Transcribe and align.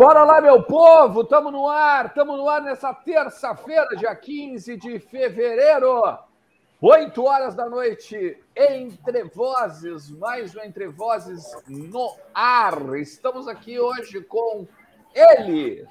Bora 0.00 0.24
lá, 0.24 0.40
meu 0.40 0.62
povo! 0.62 1.20
Estamos 1.20 1.52
no 1.52 1.68
ar, 1.68 2.06
estamos 2.06 2.38
no 2.38 2.48
ar 2.48 2.62
nessa 2.62 2.94
terça-feira, 2.94 3.86
dia 3.98 4.16
15 4.16 4.74
de 4.78 4.98
fevereiro, 4.98 6.18
8 6.80 7.22
horas 7.22 7.54
da 7.54 7.68
noite, 7.68 8.42
Entre 8.56 9.24
Vozes, 9.24 10.08
mais 10.08 10.56
um 10.56 10.62
Entre 10.62 10.88
Vozes 10.88 11.44
no 11.68 12.16
ar. 12.32 12.96
Estamos 12.96 13.46
aqui 13.46 13.78
hoje 13.78 14.22
com 14.22 14.66
ele, 15.14 15.86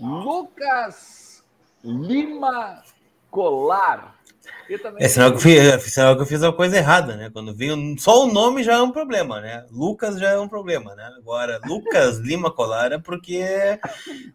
Lucas 0.00 1.44
Lima 1.84 2.82
Colar. 3.30 4.16
É 4.98 5.08
sinal 5.08 5.30
que, 5.30 5.36
eu 5.36 5.40
fiz, 5.40 5.58
é 5.58 5.78
sinal 5.78 6.16
que 6.16 6.22
eu 6.22 6.26
fiz 6.26 6.42
uma 6.42 6.52
coisa 6.52 6.76
errada, 6.76 7.16
né? 7.16 7.30
Quando 7.30 7.54
vi 7.54 7.68
só 7.98 8.24
o 8.24 8.32
nome 8.32 8.62
já 8.62 8.74
é 8.74 8.80
um 8.80 8.90
problema, 8.90 9.40
né? 9.40 9.64
Lucas 9.70 10.18
já 10.18 10.30
é 10.30 10.38
um 10.38 10.48
problema, 10.48 10.94
né? 10.94 11.12
Agora, 11.16 11.60
Lucas 11.66 12.18
Lima 12.24 12.50
Colar 12.50 12.92
é 12.92 12.98
porque 12.98 13.44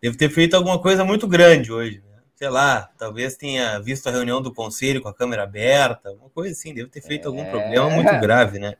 deve 0.01 0.17
ter 0.17 0.29
feito 0.29 0.55
alguma 0.55 0.79
coisa 0.79 1.03
muito 1.03 1.27
grande 1.27 1.71
hoje, 1.71 1.97
né? 1.99 2.17
Sei 2.35 2.49
lá, 2.49 2.89
talvez 2.97 3.35
tenha 3.35 3.79
visto 3.79 4.07
a 4.07 4.11
reunião 4.11 4.41
do 4.41 4.53
conselho 4.53 5.01
com 5.01 5.09
a 5.09 5.13
câmera 5.13 5.43
aberta, 5.43 6.11
uma 6.11 6.29
coisa 6.29 6.53
assim, 6.53 6.73
deve 6.73 6.89
ter 6.89 7.01
feito 7.01 7.23
é... 7.23 7.27
algum 7.27 7.45
problema 7.45 7.89
muito 7.89 8.19
grave, 8.19 8.59
né? 8.59 8.75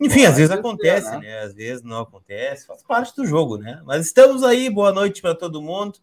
Enfim, 0.00 0.20
Pode 0.20 0.26
às 0.26 0.36
vezes 0.36 0.50
acontece, 0.50 1.10
né? 1.12 1.18
né? 1.18 1.38
Às 1.40 1.54
vezes 1.54 1.82
não 1.82 2.00
acontece, 2.00 2.66
faz 2.66 2.82
parte 2.82 3.14
do 3.14 3.24
jogo, 3.24 3.56
né? 3.56 3.80
Mas 3.84 4.06
estamos 4.06 4.42
aí, 4.42 4.68
boa 4.68 4.92
noite 4.92 5.22
para 5.22 5.34
todo 5.34 5.62
mundo. 5.62 5.98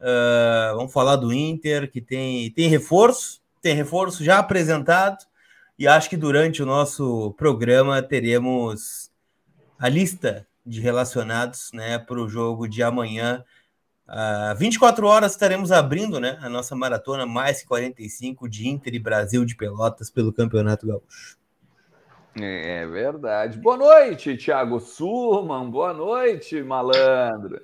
Uh, 0.00 0.76
vamos 0.76 0.92
falar 0.92 1.16
do 1.16 1.32
Inter, 1.32 1.90
que 1.90 2.00
tem, 2.00 2.50
tem 2.52 2.68
reforço, 2.68 3.41
tem 3.62 3.74
reforço 3.74 4.24
já 4.24 4.38
apresentado 4.38 5.24
e 5.78 5.86
acho 5.86 6.10
que 6.10 6.16
durante 6.16 6.62
o 6.62 6.66
nosso 6.66 7.32
programa 7.38 8.02
teremos 8.02 9.10
a 9.78 9.88
lista 9.88 10.46
de 10.66 10.80
relacionados 10.80 11.70
né, 11.72 11.98
para 11.98 12.20
o 12.20 12.28
jogo 12.28 12.68
de 12.68 12.82
amanhã. 12.82 13.44
Uh, 14.08 14.54
24 14.56 15.06
horas 15.06 15.32
estaremos 15.32 15.72
abrindo 15.72 16.20
né, 16.20 16.38
a 16.42 16.48
nossa 16.48 16.76
maratona 16.76 17.24
mais 17.24 17.64
45 17.64 18.48
de 18.48 18.68
Inter 18.68 18.94
e 18.94 18.98
Brasil 18.98 19.44
de 19.44 19.56
Pelotas 19.56 20.10
pelo 20.10 20.32
Campeonato 20.32 20.86
Gaúcho. 20.86 21.38
É 22.40 22.86
verdade. 22.86 23.58
Boa 23.58 23.76
noite, 23.76 24.36
Thiago 24.36 24.80
Surman. 24.80 25.70
Boa 25.70 25.92
noite, 25.92 26.62
malandro. 26.62 27.60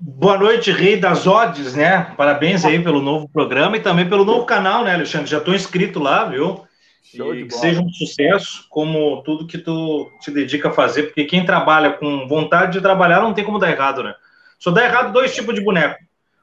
Boa 0.00 0.38
noite, 0.38 0.70
Rei 0.70 0.96
das 0.96 1.26
Odes, 1.26 1.74
né? 1.74 2.12
Parabéns 2.16 2.64
aí 2.64 2.80
pelo 2.80 3.02
novo 3.02 3.28
programa 3.28 3.76
e 3.76 3.80
também 3.80 4.08
pelo 4.08 4.24
novo 4.24 4.46
canal, 4.46 4.84
né, 4.84 4.94
Alexandre? 4.94 5.26
Já 5.28 5.38
estou 5.38 5.54
inscrito 5.54 5.98
lá, 5.98 6.24
viu? 6.24 6.64
Show 7.02 7.34
e 7.34 7.46
que 7.46 7.54
seja 7.54 7.80
um 7.80 7.90
sucesso, 7.90 8.64
como 8.70 9.22
tudo 9.22 9.46
que 9.46 9.58
tu 9.58 10.08
te 10.20 10.30
dedica 10.30 10.68
a 10.68 10.72
fazer, 10.72 11.04
porque 11.04 11.24
quem 11.24 11.44
trabalha 11.44 11.92
com 11.92 12.28
vontade 12.28 12.74
de 12.74 12.80
trabalhar 12.80 13.22
não 13.22 13.34
tem 13.34 13.44
como 13.44 13.58
dar 13.58 13.72
errado, 13.72 14.04
né? 14.04 14.14
Só 14.58 14.70
dá 14.70 14.84
errado 14.84 15.12
dois 15.12 15.34
tipos 15.34 15.54
de 15.54 15.60
boneco. 15.60 15.98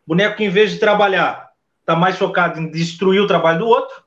Boneco 0.06 0.36
que, 0.36 0.44
em 0.44 0.50
vez 0.50 0.72
de 0.72 0.80
trabalhar, 0.80 1.50
tá 1.86 1.96
mais 1.96 2.18
focado 2.18 2.60
em 2.60 2.70
destruir 2.70 3.22
o 3.22 3.28
trabalho 3.28 3.60
do 3.60 3.68
outro, 3.68 4.04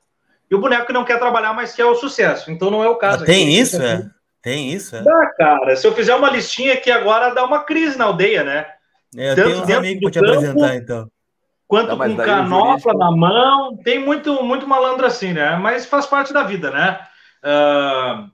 e 0.51 0.53
o 0.53 0.59
boneco 0.59 0.85
que 0.85 0.93
não 0.93 1.05
quer 1.05 1.17
trabalhar, 1.17 1.53
mas 1.53 1.73
quer 1.73 1.85
o 1.85 1.95
sucesso. 1.95 2.51
Então 2.51 2.69
não 2.69 2.83
é 2.83 2.89
o 2.89 2.97
caso. 2.97 3.25
tem 3.25 3.47
aqui. 3.47 3.59
isso, 3.59 3.81
é? 3.81 4.09
Tem 4.43 4.71
isso, 4.71 4.95
é? 4.95 5.01
Dá, 5.01 5.33
cara. 5.37 5.75
Se 5.75 5.87
eu 5.87 5.93
fizer 5.93 6.13
uma 6.13 6.29
listinha 6.29 6.73
aqui 6.73 6.91
agora, 6.91 7.33
dá 7.33 7.43
uma 7.43 7.63
crise 7.63 7.97
na 7.97 8.05
aldeia, 8.05 8.43
né? 8.43 8.65
É, 9.15 9.31
eu 9.31 9.35
Tanto 9.35 9.47
tenho 9.47 9.63
uns 9.63 9.69
amigos 9.71 10.01
para 10.01 10.11
te 10.11 10.19
campo, 10.19 10.31
apresentar, 10.31 10.75
então. 10.75 11.11
Quanto 11.67 11.95
não, 11.95 11.97
com 11.97 12.15
canopla 12.17 12.93
na 12.93 13.11
mão, 13.11 13.77
tem 13.77 13.99
muito, 13.99 14.43
muito 14.43 14.67
malandro 14.67 15.05
assim, 15.05 15.33
né? 15.33 15.55
Mas 15.57 15.85
faz 15.85 16.05
parte 16.05 16.33
da 16.33 16.43
vida, 16.43 16.71
né? 16.71 16.99
Uh, 17.43 18.29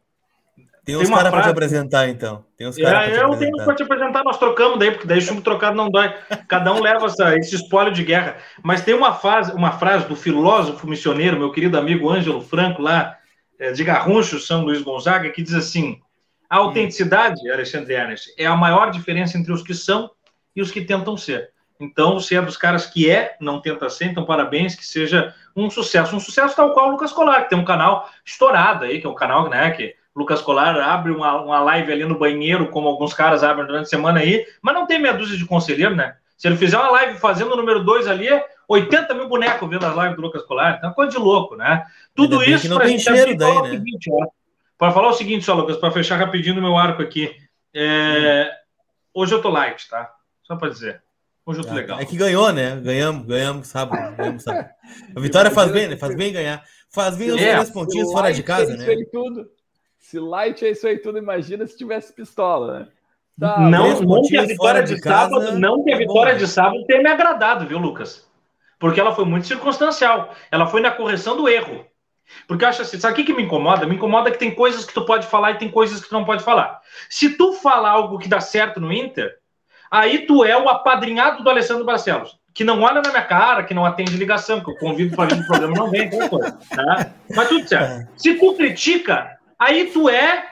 tem 0.86 0.96
uns 0.96 1.10
caras 1.10 1.32
para 1.32 1.42
te 1.42 1.50
apresentar, 1.50 2.08
então. 2.08 2.46
Tem 2.56 2.68
uns 2.68 2.78
cara 2.78 3.08
é, 3.08 3.24
eu 3.24 3.36
tenho 3.38 3.58
para 3.58 3.74
te 3.74 3.82
apresentar, 3.82 4.24
nós 4.24 4.38
trocamos 4.38 4.78
daí, 4.78 4.92
porque 4.92 5.08
daí 5.08 5.20
chumbo 5.20 5.42
trocado 5.42 5.76
não 5.76 5.90
dói. 5.90 6.14
Cada 6.48 6.72
um 6.72 6.80
leva 6.80 7.08
essa, 7.08 7.36
esse 7.36 7.56
espólio 7.56 7.92
de 7.92 8.04
guerra. 8.04 8.38
Mas 8.64 8.84
tem 8.84 8.94
uma 8.94 9.12
frase, 9.12 9.52
uma 9.54 9.72
frase 9.72 10.08
do 10.08 10.16
filósofo 10.16 10.88
missioneiro, 10.88 11.40
meu 11.40 11.52
querido 11.52 11.76
amigo 11.76 12.08
Ângelo 12.08 12.40
Franco, 12.40 12.84
lá 12.84 13.18
é, 13.58 13.72
de 13.72 13.84
Garruncho, 13.84 14.40
São 14.40 14.64
Luís 14.64 14.84
Gonzaga, 14.84 15.32
que 15.32 15.42
diz 15.42 15.56
assim: 15.56 16.00
a 16.48 16.58
autenticidade, 16.58 17.50
Alexandre 17.50 17.96
Ernest, 17.96 18.32
é 18.38 18.46
a 18.46 18.56
maior 18.56 18.92
diferença 18.92 19.40
entre 19.40 19.52
os 19.52 19.64
que 19.64 19.74
são 19.74 20.12
e 20.56 20.62
os 20.62 20.72
que 20.72 20.82
tentam 20.82 21.18
ser. 21.18 21.52
Então, 21.80 22.20
se 22.20 22.36
é 22.36 22.42
dos 22.42 22.56
caras 22.56 22.86
que 22.86 23.10
é, 23.10 23.36
não 23.40 23.62
tenta 23.62 23.90
ser, 23.90 24.06
então 24.06 24.24
parabéns, 24.24 24.76
que 24.76 24.86
seja 24.86 25.34
um 25.56 25.70
sucesso. 25.70 26.16
Um 26.16 26.20
sucesso 26.20 26.56
tal 26.56 26.74
qual 26.74 26.88
o 26.88 26.92
Lucas 26.92 27.12
Colar, 27.12 27.44
que 27.44 27.50
tem 27.50 27.60
um 27.60 27.66
canal 27.66 28.10
estourado 28.26 28.86
aí, 28.86 29.02
que 29.02 29.08
é 29.08 29.10
um 29.10 29.16
canal, 29.16 29.50
né, 29.50 29.72
que 29.72 29.94
Lucas 30.16 30.42
Colar 30.42 30.78
abre 30.78 31.12
uma, 31.12 31.42
uma 31.42 31.60
live 31.60 31.92
ali 31.92 32.06
no 32.06 32.18
banheiro, 32.18 32.70
como 32.70 32.88
alguns 32.88 33.14
caras 33.14 33.44
abrem 33.44 33.68
durante 33.68 33.88
a 33.88 33.90
semana 33.90 34.22
aí, 34.22 34.46
mas 34.62 34.74
não 34.74 34.88
tem 34.88 35.00
meia 35.00 35.14
dúzia 35.14 35.38
de 35.38 35.46
conselheiro, 35.46 35.94
né? 35.94 36.16
Se 36.38 36.48
ele 36.48 36.56
fizer 36.56 36.78
uma 36.78 36.92
live 36.92 37.20
fazendo 37.20 37.54
o 37.54 37.58
número 37.58 37.84
2 37.84 38.08
ali, 38.08 38.28
80 38.68 39.14
mil 39.14 39.28
bonecos 39.28 39.70
vendo 39.70 39.86
as 39.86 39.96
lives 39.96 40.16
do 40.16 40.22
Lucas 40.22 40.44
Colar, 40.44 40.76
então 40.78 40.90
é 40.90 40.94
coisa 40.94 41.12
de 41.12 41.18
louco, 41.18 41.58
né? 41.58 41.86
Tudo 42.14 42.42
isso 42.42 42.74
para 42.74 42.88
gente 42.88 43.04
daí, 43.36 43.62
né? 43.62 43.84
Para 44.78 44.92
falar 44.92 45.10
o 45.10 45.14
seguinte, 45.14 45.44
só, 45.44 45.54
Lucas, 45.54 45.78
para 45.78 45.92
fechar 45.92 46.18
rapidinho 46.18 46.58
o 46.58 46.62
meu 46.62 46.78
arco 46.78 47.02
aqui. 47.02 47.36
É... 47.74 48.52
Hoje 49.14 49.34
eu 49.34 49.42
tô 49.42 49.50
light, 49.50 49.88
tá? 49.90 50.12
Só 50.48 50.56
para 50.56 50.70
dizer. 50.70 51.04
Tô 51.46 51.52
é, 51.52 51.74
legal. 51.74 52.00
É 52.00 52.06
que 52.06 52.18
ganhou, 52.18 52.52
né? 52.52 52.76
Ganhamos, 52.78 53.26
ganhamos 53.28 53.68
sábado. 53.68 54.16
Ganhamos 54.16 54.44
sábado. 54.44 54.70
A 55.16 55.20
vitória 55.20 55.52
faz 55.52 55.72
bem, 55.72 55.88
né? 55.88 55.96
Faz 55.96 56.16
bem 56.16 56.34
ganhar. 56.34 56.64
Faz 56.90 57.16
bem 57.16 57.32
os 57.32 57.42
é, 57.42 57.54
três 57.54 57.70
pontinhos 57.70 58.12
fora 58.12 58.34
de 58.34 58.42
casa, 58.42 58.74
é 58.74 58.78
né? 58.78 58.88
Aí 58.88 59.06
tudo. 59.12 59.48
Se 60.00 60.20
light 60.20 60.66
é 60.66 60.72
isso 60.72 60.88
aí 60.88 60.98
tudo, 60.98 61.18
imagina 61.18 61.66
se 61.68 61.78
tivesse 61.78 62.14
pistola, 62.14 62.80
né? 62.80 62.88
Tá, 63.40 63.60
não, 63.60 64.02
não 64.02 64.22
que 64.22 64.38
a 64.38 64.44
vitória 64.44 64.82
de, 64.82 64.96
de 64.96 65.02
sábado, 65.02 65.42
casa, 65.42 65.60
não 65.60 65.84
que 65.84 65.92
a 65.92 65.98
vitória 65.98 66.34
bom. 66.34 66.40
de 66.40 66.48
sábado 66.48 66.86
tenha 66.86 67.02
me 67.02 67.10
agradado, 67.10 67.68
viu, 67.68 67.78
Lucas? 67.78 68.26
Porque 68.80 69.00
ela 69.00 69.14
foi 69.14 69.26
muito 69.26 69.46
circunstancial. 69.46 70.34
Ela 70.52 70.68
foi 70.68 70.80
na 70.80 70.92
correção 70.92 71.36
do 71.36 71.50
erro. 71.50 71.86
Porque 72.48 72.64
eu 72.64 72.70
acho 72.70 72.82
assim, 72.82 73.00
sabe 73.00 73.14
o 73.14 73.16
que, 73.18 73.24
que 73.24 73.34
me 73.34 73.44
incomoda? 73.44 73.86
Me 73.86 73.96
incomoda 73.96 74.32
que 74.32 74.40
tem 74.40 74.54
coisas 74.54 74.86
que 74.86 74.94
tu 74.94 75.06
pode 75.06 75.28
falar 75.28 75.52
e 75.52 75.58
tem 75.58 75.70
coisas 75.70 76.02
que 76.02 76.10
tu 76.10 76.14
não 76.14 76.26
pode 76.26 76.44
falar. 76.44 76.80
Se 77.10 77.38
tu 77.38 77.54
falar 77.54 77.92
algo 77.92 78.18
que 78.18 78.28
dá 78.28 78.40
certo 78.40 78.80
no 78.80 78.92
Inter, 78.92 79.38
Aí 79.96 80.26
tu 80.26 80.44
é 80.44 80.58
o 80.58 80.68
apadrinhado 80.68 81.42
do 81.42 81.50
Alessandro 81.50 81.86
Barcelos, 81.86 82.38
que 82.54 82.66
não 82.66 82.82
olha 82.82 83.02
na 83.02 83.10
minha 83.10 83.22
cara, 83.22 83.64
que 83.64 83.74
não 83.74 83.86
atende 83.86 84.18
ligação, 84.18 84.60
que 84.60 84.70
eu 84.70 84.76
convido 84.76 85.16
para 85.16 85.34
vir 85.34 85.38
no 85.38 85.48
programa, 85.48 85.74
não 85.74 85.90
vem, 85.90 86.10
coisa, 86.10 86.60
tá? 86.70 87.12
Mas 87.34 87.48
tudo 87.48 87.66
certo. 87.66 88.02
É. 88.02 88.08
Se 88.18 88.34
tu 88.34 88.54
critica, 88.56 89.40
aí 89.58 89.86
tu 89.86 90.10
é 90.10 90.44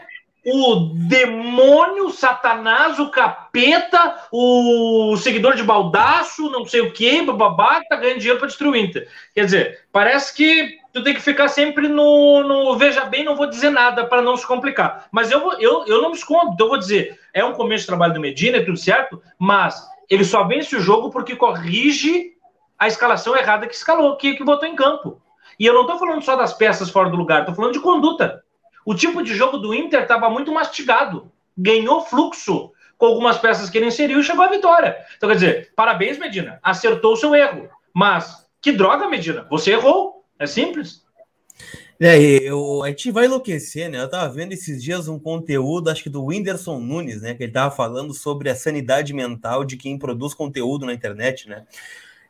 o 0.46 0.92
demônio, 1.10 2.10
Satanás, 2.12 2.98
o 3.00 3.10
capeta, 3.10 4.16
o 4.32 5.18
seguidor 5.18 5.56
de 5.56 5.64
baldaço, 5.64 6.50
não 6.50 6.66
sei 6.66 6.80
o 6.80 6.94
que, 6.94 7.22
bababá, 7.22 7.82
que 7.82 7.90
tá 7.90 7.98
ganhando 7.98 8.20
dinheiro 8.20 8.40
para 8.40 8.48
destruir 8.48 8.72
o 8.72 8.76
Inter. 8.78 9.10
Quer 9.36 9.44
dizer, 9.44 9.80
parece 9.92 10.34
que 10.34 10.78
tu 10.94 11.04
tem 11.04 11.14
que 11.14 11.20
ficar 11.20 11.48
sempre 11.48 11.88
no, 11.88 12.44
no 12.44 12.78
veja 12.78 13.04
bem, 13.06 13.24
não 13.24 13.36
vou 13.36 13.48
dizer 13.48 13.72
nada 13.72 14.06
para 14.06 14.22
não 14.22 14.38
se 14.38 14.46
complicar. 14.46 15.08
Mas 15.12 15.32
eu, 15.32 15.54
eu, 15.54 15.86
eu 15.88 16.02
não 16.02 16.12
me 16.12 16.16
escondo, 16.16 16.54
então 16.54 16.68
eu 16.68 16.70
vou 16.70 16.78
dizer, 16.78 17.20
é 17.34 17.44
um 17.44 17.54
começo 17.54 17.82
de 17.82 17.88
trabalho 17.88 18.14
do 18.14 18.20
Medina, 18.20 18.58
é 18.58 18.64
tudo 18.64 18.78
certo, 18.78 19.22
mas 19.40 19.86
ele 20.10 20.24
só 20.24 20.44
vence 20.44 20.76
o 20.76 20.80
jogo 20.80 21.10
porque 21.10 21.36
corrige 21.36 22.34
a 22.78 22.88
escalação 22.88 23.36
errada 23.36 23.68
que 23.68 23.74
escalou, 23.74 24.16
que, 24.18 24.36
que 24.36 24.44
botou 24.44 24.68
em 24.68 24.76
campo. 24.76 25.20
E 25.60 25.66
eu 25.66 25.74
não 25.74 25.82
estou 25.82 25.98
falando 25.98 26.22
só 26.22 26.36
das 26.36 26.54
peças 26.54 26.90
fora 26.90 27.10
do 27.10 27.18
lugar, 27.18 27.40
estou 27.40 27.56
falando 27.56 27.74
de 27.74 27.80
conduta. 27.80 28.44
O 28.86 28.94
tipo 28.94 29.24
de 29.24 29.34
jogo 29.34 29.58
do 29.58 29.74
Inter 29.74 30.02
estava 30.02 30.30
muito 30.30 30.52
mastigado. 30.52 31.32
Ganhou 31.58 32.02
fluxo 32.02 32.72
com 32.98 33.06
algumas 33.06 33.38
peças 33.38 33.70
que 33.70 33.78
ele 33.78 33.88
inseriu 33.88 34.20
e 34.20 34.24
chegou 34.24 34.44
à 34.44 34.50
vitória. 34.50 34.98
Então, 35.16 35.30
quer 35.30 35.36
dizer, 35.36 35.74
parabéns, 35.76 36.18
Medina. 36.18 36.60
Acertou 36.62 37.14
o 37.14 37.18
seu 37.18 37.34
erro. 37.34 37.70
Mas, 37.94 38.46
que 38.62 38.72
droga, 38.72 39.08
Medina. 39.08 39.48
Você 39.50 39.72
errou. 39.72 40.13
É 40.44 40.48
simples. 40.48 41.02
É, 41.98 42.18
eu, 42.20 42.84
a 42.84 42.90
gente 42.90 43.12
vai 43.12 43.26
enlouquecer, 43.26 43.90
né? 43.90 44.02
Eu 44.02 44.10
tava 44.10 44.28
vendo 44.34 44.52
esses 44.52 44.84
dias 44.84 45.08
um 45.08 45.18
conteúdo, 45.18 45.90
acho 45.90 46.04
que 46.04 46.10
do 46.10 46.26
Whindersson 46.26 46.80
Nunes, 46.80 47.22
né? 47.22 47.34
Que 47.34 47.44
ele 47.44 47.54
tava 47.54 47.74
falando 47.74 48.14
sobre 48.14 48.50
a 48.50 48.56
sanidade 48.56 49.14
mental 49.14 49.64
de 49.64 49.78
quem 49.78 49.98
produz 49.98 50.34
conteúdo 50.34 50.86
na 50.86 50.94
internet, 50.94 51.48
né? 51.48 51.66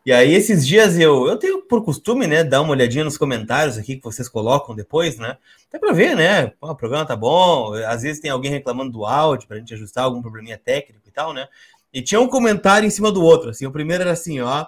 E 0.05 0.11
aí, 0.11 0.33
esses 0.35 0.67
dias 0.67 0.99
eu, 0.99 1.25
eu 1.27 1.37
tenho 1.37 1.63
por 1.63 1.83
costume, 1.83 2.27
né, 2.27 2.43
dar 2.43 2.61
uma 2.61 2.71
olhadinha 2.71 3.05
nos 3.05 3.17
comentários 3.17 3.77
aqui 3.77 3.95
que 3.95 4.03
vocês 4.03 4.29
colocam 4.29 4.75
depois, 4.75 5.17
né? 5.17 5.37
Até 5.69 5.79
para 5.79 5.93
ver, 5.93 6.15
né? 6.15 6.47
Pô, 6.59 6.69
o 6.69 6.75
programa 6.75 7.05
tá 7.05 7.15
bom. 7.15 7.73
Às 7.87 8.03
vezes 8.03 8.21
tem 8.21 8.29
alguém 8.29 8.51
reclamando 8.51 8.91
do 8.91 9.05
áudio 9.05 9.47
para 9.47 9.57
a 9.57 9.59
gente 9.59 9.73
ajustar 9.73 10.03
algum 10.03 10.21
probleminha 10.21 10.57
técnico 10.57 11.07
e 11.07 11.11
tal, 11.11 11.33
né? 11.33 11.47
E 11.91 12.01
tinha 12.01 12.21
um 12.21 12.27
comentário 12.27 12.85
em 12.85 12.91
cima 12.91 13.11
do 13.11 13.23
outro. 13.23 13.49
Assim, 13.49 13.65
o 13.65 13.71
primeiro 13.71 14.03
era 14.03 14.11
assim, 14.11 14.39
ó. 14.39 14.67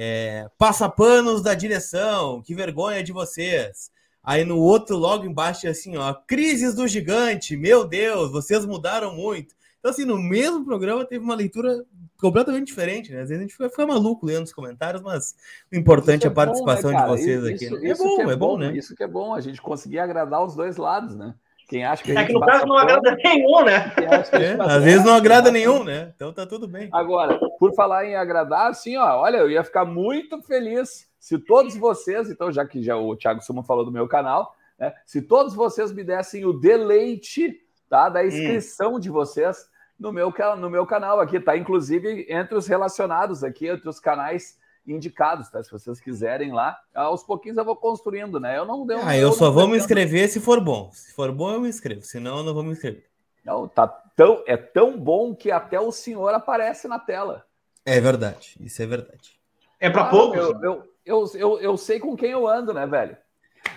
É, 0.00 0.48
passa 0.56 0.88
panos 0.88 1.42
da 1.42 1.54
direção, 1.54 2.40
que 2.40 2.54
vergonha 2.54 3.02
de 3.02 3.10
vocês. 3.10 3.90
Aí 4.22 4.44
no 4.44 4.56
outro, 4.56 4.96
logo 4.96 5.24
embaixo, 5.24 5.66
assim, 5.66 5.96
ó, 5.96 6.14
crises 6.14 6.72
do 6.72 6.86
gigante, 6.86 7.56
meu 7.56 7.84
Deus, 7.84 8.30
vocês 8.30 8.64
mudaram 8.64 9.12
muito. 9.16 9.56
Então, 9.80 9.90
assim, 9.90 10.04
no 10.04 10.16
mesmo 10.16 10.64
programa 10.64 11.04
teve 11.04 11.24
uma 11.24 11.34
leitura 11.34 11.84
completamente 12.16 12.68
diferente, 12.68 13.10
né? 13.10 13.22
Às 13.22 13.28
vezes 13.28 13.38
a 13.38 13.42
gente 13.42 13.56
fica, 13.56 13.68
fica 13.68 13.86
maluco 13.88 14.24
lendo 14.24 14.44
os 14.44 14.52
comentários, 14.52 15.02
mas 15.02 15.34
o 15.72 15.76
importante 15.76 16.22
é, 16.22 16.28
é 16.28 16.30
a 16.30 16.34
participação 16.34 16.92
bom, 16.92 16.96
né, 16.96 17.02
de 17.02 17.08
vocês 17.08 17.44
aqui. 17.44 17.64
Isso, 17.64 17.80
né? 17.80 17.90
é, 17.90 17.94
bom, 17.96 18.20
é, 18.20 18.32
é 18.32 18.36
bom, 18.36 18.58
né? 18.58 18.76
Isso 18.76 18.94
que 18.94 19.02
é 19.02 19.08
bom, 19.08 19.34
a 19.34 19.40
gente 19.40 19.60
conseguir 19.60 19.98
agradar 19.98 20.44
os 20.44 20.54
dois 20.54 20.76
lados, 20.76 21.16
né? 21.16 21.34
Quem 21.68 21.84
acha 21.84 22.02
que 22.02 22.16
É 22.16 22.24
que 22.24 22.32
no 22.32 22.40
caso 22.40 22.64
não 22.64 22.78
agrada 22.78 23.14
nenhum, 23.22 23.62
né? 23.62 23.92
É, 23.98 24.74
às 24.74 24.82
vezes 24.82 25.04
não 25.04 25.14
agrada 25.14 25.50
nenhum, 25.50 25.84
né? 25.84 26.10
Então 26.16 26.32
tá 26.32 26.46
tudo 26.46 26.66
bem. 26.66 26.88
Agora, 26.90 27.38
por 27.58 27.74
falar 27.74 28.06
em 28.06 28.16
agradar, 28.16 28.70
assim, 28.70 28.96
ó, 28.96 29.20
olha, 29.20 29.36
eu 29.36 29.50
ia 29.50 29.62
ficar 29.62 29.84
muito 29.84 30.40
feliz 30.40 31.06
se 31.20 31.38
todos 31.38 31.76
vocês, 31.76 32.30
então, 32.30 32.50
já 32.50 32.64
que 32.64 32.82
já 32.82 32.96
o 32.96 33.14
Thiago 33.14 33.42
Suma 33.42 33.62
falou 33.62 33.84
do 33.84 33.92
meu 33.92 34.08
canal, 34.08 34.54
né, 34.78 34.94
se 35.04 35.20
todos 35.20 35.54
vocês 35.54 35.92
me 35.92 36.02
dessem 36.02 36.46
o 36.46 36.54
deleite 36.54 37.60
tá, 37.90 38.08
da 38.08 38.24
inscrição 38.24 38.94
hum. 38.94 39.00
de 39.00 39.10
vocês 39.10 39.68
no 40.00 40.10
meu, 40.10 40.32
no 40.58 40.70
meu 40.70 40.86
canal 40.86 41.20
aqui, 41.20 41.38
tá? 41.38 41.54
Inclusive 41.54 42.26
entre 42.30 42.54
os 42.54 42.66
relacionados 42.66 43.44
aqui, 43.44 43.66
entre 43.66 43.88
os 43.90 44.00
canais 44.00 44.56
indicados, 44.88 45.48
tá? 45.50 45.62
Se 45.62 45.70
vocês 45.70 46.00
quiserem 46.00 46.52
lá, 46.52 46.78
aos 46.94 47.22
pouquinhos 47.22 47.58
eu 47.58 47.64
vou 47.64 47.76
construindo, 47.76 48.40
né? 48.40 48.56
Eu 48.58 48.64
não 48.64 48.86
deu. 48.86 49.00
Ah, 49.02 49.16
eu, 49.16 49.32
só 49.32 49.50
vou 49.50 49.68
me 49.68 49.76
inscrever 49.76 50.28
se 50.28 50.40
for 50.40 50.60
bom. 50.60 50.90
Se 50.92 51.14
for 51.14 51.32
bom, 51.32 51.52
eu 51.52 51.60
me 51.60 51.68
inscrevo. 51.68 52.02
Senão, 52.02 52.38
eu 52.38 52.44
não 52.44 52.54
vou 52.54 52.62
me 52.62 52.72
inscrever. 52.72 53.06
Não, 53.44 53.66
tá 53.66 53.86
tão, 53.86 54.42
é 54.46 54.56
tão 54.56 54.98
bom 54.98 55.34
que 55.34 55.50
até 55.50 55.80
o 55.80 55.92
senhor 55.92 56.34
aparece 56.34 56.88
na 56.88 56.98
tela. 56.98 57.44
É 57.84 58.00
verdade, 58.00 58.56
isso 58.60 58.82
é 58.82 58.86
verdade. 58.86 59.38
É 59.80 59.88
para 59.88 60.02
ah, 60.02 60.10
poucos. 60.10 60.38
Eu, 60.38 60.60
eu, 60.62 60.84
eu, 61.04 61.24
eu, 61.34 61.60
eu 61.60 61.76
sei 61.76 61.98
com 61.98 62.16
quem 62.16 62.30
eu 62.30 62.46
ando, 62.46 62.74
né, 62.74 62.86
velho? 62.86 63.16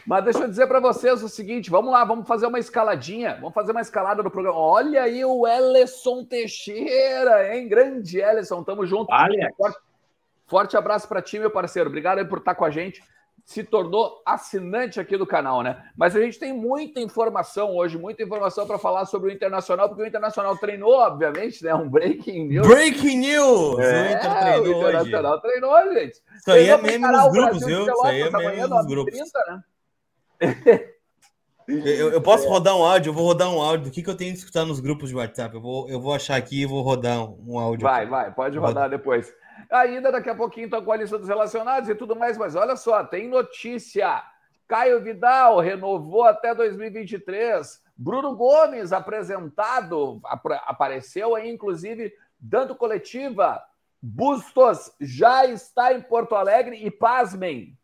Mas 0.06 0.24
deixa 0.24 0.40
eu 0.40 0.48
dizer 0.48 0.68
para 0.68 0.80
vocês 0.80 1.24
o 1.24 1.30
seguinte: 1.30 1.70
vamos 1.70 1.92
lá, 1.92 2.04
vamos 2.04 2.28
fazer 2.28 2.48
uma 2.48 2.60
escaladinha, 2.60 3.36
vamos 3.36 3.54
fazer 3.54 3.72
uma 3.72 3.82
escalada 3.82 4.24
no 4.24 4.32
programa. 4.32 4.58
Olha 4.58 5.04
aí 5.04 5.24
o 5.24 5.48
Ellison 5.48 6.26
Teixeira, 6.26 7.56
hein? 7.56 7.68
Grande 7.68 8.20
Ellison, 8.20 8.64
tamo 8.64 8.86
junto. 8.86 9.12
Olha. 9.12 9.50
Forte, 9.58 9.80
forte 10.52 10.76
abraço 10.76 11.08
para 11.08 11.22
ti, 11.22 11.40
meu 11.40 11.50
parceiro. 11.50 11.88
Obrigado 11.88 12.28
por 12.28 12.40
estar 12.40 12.54
com 12.54 12.66
a 12.66 12.70
gente. 12.70 13.02
Se 13.46 13.64
tornou 13.64 14.22
assinante 14.26 15.00
aqui 15.00 15.18
do 15.18 15.26
canal, 15.26 15.64
né? 15.64 15.82
Mas 15.96 16.14
a 16.14 16.20
gente 16.20 16.38
tem 16.38 16.54
muita 16.54 17.00
informação 17.00 17.76
hoje, 17.76 17.98
muita 17.98 18.22
informação 18.22 18.68
para 18.68 18.78
falar 18.78 19.06
sobre 19.06 19.32
o 19.32 19.34
Internacional, 19.34 19.88
porque 19.88 20.04
o 20.04 20.06
Internacional 20.06 20.58
treinou, 20.58 20.94
obviamente, 20.94 21.64
né? 21.64 21.74
Um 21.74 21.90
breaking 21.90 22.48
news. 22.48 22.68
Breaking 22.68 23.18
news! 23.18 23.80
É, 23.80 24.60
o, 24.60 24.68
Internacional 24.68 25.34
hoje. 25.34 25.42
treinou, 25.42 25.94
gente. 25.94 26.20
Isso 26.36 26.52
aí 26.52 26.70
é 26.70 26.78
meme 26.78 27.08
nos 27.08 27.32
grupos, 27.32 27.66
viu? 27.66 27.82
Isso 27.84 28.06
aí 28.06 28.22
é 28.22 28.30
meme 28.30 28.68
nos 28.68 28.86
grupos. 28.86 29.14
30, 29.14 29.40
né? 29.48 30.92
Eu, 31.68 32.12
eu, 32.12 32.22
posso 32.22 32.50
rodar 32.50 32.76
um 32.76 32.84
áudio, 32.84 33.12
eu 33.12 33.14
vou 33.14 33.24
rodar 33.24 33.50
um 33.50 33.62
áudio 33.62 33.86
do 33.86 33.92
que, 33.92 34.04
que 34.04 34.10
eu 34.10 34.18
tenho 34.18 34.34
que 34.34 34.40
escutar 34.40 34.66
nos 34.66 34.82
grupos 34.82 35.10
de 35.10 35.16
WhatsApp. 35.16 35.56
Eu 35.56 35.62
vou, 35.62 35.90
eu 35.90 36.02
vou 36.02 36.14
achar 36.14 36.36
aqui 36.36 36.64
e 36.64 36.66
vou 36.66 36.82
rodar 36.82 37.24
um, 37.24 37.38
um 37.48 37.60
áudio. 37.60 37.84
Vai, 37.84 38.06
vai, 38.06 38.34
pode 38.34 38.58
rodar 38.58 38.90
depois. 38.90 39.32
Ainda 39.72 40.12
daqui 40.12 40.30
a 40.30 40.36
pouquinho 40.36 40.66
estão 40.66 40.84
com 40.84 40.92
a 40.92 40.98
lista 40.98 41.18
dos 41.18 41.30
relacionados 41.30 41.88
e 41.88 41.96
tudo 41.96 42.16
mais, 42.16 42.38
mas 42.38 42.56
olha 42.56 42.76
só, 42.76 43.04
tem 43.06 43.30
notícia. 43.30 44.22
Caio 44.68 45.02
Vidal 45.02 45.60
renovou 45.60 46.24
até 46.24 46.54
2023. 46.54 47.82
Bruno 47.96 48.36
Gomes, 48.36 48.92
apresentado, 48.92 50.20
ap 50.26 50.46
apareceu 50.66 51.36
aí, 51.36 51.50
inclusive, 51.50 52.14
dando 52.40 52.76
coletiva. 52.76 53.64
Bustos 54.02 54.92
já 55.00 55.46
está 55.46 55.94
em 55.94 56.02
Porto 56.02 56.36
Alegre 56.36 56.76
e, 56.84 56.90
pasmem, 56.90 57.78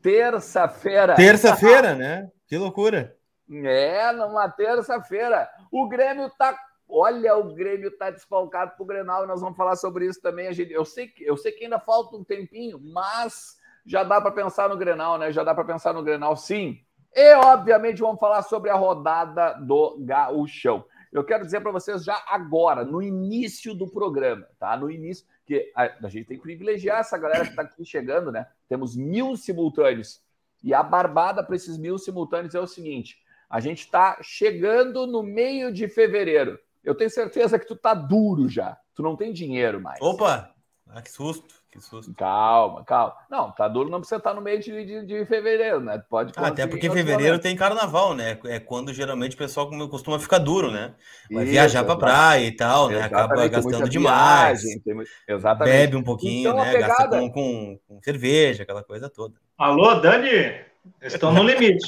terça-feira. 0.00 1.14
Terça-feira, 1.14 1.94
né? 1.94 2.30
Que 2.46 2.56
loucura. 2.56 3.14
É, 3.50 4.12
numa 4.12 4.48
terça-feira. 4.48 5.48
O 5.70 5.88
Grêmio 5.88 6.30
tá. 6.38 6.58
Olha, 6.88 7.36
o 7.36 7.54
Grêmio 7.54 7.90
tá 7.96 8.10
desfalcado 8.10 8.72
pro 8.76 8.86
Grenal 8.86 9.24
e 9.24 9.26
nós 9.26 9.40
vamos 9.40 9.56
falar 9.56 9.76
sobre 9.76 10.06
isso 10.06 10.20
também. 10.22 10.48
Eu 10.70 10.84
sei 10.84 11.06
que, 11.06 11.22
eu 11.22 11.36
sei 11.36 11.52
que 11.52 11.64
ainda 11.64 11.78
falta 11.78 12.16
um 12.16 12.24
tempinho, 12.24 12.80
mas 12.80 13.58
já 13.84 14.02
dá 14.02 14.20
para 14.20 14.30
pensar 14.30 14.68
no 14.68 14.76
Grenal, 14.76 15.18
né? 15.18 15.30
Já 15.30 15.44
dá 15.44 15.54
para 15.54 15.64
pensar 15.64 15.92
no 15.92 16.02
Grenal, 16.02 16.36
sim. 16.36 16.80
E, 17.14 17.34
obviamente, 17.34 18.00
vamos 18.00 18.18
falar 18.18 18.42
sobre 18.42 18.70
a 18.70 18.74
rodada 18.74 19.54
do 19.54 19.98
Gaúchão. 20.00 20.84
Eu 21.12 21.24
quero 21.24 21.44
dizer 21.44 21.60
para 21.60 21.72
vocês 21.72 22.04
já 22.04 22.22
agora, 22.28 22.84
no 22.84 23.02
início 23.02 23.74
do 23.74 23.88
programa, 23.88 24.46
tá? 24.58 24.76
No 24.76 24.90
início, 24.90 25.26
que 25.46 25.72
a, 25.74 25.90
a 26.04 26.08
gente 26.08 26.26
tem 26.26 26.36
que 26.36 26.42
privilegiar 26.42 27.00
essa 27.00 27.16
galera 27.16 27.44
que 27.44 27.50
está 27.50 27.62
aqui 27.62 27.84
chegando, 27.84 28.30
né? 28.30 28.46
Temos 28.68 28.94
mil 28.94 29.36
simultâneos. 29.36 30.22
E 30.62 30.74
a 30.74 30.82
barbada 30.82 31.42
para 31.42 31.56
esses 31.56 31.78
mil 31.78 31.98
simultâneos 31.98 32.54
é 32.54 32.60
o 32.60 32.66
seguinte: 32.66 33.18
a 33.48 33.58
gente 33.60 33.80
está 33.80 34.18
chegando 34.22 35.06
no 35.06 35.22
meio 35.22 35.72
de 35.72 35.88
fevereiro. 35.88 36.58
Eu 36.84 36.94
tenho 36.94 37.10
certeza 37.10 37.58
que 37.58 37.66
tu 37.66 37.76
tá 37.76 37.94
duro 37.94 38.48
já. 38.48 38.76
Tu 38.94 39.02
não 39.02 39.16
tem 39.16 39.32
dinheiro 39.32 39.80
mais. 39.80 40.00
Opa! 40.00 40.52
Ah, 40.88 41.02
que 41.02 41.10
susto! 41.10 41.58
Que 41.70 41.78
susto. 41.80 42.14
Calma, 42.14 42.82
calma. 42.82 43.14
Não, 43.30 43.52
tá 43.52 43.68
duro 43.68 43.90
não 43.90 43.98
precisa 43.98 44.16
estar 44.16 44.32
no 44.32 44.40
meio 44.40 44.58
de, 44.58 44.86
de, 44.86 45.06
de 45.06 45.26
fevereiro, 45.26 45.80
né? 45.80 46.02
Pode 46.08 46.32
ah, 46.34 46.46
Até 46.46 46.66
porque 46.66 46.88
fevereiro 46.88 47.38
tem 47.38 47.54
carnaval, 47.54 48.14
né? 48.14 48.38
É 48.46 48.58
quando 48.58 48.92
geralmente 48.94 49.34
o 49.34 49.38
pessoal 49.38 49.68
costuma 49.90 50.18
ficar 50.18 50.38
duro, 50.38 50.70
né? 50.70 50.94
Vai 51.30 51.44
Isso, 51.44 51.52
viajar 51.52 51.84
pra 51.84 51.94
praia 51.94 52.46
e 52.46 52.52
tal, 52.52 52.88
né? 52.88 53.02
Acaba 53.02 53.46
gastando 53.48 53.86
demais. 53.86 54.62
Viagem, 54.62 55.04
exatamente. 55.28 55.76
Bebe 55.76 55.96
um 55.96 56.02
pouquinho, 56.02 56.50
então, 56.50 56.64
né? 56.64 56.72
Pegada... 56.72 56.88
Gasta 56.88 57.08
com, 57.08 57.30
com, 57.30 57.78
com, 57.86 58.02
cerveja, 58.02 58.62
aquela 58.62 58.82
coisa 58.82 59.10
toda. 59.10 59.34
Alô, 59.58 59.94
Dani? 59.96 60.64
Estão 61.02 61.34
no 61.34 61.42
limite. 61.42 61.86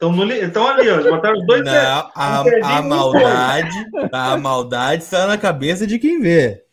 Estão. 0.00 0.24
Estão 0.30 0.66
ali, 0.66 0.88
ó. 0.88 1.10
Botaram 1.10 1.38
os 1.38 1.46
dois. 1.46 1.62
Não, 1.62 2.10
a, 2.14 2.40
a 2.78 2.82
maldade, 2.82 3.86
a 4.10 4.36
maldade 4.38 5.02
está 5.02 5.26
na 5.26 5.36
cabeça 5.36 5.86
de 5.86 5.98
quem 5.98 6.20
vê. 6.20 6.64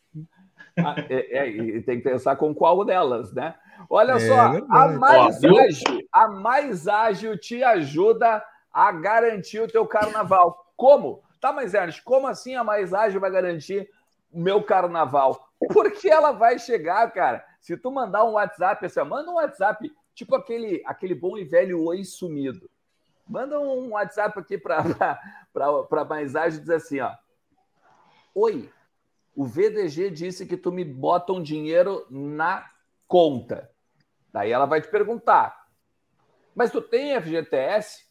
Ah, 0.78 0.96
é, 1.10 1.40
é, 1.40 1.50
e 1.50 1.82
tem 1.82 1.98
que 1.98 2.10
pensar 2.10 2.38
com 2.38 2.56
qual 2.56 2.86
delas, 2.86 3.34
né? 3.34 3.56
Olha 3.90 4.14
é, 4.14 4.20
só, 4.20 4.40
a 4.70 4.88
mais 4.90 5.44
Ó, 5.44 5.60
ágil, 5.60 6.08
a 6.12 6.28
mais 6.28 6.88
ágil 6.88 7.38
te 7.38 7.64
ajuda 7.64 8.44
a 8.72 8.92
garantir 8.92 9.60
o 9.60 9.68
teu 9.68 9.86
carnaval. 9.86 10.72
Como? 10.78 11.22
Tá, 11.42 11.52
mas 11.52 11.74
Ernest, 11.74 12.04
como 12.04 12.28
assim 12.28 12.56
a 12.56 12.64
mais 12.64 12.94
ágil 12.94 13.20
vai 13.20 13.32
garantir 13.32 13.90
o 14.32 14.40
meu 14.40 14.64
carnaval? 14.64 15.50
Porque 15.74 16.10
ela 16.10 16.32
vai 16.32 16.60
chegar, 16.60 17.12
cara. 17.12 17.44
Se 17.60 17.76
tu 17.76 17.92
mandar 17.92 18.24
um 18.24 18.34
WhatsApp, 18.34 18.86
assim, 18.86 19.02
manda 19.04 19.32
um 19.32 19.36
WhatsApp, 19.36 19.92
tipo 20.14 20.36
aquele, 20.36 20.82
aquele 20.86 21.16
bom 21.16 21.38
e 21.38 21.44
velho 21.44 21.84
oi 21.84 22.04
sumido. 22.04 22.70
Manda 23.28 23.60
um 23.60 23.90
WhatsApp 23.90 24.40
aqui 24.40 24.58
para 24.58 26.06
mais 26.08 26.36
ágil 26.36 26.60
e 26.60 26.62
diz 26.62 26.70
assim, 26.70 27.00
ó. 27.00 27.12
Oi, 28.34 28.70
o 29.36 29.46
VDG 29.46 30.10
disse 30.10 30.46
que 30.46 30.56
tu 30.56 30.72
me 30.72 30.86
bota 30.86 31.34
um 31.34 31.42
dinheiro 31.42 32.06
na 32.10 32.66
conta. 33.08 33.70
Daí 34.32 34.52
ela 34.52 34.66
vai 34.66 34.82
te 34.82 34.88
perguntar, 34.88 35.68
mas 36.56 36.72
tu 36.72 36.82
tem 36.82 37.20
FGTS? 37.20 38.08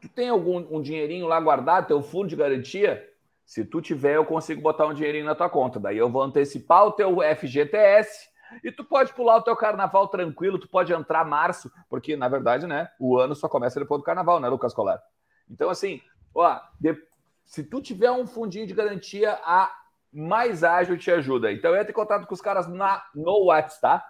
Tu 0.00 0.08
tem 0.08 0.28
algum 0.28 0.58
um 0.74 0.80
dinheirinho 0.80 1.26
lá 1.26 1.40
guardado, 1.40 1.88
teu 1.88 2.02
fundo 2.02 2.28
de 2.28 2.36
garantia? 2.36 3.06
Se 3.44 3.64
tu 3.64 3.80
tiver, 3.80 4.16
eu 4.16 4.24
consigo 4.24 4.60
botar 4.60 4.86
um 4.86 4.94
dinheirinho 4.94 5.24
na 5.24 5.34
tua 5.34 5.48
conta. 5.48 5.80
Daí 5.80 5.96
eu 5.96 6.10
vou 6.10 6.22
antecipar 6.22 6.84
o 6.86 6.92
teu 6.92 7.18
FGTS 7.36 8.28
e 8.62 8.72
tu 8.72 8.84
pode 8.84 9.12
pular 9.12 9.36
o 9.36 9.42
teu 9.42 9.56
carnaval 9.56 10.08
tranquilo, 10.08 10.58
tu 10.58 10.68
pode 10.68 10.92
entrar 10.92 11.24
março, 11.24 11.70
porque 11.88 12.16
na 12.16 12.28
verdade, 12.28 12.66
né, 12.66 12.88
o 12.98 13.18
ano 13.18 13.34
só 13.34 13.48
começa 13.48 13.80
depois 13.80 14.00
do 14.00 14.04
carnaval, 14.04 14.40
né, 14.40 14.48
Lucas 14.48 14.74
Colar? 14.74 15.00
Então 15.50 15.70
assim, 15.70 16.00
ó, 16.34 16.60
de, 16.80 16.96
se 17.44 17.62
tu 17.64 17.80
tiver 17.80 18.10
um 18.10 18.26
fundinho 18.26 18.66
de 18.66 18.74
garantia, 18.74 19.38
a 19.44 19.72
mais 20.12 20.64
ágil 20.64 20.98
te 20.98 21.10
ajuda. 21.10 21.52
Então 21.52 21.74
entre 21.74 21.92
em 21.92 21.94
contato 21.94 22.26
com 22.26 22.34
os 22.34 22.40
caras 22.40 22.66
na, 22.66 23.02
no 23.14 23.46
WhatsApp, 23.46 23.80
tá? 23.80 24.04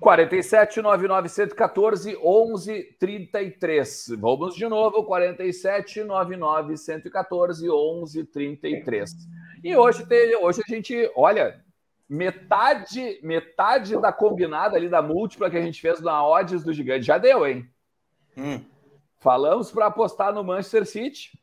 47 0.00 0.80
99 0.80 1.28
114 1.28 2.16
11 2.16 2.96
33. 2.98 4.06
Vamos 4.18 4.54
de 4.54 4.66
novo, 4.66 5.04
47 5.04 6.02
99 6.02 6.76
114 6.78 7.68
11 7.68 8.24
33. 8.24 9.10
E 9.62 9.76
hoje, 9.76 10.06
tem, 10.06 10.34
hoje 10.36 10.62
a 10.66 10.74
gente, 10.74 11.12
olha, 11.14 11.62
metade, 12.10 13.20
metade 13.22 13.96
da 14.00 14.12
combinada 14.12 14.76
ali 14.76 14.88
da 14.88 15.00
múltipla 15.00 15.48
que 15.48 15.56
a 15.56 15.62
gente 15.62 15.80
fez 15.80 16.00
na 16.00 16.26
odds 16.26 16.64
do 16.64 16.72
gigante 16.72 17.06
já 17.06 17.18
deu, 17.18 17.46
hein? 17.46 17.70
Hum. 18.36 18.64
Falamos 19.20 19.70
para 19.70 19.86
apostar 19.86 20.32
no 20.32 20.42
Manchester 20.42 20.84
City. 20.84 21.38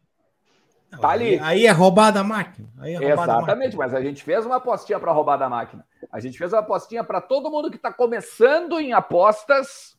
Tá 0.99 1.09
ali. 1.09 1.39
Aí, 1.41 1.65
é 1.65 1.71
roubada 1.71 2.19
a 2.19 2.23
máquina. 2.23 2.67
É 2.81 2.93
Exatamente, 2.95 3.77
máquina. 3.77 3.77
mas 3.77 3.93
a 3.93 4.01
gente 4.01 4.23
fez 4.23 4.45
uma 4.45 4.57
apostinha 4.57 4.99
para 4.99 5.11
roubar 5.11 5.37
da 5.37 5.47
máquina. 5.47 5.85
A 6.11 6.19
gente 6.19 6.37
fez 6.37 6.51
uma 6.51 6.59
apostinha 6.59 7.03
para 7.03 7.21
todo 7.21 7.49
mundo 7.49 7.69
que 7.69 7.77
está 7.77 7.91
começando 7.91 8.77
em 8.79 8.91
apostas 8.91 9.97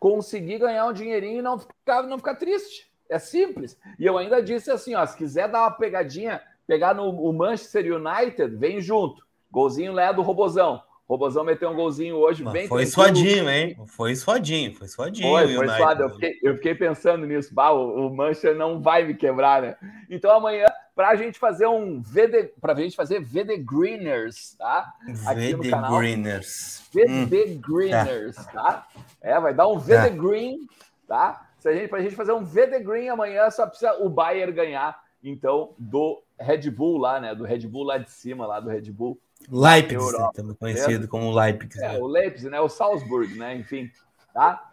conseguir 0.00 0.58
ganhar 0.58 0.86
um 0.86 0.92
dinheirinho 0.92 1.38
e 1.38 1.42
não 1.42 1.58
ficar, 1.58 2.02
não 2.02 2.18
ficar 2.18 2.34
triste. 2.34 2.90
É 3.08 3.18
simples. 3.18 3.78
E 3.98 4.04
eu 4.04 4.18
ainda 4.18 4.42
disse 4.42 4.70
assim: 4.70 4.94
ó, 4.94 5.06
se 5.06 5.16
quiser 5.16 5.48
dar 5.48 5.62
uma 5.62 5.70
pegadinha, 5.70 6.40
pegar 6.66 6.94
no 6.94 7.32
Manchester 7.32 7.94
United, 7.94 8.56
vem 8.56 8.80
junto. 8.80 9.23
Golzinho 9.54 9.92
Lé 9.92 10.12
do 10.12 10.20
Robozão. 10.20 10.82
Robozão 11.08 11.44
meteu 11.44 11.70
um 11.70 11.76
golzinho 11.76 12.16
hoje 12.16 12.42
Mas 12.42 12.52
bem. 12.52 12.66
Foi 12.66 12.86
suadinho, 12.86 13.48
hein? 13.48 13.76
Foi 13.86 14.16
suadinho, 14.16 14.74
foi 14.74 14.88
suadinho. 14.88 15.28
Foi, 15.28 15.54
foi 15.54 15.68
suado. 15.68 16.02
Eu 16.02 16.10
fiquei, 16.10 16.38
eu 16.42 16.54
fiquei, 16.54 16.74
pensando 16.74 17.24
nisso. 17.24 17.54
Bah, 17.54 17.70
o, 17.70 18.08
o 18.08 18.16
Manchester 18.16 18.56
não 18.56 18.80
vai 18.80 19.04
me 19.04 19.14
quebrar, 19.14 19.62
né? 19.62 19.76
Então 20.10 20.34
amanhã, 20.34 20.66
para 20.96 21.10
a 21.10 21.14
gente 21.14 21.38
fazer 21.38 21.68
um 21.68 22.02
VD, 22.02 22.54
para 22.60 22.72
a 22.72 22.76
gente 22.76 22.96
fazer 22.96 23.20
VD 23.20 23.58
Greeners, 23.58 24.56
tá? 24.58 24.92
Aqui 25.26 25.52
VD 25.52 25.56
no 25.56 25.70
canal. 25.70 25.98
Greeners. 25.98 26.82
VD 26.92 27.44
hum, 27.44 27.60
Greeners, 27.60 28.36
tá. 28.36 28.52
tá? 28.52 28.88
É, 29.20 29.38
vai 29.38 29.54
dar 29.54 29.68
um 29.68 29.78
VD 29.78 30.06
é. 30.06 30.10
Green, 30.10 30.66
tá? 31.06 31.48
Se 31.60 31.68
a 31.68 31.74
gente, 31.74 31.88
pra 31.88 32.00
gente 32.00 32.16
fazer 32.16 32.32
um 32.32 32.44
VD 32.44 32.80
Green 32.80 33.08
amanhã, 33.08 33.50
só 33.50 33.66
precisa 33.66 34.02
o 34.02 34.08
Bayern 34.08 34.52
ganhar, 34.52 34.98
então, 35.22 35.74
do 35.78 36.22
Red 36.38 36.70
Bull 36.70 36.98
lá, 36.98 37.20
né? 37.20 37.34
Do 37.34 37.44
Red 37.44 37.66
Bull 37.66 37.84
lá 37.84 37.98
de 37.98 38.10
cima, 38.10 38.46
lá 38.46 38.58
do 38.58 38.68
Red 38.68 38.90
Bull. 38.90 39.18
Leipzig, 39.50 40.32
também 40.34 40.54
conhecido 40.54 41.08
como 41.08 41.32
Leipzig. 41.32 41.82
É, 41.82 41.98
o 41.98 42.06
Leipzig, 42.06 42.50
né? 42.50 42.60
O 42.60 42.68
Salzburg, 42.68 43.34
né? 43.36 43.56
Enfim, 43.56 43.90
tá? 44.32 44.70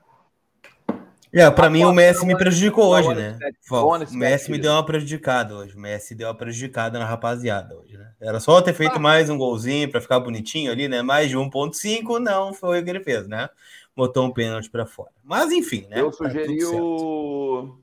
É, 1.33 1.49
para 1.49 1.69
mim 1.69 1.85
o 1.85 1.93
Messi 1.93 2.25
me 2.25 2.37
prejudicou 2.37 2.89
hoje, 2.89 3.13
né? 3.13 3.39
O 3.71 4.13
Messi 4.13 4.51
me 4.51 4.57
deu 4.57 4.73
uma 4.73 4.85
prejudicada 4.85 5.55
hoje. 5.55 5.75
O 5.77 5.79
Messi 5.79 6.13
deu 6.13 6.27
uma 6.27 6.35
prejudicada 6.35 6.99
na 6.99 7.05
rapaziada 7.05 7.73
hoje, 7.73 7.97
né? 7.97 8.11
Era 8.19 8.39
só 8.41 8.61
ter 8.61 8.73
feito 8.73 8.97
ah. 8.97 8.99
mais 8.99 9.29
um 9.29 9.37
golzinho 9.37 9.89
para 9.89 10.01
ficar 10.01 10.19
bonitinho 10.19 10.71
ali, 10.71 10.89
né? 10.89 11.01
Mais 11.01 11.29
de 11.29 11.37
1.5, 11.37 12.19
não 12.19 12.53
foi 12.53 12.81
o 12.81 12.83
que 12.83 12.89
ele 12.89 12.99
fez, 12.99 13.29
né? 13.29 13.49
Botou 13.95 14.25
um 14.25 14.31
pênalti 14.31 14.69
para 14.69 14.85
fora. 14.85 15.11
Mas 15.23 15.51
enfim, 15.51 15.87
né? 15.89 16.01
Eu 16.01 16.11
tá 16.11 16.17
sugeri 16.17 16.65
o 16.65 17.77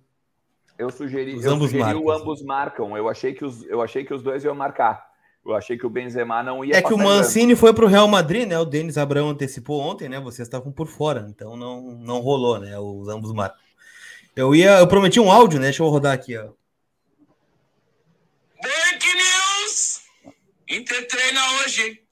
eu 0.78 0.90
sugeri, 0.90 1.34
os 1.34 1.44
eu 1.44 1.52
ambos 1.52 1.70
sugeri 1.70 1.82
marcam, 1.82 2.04
o 2.04 2.10
ambos 2.12 2.42
marcam. 2.42 2.96
Eu 2.96 3.08
achei 3.08 3.34
que 3.34 3.44
os 3.44 3.64
eu 3.64 3.80
achei 3.80 4.04
que 4.04 4.12
os 4.12 4.22
dois 4.22 4.44
iam 4.44 4.54
marcar. 4.54 5.07
Eu 5.48 5.54
achei 5.54 5.78
que 5.78 5.86
o 5.86 5.90
Benzema 5.90 6.42
não 6.42 6.62
ia. 6.62 6.76
É 6.76 6.82
que 6.82 6.92
o 6.92 6.98
Mancini 6.98 7.56
foi 7.56 7.72
para 7.72 7.86
o 7.86 7.88
Real 7.88 8.06
Madrid, 8.06 8.46
né? 8.46 8.58
O 8.58 8.66
Denis 8.66 8.98
Abrão 8.98 9.30
antecipou 9.30 9.80
ontem, 9.80 10.06
né? 10.06 10.20
Vocês 10.20 10.46
estavam 10.46 10.70
por 10.70 10.86
fora, 10.86 11.26
então 11.30 11.56
não, 11.56 11.80
não 11.80 12.20
rolou, 12.20 12.60
né? 12.60 12.78
Os 12.78 13.08
ambos 13.08 13.32
marcam. 13.32 13.58
Eu 14.36 14.54
ia, 14.54 14.78
eu 14.78 14.86
prometi 14.86 15.18
um 15.18 15.32
áudio, 15.32 15.58
né? 15.58 15.66
Deixa 15.66 15.82
eu 15.82 15.88
rodar 15.88 16.12
aqui, 16.12 16.36
ó. 16.36 16.50
Break 18.60 19.06
news! 19.06 20.02
Inter 20.68 21.08
treina 21.08 21.40
hoje. 21.62 22.02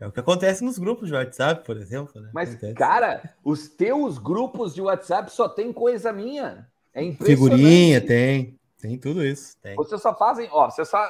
É 0.00 0.08
o 0.08 0.10
que 0.10 0.18
acontece 0.18 0.64
nos 0.64 0.78
grupos 0.78 1.06
de 1.06 1.14
WhatsApp, 1.14 1.64
por 1.64 1.76
exemplo. 1.76 2.20
Né? 2.20 2.30
Mas, 2.34 2.50
acontece. 2.50 2.74
cara, 2.74 3.34
os 3.44 3.68
teus 3.68 4.18
grupos 4.18 4.74
de 4.74 4.82
WhatsApp 4.82 5.30
só 5.30 5.48
tem 5.48 5.72
coisa 5.72 6.12
minha. 6.12 6.66
É 6.92 7.04
impressionante. 7.04 7.56
Figurinha, 7.56 8.00
tem. 8.00 8.58
Tem 8.84 8.98
tudo 8.98 9.24
isso. 9.24 9.56
Tem. 9.62 9.74
Vocês 9.76 10.02
só 10.02 10.14
fazem, 10.14 10.46
ó, 10.52 10.68
você 10.68 10.84
só, 10.84 11.02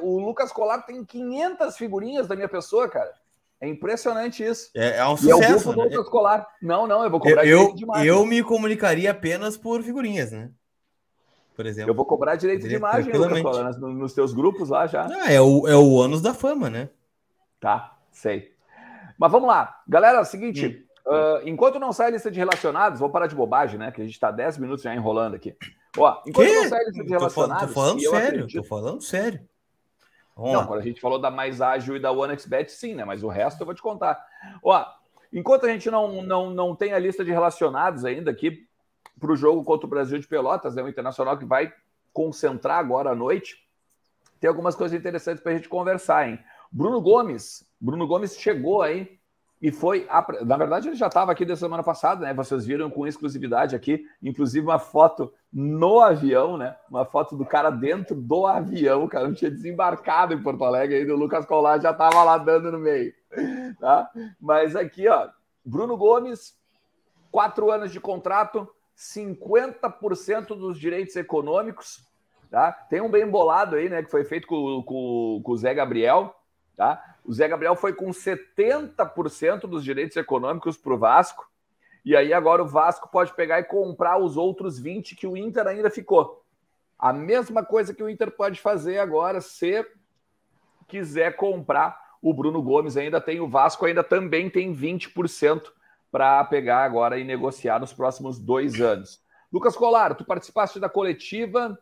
o 0.00 0.18
Lucas 0.18 0.50
Colar 0.50 0.80
tem 0.86 1.04
500 1.04 1.76
figurinhas 1.76 2.26
da 2.26 2.34
minha 2.34 2.48
pessoa, 2.48 2.88
cara. 2.88 3.12
É 3.60 3.68
impressionante 3.68 4.42
isso. 4.42 4.70
É, 4.74 4.96
é 4.96 5.06
um 5.06 5.14
sucesso. 5.14 5.42
É 5.42 5.46
o 5.46 5.50
grupo 5.50 5.68
né? 5.68 5.90
do 5.90 5.96
Lucas 5.96 6.08
Colar. 6.08 6.48
Não, 6.62 6.86
não, 6.86 7.04
eu 7.04 7.10
vou 7.10 7.20
cobrar 7.20 7.44
eu, 7.44 7.58
direito 7.58 7.76
de 7.76 7.82
imagem. 7.84 8.06
Eu 8.06 8.24
me 8.24 8.42
comunicaria 8.42 9.10
apenas 9.10 9.58
por 9.58 9.82
figurinhas, 9.82 10.32
né? 10.32 10.50
Por 11.54 11.66
exemplo. 11.66 11.90
Eu 11.90 11.94
vou 11.94 12.06
cobrar 12.06 12.34
direito, 12.36 12.66
de 12.66 12.74
imagem, 12.74 13.12
Lucas 13.12 13.42
Colar, 13.42 13.78
nos, 13.78 13.94
nos 13.94 14.14
teus 14.14 14.32
grupos 14.32 14.70
lá 14.70 14.86
já. 14.86 15.04
Ah, 15.04 15.30
é 15.30 15.38
o, 15.38 15.68
é 15.68 15.76
o 15.76 16.00
ânus 16.00 16.22
da 16.22 16.32
fama, 16.32 16.70
né? 16.70 16.88
Tá, 17.60 17.94
sei. 18.10 18.54
Mas 19.18 19.30
vamos 19.30 19.48
lá. 19.48 19.82
Galera, 19.86 20.16
é 20.16 20.22
o 20.22 20.24
seguinte. 20.24 20.82
Uh, 21.06 21.46
enquanto 21.46 21.78
não 21.78 21.92
sai 21.92 22.06
a 22.06 22.10
lista 22.10 22.30
de 22.30 22.38
relacionados, 22.38 22.98
vou 22.98 23.10
parar 23.10 23.26
de 23.26 23.34
bobagem, 23.34 23.78
né? 23.78 23.90
Que 23.90 24.00
a 24.00 24.04
gente 24.04 24.14
está 24.14 24.30
10 24.30 24.56
minutos 24.56 24.82
já 24.82 24.94
enrolando 24.94 25.34
aqui. 25.34 25.54
Ó, 26.00 26.22
enquanto 26.26 26.48
que? 26.48 26.54
não 26.54 26.68
sai 26.68 26.80
a 26.80 26.84
lista 26.84 27.04
de 27.04 27.10
relacionados. 27.10 27.68
Tô, 27.68 27.74
falando 27.74 28.00
sério, 28.00 28.16
acredito... 28.16 28.62
tô 28.62 28.68
falando 28.68 29.00
sério. 29.02 29.48
Vamos 30.36 30.52
não, 30.52 30.60
lá. 30.60 30.66
quando 30.66 30.80
a 30.80 30.84
gente 30.84 31.00
falou 31.00 31.18
da 31.18 31.30
mais 31.30 31.60
ágil 31.60 31.96
e 31.96 32.00
da 32.00 32.12
OneXBet, 32.12 32.70
sim, 32.70 32.94
né? 32.94 33.04
Mas 33.04 33.22
o 33.22 33.28
resto 33.28 33.60
eu 33.60 33.66
vou 33.66 33.74
te 33.74 33.82
contar. 33.82 34.24
Ó, 34.62 34.84
enquanto 35.32 35.66
a 35.66 35.68
gente 35.68 35.90
não, 35.90 36.22
não, 36.22 36.50
não 36.50 36.76
tem 36.76 36.92
a 36.92 36.98
lista 36.98 37.24
de 37.24 37.32
relacionados 37.32 38.04
ainda 38.04 38.30
aqui 38.30 38.66
para 39.18 39.32
o 39.32 39.36
jogo 39.36 39.64
contra 39.64 39.86
o 39.86 39.90
Brasil 39.90 40.18
de 40.18 40.28
Pelotas, 40.28 40.76
né? 40.76 40.82
O 40.82 40.88
Internacional 40.88 41.36
que 41.36 41.44
vai 41.44 41.72
concentrar 42.12 42.78
agora 42.78 43.10
à 43.10 43.14
noite, 43.14 43.56
tem 44.40 44.48
algumas 44.48 44.74
coisas 44.74 44.96
interessantes 44.96 45.42
para 45.42 45.52
a 45.52 45.54
gente 45.56 45.68
conversar, 45.68 46.28
hein? 46.28 46.38
Bruno 46.70 47.00
Gomes, 47.00 47.66
Bruno 47.80 48.06
Gomes 48.06 48.36
chegou 48.38 48.82
aí 48.82 49.17
e 49.60 49.72
foi. 49.72 50.06
Na 50.44 50.56
verdade, 50.56 50.88
ele 50.88 50.96
já 50.96 51.08
estava 51.08 51.32
aqui 51.32 51.44
da 51.44 51.56
semana 51.56 51.82
passada, 51.82 52.24
né? 52.24 52.32
Vocês 52.32 52.64
viram 52.64 52.88
com 52.88 53.06
exclusividade 53.06 53.74
aqui, 53.74 54.04
inclusive 54.22 54.64
uma 54.64 54.78
foto 54.78 55.32
no 55.52 56.00
avião, 56.00 56.56
né? 56.56 56.76
Uma 56.88 57.04
foto 57.04 57.36
do 57.36 57.44
cara 57.44 57.70
dentro 57.70 58.14
do 58.14 58.46
avião. 58.46 59.04
O 59.04 59.08
cara 59.08 59.26
não 59.26 59.34
tinha 59.34 59.50
desembarcado 59.50 60.32
em 60.32 60.42
Porto 60.42 60.64
Alegre 60.64 60.98
ainda. 60.98 61.12
O 61.12 61.18
Lucas 61.18 61.44
Colar 61.44 61.80
já 61.80 61.90
estava 61.90 62.22
lá 62.22 62.38
dando 62.38 62.70
no 62.70 62.78
meio, 62.78 63.12
tá? 63.80 64.08
Mas 64.40 64.76
aqui, 64.76 65.08
ó, 65.08 65.28
Bruno 65.64 65.96
Gomes, 65.96 66.56
quatro 67.30 67.70
anos 67.70 67.90
de 67.90 67.98
contrato, 67.98 68.68
50% 68.96 70.48
dos 70.48 70.78
direitos 70.78 71.16
econômicos, 71.16 72.04
tá? 72.48 72.70
Tem 72.70 73.00
um 73.00 73.10
bem 73.10 73.28
bolado 73.28 73.74
aí, 73.74 73.88
né? 73.88 74.04
Que 74.04 74.10
foi 74.10 74.24
feito 74.24 74.46
com, 74.46 74.82
com, 74.84 75.40
com 75.42 75.52
o 75.52 75.56
Zé 75.56 75.74
Gabriel 75.74 76.34
Tá? 76.78 77.07
O 77.28 77.32
Zé 77.34 77.46
Gabriel 77.46 77.76
foi 77.76 77.92
com 77.92 78.08
70% 78.08 79.66
dos 79.66 79.84
direitos 79.84 80.16
econômicos 80.16 80.78
para 80.78 80.94
o 80.94 80.98
Vasco. 80.98 81.46
E 82.02 82.16
aí 82.16 82.32
agora 82.32 82.62
o 82.62 82.66
Vasco 82.66 83.06
pode 83.10 83.34
pegar 83.34 83.60
e 83.60 83.64
comprar 83.64 84.16
os 84.16 84.38
outros 84.38 84.78
20 84.78 85.14
que 85.14 85.26
o 85.26 85.36
Inter 85.36 85.66
ainda 85.66 85.90
ficou. 85.90 86.42
A 86.98 87.12
mesma 87.12 87.62
coisa 87.62 87.92
que 87.92 88.02
o 88.02 88.08
Inter 88.08 88.30
pode 88.30 88.58
fazer 88.62 88.96
agora, 88.96 89.42
se 89.42 89.86
quiser 90.88 91.36
comprar 91.36 92.00
o 92.22 92.32
Bruno 92.32 92.62
Gomes, 92.62 92.96
ainda 92.96 93.20
tem 93.20 93.40
o 93.40 93.48
Vasco, 93.48 93.84
ainda 93.84 94.02
também 94.02 94.48
tem 94.48 94.74
20% 94.74 95.64
para 96.10 96.42
pegar 96.44 96.82
agora 96.82 97.18
e 97.18 97.24
negociar 97.24 97.78
nos 97.78 97.92
próximos 97.92 98.38
dois 98.38 98.80
anos. 98.80 99.22
Lucas 99.52 99.76
Colar, 99.76 100.14
tu 100.14 100.24
participaste 100.24 100.80
da 100.80 100.88
coletiva, 100.88 101.78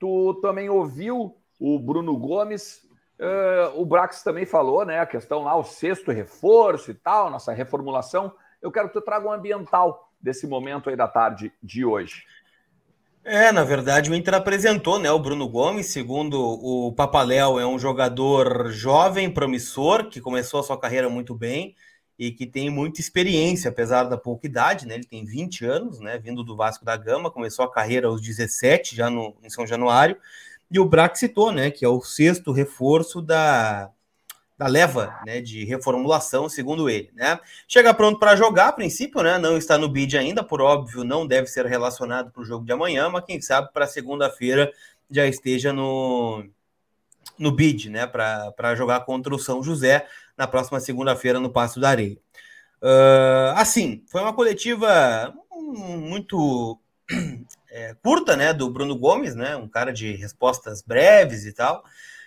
tu 0.00 0.34
também 0.42 0.68
ouviu 0.68 1.40
o 1.60 1.78
Bruno 1.78 2.16
Gomes. 2.16 2.89
Uh, 3.20 3.78
o 3.78 3.84
Brax 3.84 4.22
também 4.22 4.46
falou, 4.46 4.86
né? 4.86 4.98
A 4.98 5.04
questão 5.04 5.42
lá, 5.42 5.54
o 5.54 5.62
sexto 5.62 6.10
reforço 6.10 6.90
e 6.90 6.94
tal, 6.94 7.30
nossa 7.30 7.52
reformulação. 7.52 8.32
Eu 8.62 8.72
quero 8.72 8.88
que 8.88 8.94
tu 8.94 9.02
traga 9.02 9.28
um 9.28 9.32
ambiental 9.32 10.10
desse 10.18 10.46
momento 10.46 10.88
aí 10.88 10.96
da 10.96 11.06
tarde 11.06 11.52
de 11.62 11.84
hoje. 11.84 12.24
É, 13.22 13.52
na 13.52 13.62
verdade, 13.62 14.10
o 14.10 14.14
Inter 14.14 14.34
apresentou, 14.34 14.98
né? 14.98 15.12
O 15.12 15.18
Bruno 15.18 15.46
Gomes, 15.46 15.88
segundo 15.88 16.40
o 16.40 16.94
Papaléu, 16.94 17.60
é 17.60 17.66
um 17.66 17.78
jogador 17.78 18.70
jovem, 18.70 19.30
promissor, 19.30 20.08
que 20.08 20.18
começou 20.18 20.60
a 20.60 20.62
sua 20.62 20.80
carreira 20.80 21.10
muito 21.10 21.34
bem 21.34 21.76
e 22.18 22.30
que 22.30 22.46
tem 22.46 22.70
muita 22.70 23.00
experiência, 23.02 23.68
apesar 23.68 24.04
da 24.04 24.16
pouca 24.16 24.46
idade, 24.46 24.86
né? 24.86 24.94
Ele 24.94 25.04
tem 25.04 25.26
20 25.26 25.66
anos, 25.66 26.00
né? 26.00 26.18
Vindo 26.18 26.42
do 26.42 26.56
Vasco 26.56 26.86
da 26.86 26.96
Gama, 26.96 27.30
começou 27.30 27.66
a 27.66 27.70
carreira 27.70 28.08
aos 28.08 28.22
17, 28.22 28.96
já 28.96 29.10
no, 29.10 29.36
em 29.42 29.50
São 29.50 29.66
Januário 29.66 30.16
e 30.70 30.78
o 30.78 30.84
Brax 30.84 31.18
citou, 31.18 31.50
né, 31.52 31.70
que 31.70 31.84
é 31.84 31.88
o 31.88 32.00
sexto 32.00 32.52
reforço 32.52 33.20
da, 33.20 33.90
da 34.56 34.66
leva 34.66 35.18
né, 35.26 35.40
de 35.40 35.64
reformulação, 35.64 36.48
segundo 36.48 36.88
ele. 36.88 37.10
Né? 37.14 37.40
Chega 37.66 37.92
pronto 37.92 38.18
para 38.18 38.36
jogar, 38.36 38.68
a 38.68 38.72
princípio, 38.72 39.22
né, 39.22 39.38
não 39.38 39.56
está 39.56 39.76
no 39.76 39.88
bid 39.88 40.16
ainda, 40.16 40.44
por 40.44 40.60
óbvio, 40.60 41.02
não 41.02 41.26
deve 41.26 41.48
ser 41.48 41.66
relacionado 41.66 42.30
para 42.30 42.42
o 42.42 42.44
jogo 42.44 42.64
de 42.64 42.72
amanhã, 42.72 43.08
mas 43.08 43.24
quem 43.24 43.40
sabe 43.40 43.72
para 43.72 43.86
segunda-feira 43.86 44.72
já 45.10 45.26
esteja 45.26 45.72
no, 45.72 46.44
no 47.38 47.50
bid, 47.50 47.90
né, 47.90 48.06
para 48.06 48.74
jogar 48.76 49.00
contra 49.00 49.34
o 49.34 49.38
São 49.38 49.62
José 49.62 50.06
na 50.36 50.46
próxima 50.46 50.78
segunda-feira 50.78 51.40
no 51.40 51.50
Passo 51.50 51.80
da 51.80 51.88
Areia. 51.88 52.18
Uh, 52.82 53.56
assim, 53.56 54.04
foi 54.06 54.22
uma 54.22 54.32
coletiva 54.32 55.34
muito 55.50 56.78
é, 57.70 57.94
curta, 58.02 58.36
né, 58.36 58.52
do 58.52 58.70
Bruno 58.70 58.96
Gomes, 58.96 59.34
né, 59.34 59.56
um 59.56 59.68
cara 59.68 59.92
de 59.92 60.12
respostas 60.12 60.82
breves 60.82 61.46
e 61.46 61.52
tal, 61.52 61.84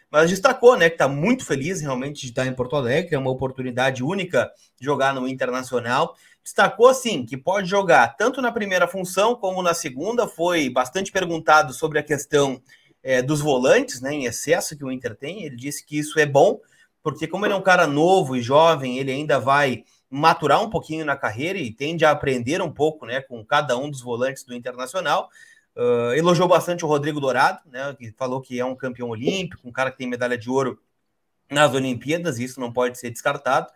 mas 0.10 0.30
destacou, 0.30 0.78
né, 0.78 0.90
que 0.90 0.96
está 0.96 1.08
muito 1.08 1.46
feliz 1.46 1.82
realmente 1.82 2.22
de 2.22 2.28
estar 2.28 2.46
em 2.46 2.54
Porto 2.54 2.76
Alegre, 2.76 3.16
é 3.16 3.18
uma 3.18 3.32
oportunidade 3.32 4.04
única 4.04 4.52
jogar 4.80 5.14
no 5.14 5.28
Internacional. 5.28 6.16
Destacou, 6.44 6.88
assim, 6.88 7.26
que 7.26 7.36
pode 7.36 7.68
jogar 7.68 8.16
tanto 8.16 8.42
na 8.42 8.52
primeira 8.52 8.88
função 8.88 9.36
como 9.36 9.64
na 9.64 9.74
segunda, 9.74 10.28
foi 10.28 10.70
bastante 10.70 11.12
perguntado 11.12 11.74
sobre 11.74 12.00
a 12.00 12.04
questão 12.04 12.62
é, 13.02 13.22
dos 13.22 13.42
volantes, 13.42 14.02
né, 14.02 14.14
em 14.14 14.26
excesso 14.26 14.78
que 14.78 14.86
o 14.86 14.92
Inter 14.92 15.16
tem, 15.16 15.44
ele 15.44 15.56
disse 15.56 15.86
que 15.86 15.98
isso 15.98 16.20
é 16.20 16.26
bom, 16.26 16.60
porque 17.02 17.28
como 17.28 17.46
ele 17.46 17.54
é 17.54 17.58
um 17.58 17.62
cara 17.62 17.86
novo 17.88 18.36
e 18.36 18.42
jovem, 18.42 18.98
ele 18.98 19.12
ainda 19.12 19.40
vai 19.40 19.84
maturar 20.13 20.62
um 20.62 20.70
pouquinho 20.70 21.03
na 21.03 21.17
carreira 21.17 21.58
e 21.58 21.72
tende 21.72 22.05
a 22.05 22.12
aprender 22.12 22.62
um 22.62 22.72
pouco 22.72 23.03
né, 23.03 23.20
com 23.20 23.43
cada 23.43 23.75
um 23.75 23.89
dos 23.89 24.00
volantes 24.00 24.43
do 24.43 24.53
Internacional. 24.53 25.27
Uh, 25.75 26.13
elogiou 26.13 26.48
bastante 26.48 26.86
o 26.86 26.88
Rodrigo 26.88 27.20
Dourado, 27.20 27.60
né, 27.65 27.96
que 27.98 28.12
falou 28.12 28.39
que 28.39 28.60
é 28.60 28.63
um 28.63 28.75
campeão 28.75 29.10
olímpico, 29.10 29.67
um 29.67 29.72
cara 29.72 29.89
que 29.89 29.98
tem 29.98 30.08
medalha 30.08 30.38
de 30.38 30.51
ouro 30.51 30.79
nas 31.50 31.74
Olimpíadas, 31.74 32.38
isso 32.38 32.60
não 32.60 32.72
pode 32.72 33.00
ser 33.00 33.10
descartado. 33.10 33.72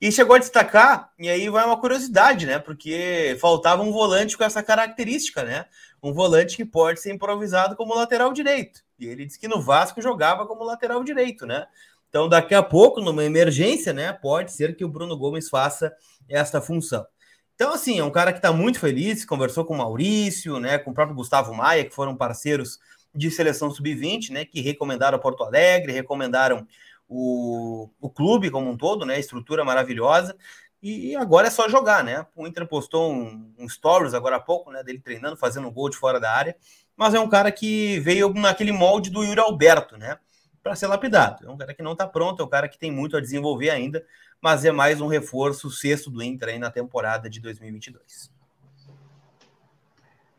E 0.00 0.10
chegou 0.10 0.34
a 0.34 0.38
destacar, 0.38 1.12
e 1.18 1.28
aí 1.28 1.48
vai 1.50 1.64
uma 1.64 1.78
curiosidade, 1.78 2.46
né? 2.46 2.58
Porque 2.58 3.36
faltava 3.38 3.82
um 3.82 3.92
volante 3.92 4.36
com 4.36 4.42
essa 4.42 4.62
característica, 4.62 5.44
né? 5.44 5.66
Um 6.02 6.12
volante 6.12 6.56
que 6.56 6.64
pode 6.64 7.00
ser 7.00 7.12
improvisado 7.12 7.76
como 7.76 7.94
lateral 7.94 8.32
direito. 8.32 8.80
E 8.98 9.06
ele 9.06 9.26
disse 9.26 9.38
que 9.38 9.46
no 9.46 9.60
Vasco 9.60 10.00
jogava 10.00 10.46
como 10.46 10.64
lateral 10.64 11.04
direito, 11.04 11.46
né? 11.46 11.66
Então, 12.12 12.28
daqui 12.28 12.54
a 12.54 12.62
pouco, 12.62 13.00
numa 13.00 13.24
emergência, 13.24 13.90
né, 13.90 14.12
pode 14.12 14.52
ser 14.52 14.76
que 14.76 14.84
o 14.84 14.88
Bruno 14.88 15.16
Gomes 15.16 15.48
faça 15.48 15.90
essa 16.28 16.60
função. 16.60 17.06
Então, 17.54 17.72
assim, 17.72 17.98
é 17.98 18.04
um 18.04 18.10
cara 18.10 18.32
que 18.34 18.38
está 18.38 18.52
muito 18.52 18.78
feliz, 18.78 19.24
conversou 19.24 19.64
com 19.64 19.72
o 19.72 19.78
Maurício, 19.78 20.60
né, 20.60 20.76
com 20.76 20.90
o 20.90 20.94
próprio 20.94 21.16
Gustavo 21.16 21.54
Maia, 21.54 21.86
que 21.86 21.94
foram 21.94 22.14
parceiros 22.14 22.78
de 23.14 23.30
seleção 23.30 23.70
sub-20, 23.70 24.28
né, 24.28 24.44
que 24.44 24.60
recomendaram 24.60 25.18
Porto 25.18 25.42
Alegre, 25.42 25.90
recomendaram 25.90 26.66
o, 27.08 27.88
o 27.98 28.10
clube 28.10 28.50
como 28.50 28.68
um 28.68 28.76
todo, 28.76 29.06
né, 29.06 29.18
estrutura 29.18 29.64
maravilhosa. 29.64 30.36
E 30.82 31.16
agora 31.16 31.46
é 31.46 31.50
só 31.50 31.66
jogar, 31.66 32.04
né? 32.04 32.26
O 32.34 32.44
Inter 32.44 32.66
postou 32.66 33.10
um, 33.10 33.54
um 33.56 33.68
stories 33.68 34.14
agora 34.14 34.36
há 34.36 34.40
pouco, 34.40 34.72
né? 34.72 34.82
Dele 34.82 34.98
treinando, 34.98 35.36
fazendo 35.36 35.68
um 35.68 35.72
gol 35.72 35.88
de 35.88 35.96
fora 35.96 36.18
da 36.18 36.32
área. 36.32 36.56
Mas 36.96 37.14
é 37.14 37.20
um 37.20 37.28
cara 37.28 37.52
que 37.52 38.00
veio 38.00 38.34
naquele 38.34 38.72
molde 38.72 39.08
do 39.08 39.22
Yuri 39.22 39.38
Alberto, 39.38 39.96
né? 39.96 40.18
Para 40.62 40.76
ser 40.76 40.86
lapidado. 40.86 41.46
É 41.46 41.50
um 41.50 41.56
cara 41.56 41.74
que 41.74 41.82
não 41.82 41.92
está 41.92 42.06
pronto, 42.06 42.42
é 42.42 42.44
um 42.44 42.48
cara 42.48 42.68
que 42.68 42.78
tem 42.78 42.90
muito 42.90 43.16
a 43.16 43.20
desenvolver 43.20 43.70
ainda, 43.70 44.04
mas 44.40 44.64
é 44.64 44.70
mais 44.70 45.00
um 45.00 45.06
reforço 45.06 45.70
sexto 45.70 46.10
do 46.10 46.22
Inter 46.22 46.50
aí 46.50 46.58
na 46.58 46.70
temporada 46.70 47.28
de 47.28 47.40
2022. 47.40 48.30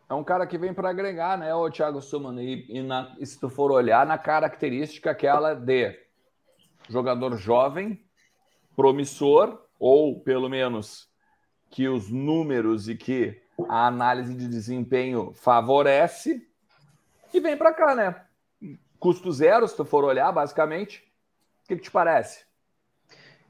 É 0.09 0.13
um 0.13 0.23
cara 0.23 0.45
que 0.45 0.57
vem 0.57 0.73
para 0.73 0.89
agregar, 0.89 1.37
né, 1.37 1.53
o 1.55 1.69
Thiago 1.69 2.01
Suman? 2.01 2.41
E, 2.41 2.65
e, 2.69 2.81
na, 2.81 3.15
e 3.19 3.25
se 3.25 3.39
tu 3.39 3.49
for 3.49 3.71
olhar 3.71 4.05
na 4.05 4.17
característica 4.17 5.11
aquela 5.11 5.53
de 5.53 5.99
jogador 6.87 7.35
jovem, 7.37 8.03
promissor, 8.75 9.59
ou 9.79 10.19
pelo 10.19 10.49
menos 10.49 11.09
que 11.69 11.87
os 11.87 12.09
números 12.09 12.87
e 12.87 12.95
que 12.95 13.41
a 13.67 13.87
análise 13.87 14.35
de 14.35 14.47
desempenho 14.47 15.33
favorece, 15.33 16.47
e 17.33 17.39
vem 17.39 17.57
para 17.57 17.73
cá, 17.73 17.95
né? 17.95 18.22
Custo 19.03 19.29
zero, 19.33 19.67
se 19.67 19.75
tu 19.75 19.83
for 19.83 20.05
olhar, 20.05 20.31
basicamente. 20.31 21.03
O 21.65 21.67
que, 21.67 21.75
que 21.75 21.81
te 21.81 21.91
parece? 21.91 22.45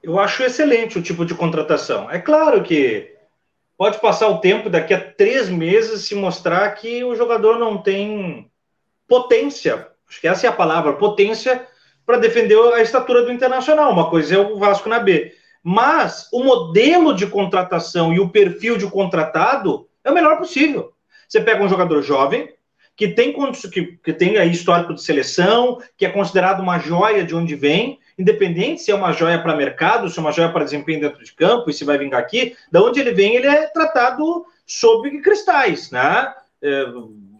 Eu 0.02 0.18
acho 0.18 0.42
excelente 0.42 0.98
o 0.98 1.02
tipo 1.04 1.24
de 1.24 1.36
contratação. 1.36 2.10
É 2.10 2.18
claro 2.18 2.64
que 2.64 3.16
pode 3.78 4.00
passar 4.00 4.30
o 4.30 4.40
tempo, 4.40 4.68
daqui 4.68 4.96
a 4.96 5.14
três 5.14 5.50
meses, 5.50 6.08
se 6.08 6.16
mostrar 6.16 6.68
que 6.72 7.04
o 7.04 7.16
jogador 7.16 7.60
não 7.60 7.78
tem 7.78 8.50
potência, 9.08 9.90
acho 10.10 10.20
que 10.20 10.28
essa 10.28 10.48
é 10.48 10.50
a 10.50 10.54
palavra, 10.54 10.94
potência 10.94 11.68
para 12.04 12.18
defender 12.18 12.58
a 12.74 12.82
estatura 12.82 13.22
do 13.22 13.32
Internacional. 13.32 13.92
Uma 13.92 14.10
coisa 14.10 14.34
é 14.34 14.40
o 14.40 14.58
Vasco 14.58 14.90
na 14.90 14.98
B. 14.98 15.36
Mas 15.62 16.30
o 16.34 16.44
modelo 16.44 17.14
de 17.14 17.28
contratação 17.28 18.12
e 18.12 18.20
o 18.20 18.30
perfil 18.30 18.76
de 18.76 18.90
contratado 18.90 19.88
é 20.04 20.10
o 20.10 20.16
melhor 20.16 20.40
possível. 20.40 20.94
Você 21.30 21.40
pega 21.40 21.64
um 21.64 21.70
jogador 21.70 22.02
jovem, 22.02 22.52
que 22.96 23.08
tem, 23.08 23.34
que, 23.72 23.84
que 24.04 24.14
tem 24.14 24.38
aí 24.38 24.52
histórico 24.52 24.94
de 24.94 25.02
seleção, 25.02 25.80
que 25.98 26.06
é 26.06 26.10
considerado 26.10 26.62
uma 26.62 26.78
joia 26.80 27.24
de 27.24 27.36
onde 27.36 27.56
vem, 27.56 28.00
independente 28.18 28.82
se 28.82 28.92
é 28.92 28.96
uma 28.96 29.12
joia 29.12 29.42
para 29.42 29.56
mercado, 29.56 30.10
se 30.10 30.20
é 30.20 30.22
uma 30.22 30.32
joia 30.32 30.50
para 30.50 30.64
desempenho 30.64 31.02
dentro 31.02 31.24
de 31.24 31.34
campo 31.34 31.70
e 31.70 31.74
se 31.74 31.84
vai 31.84 31.98
vingar 31.98 32.20
aqui, 32.20 32.56
da 32.72 32.82
onde 32.82 33.00
ele 33.00 33.12
vem, 33.12 33.36
ele 33.36 33.48
é 33.48 33.66
tratado 33.68 34.46
sob 34.66 35.10
cristais, 35.22 35.90
né? 35.92 36.34
É, 36.62 36.86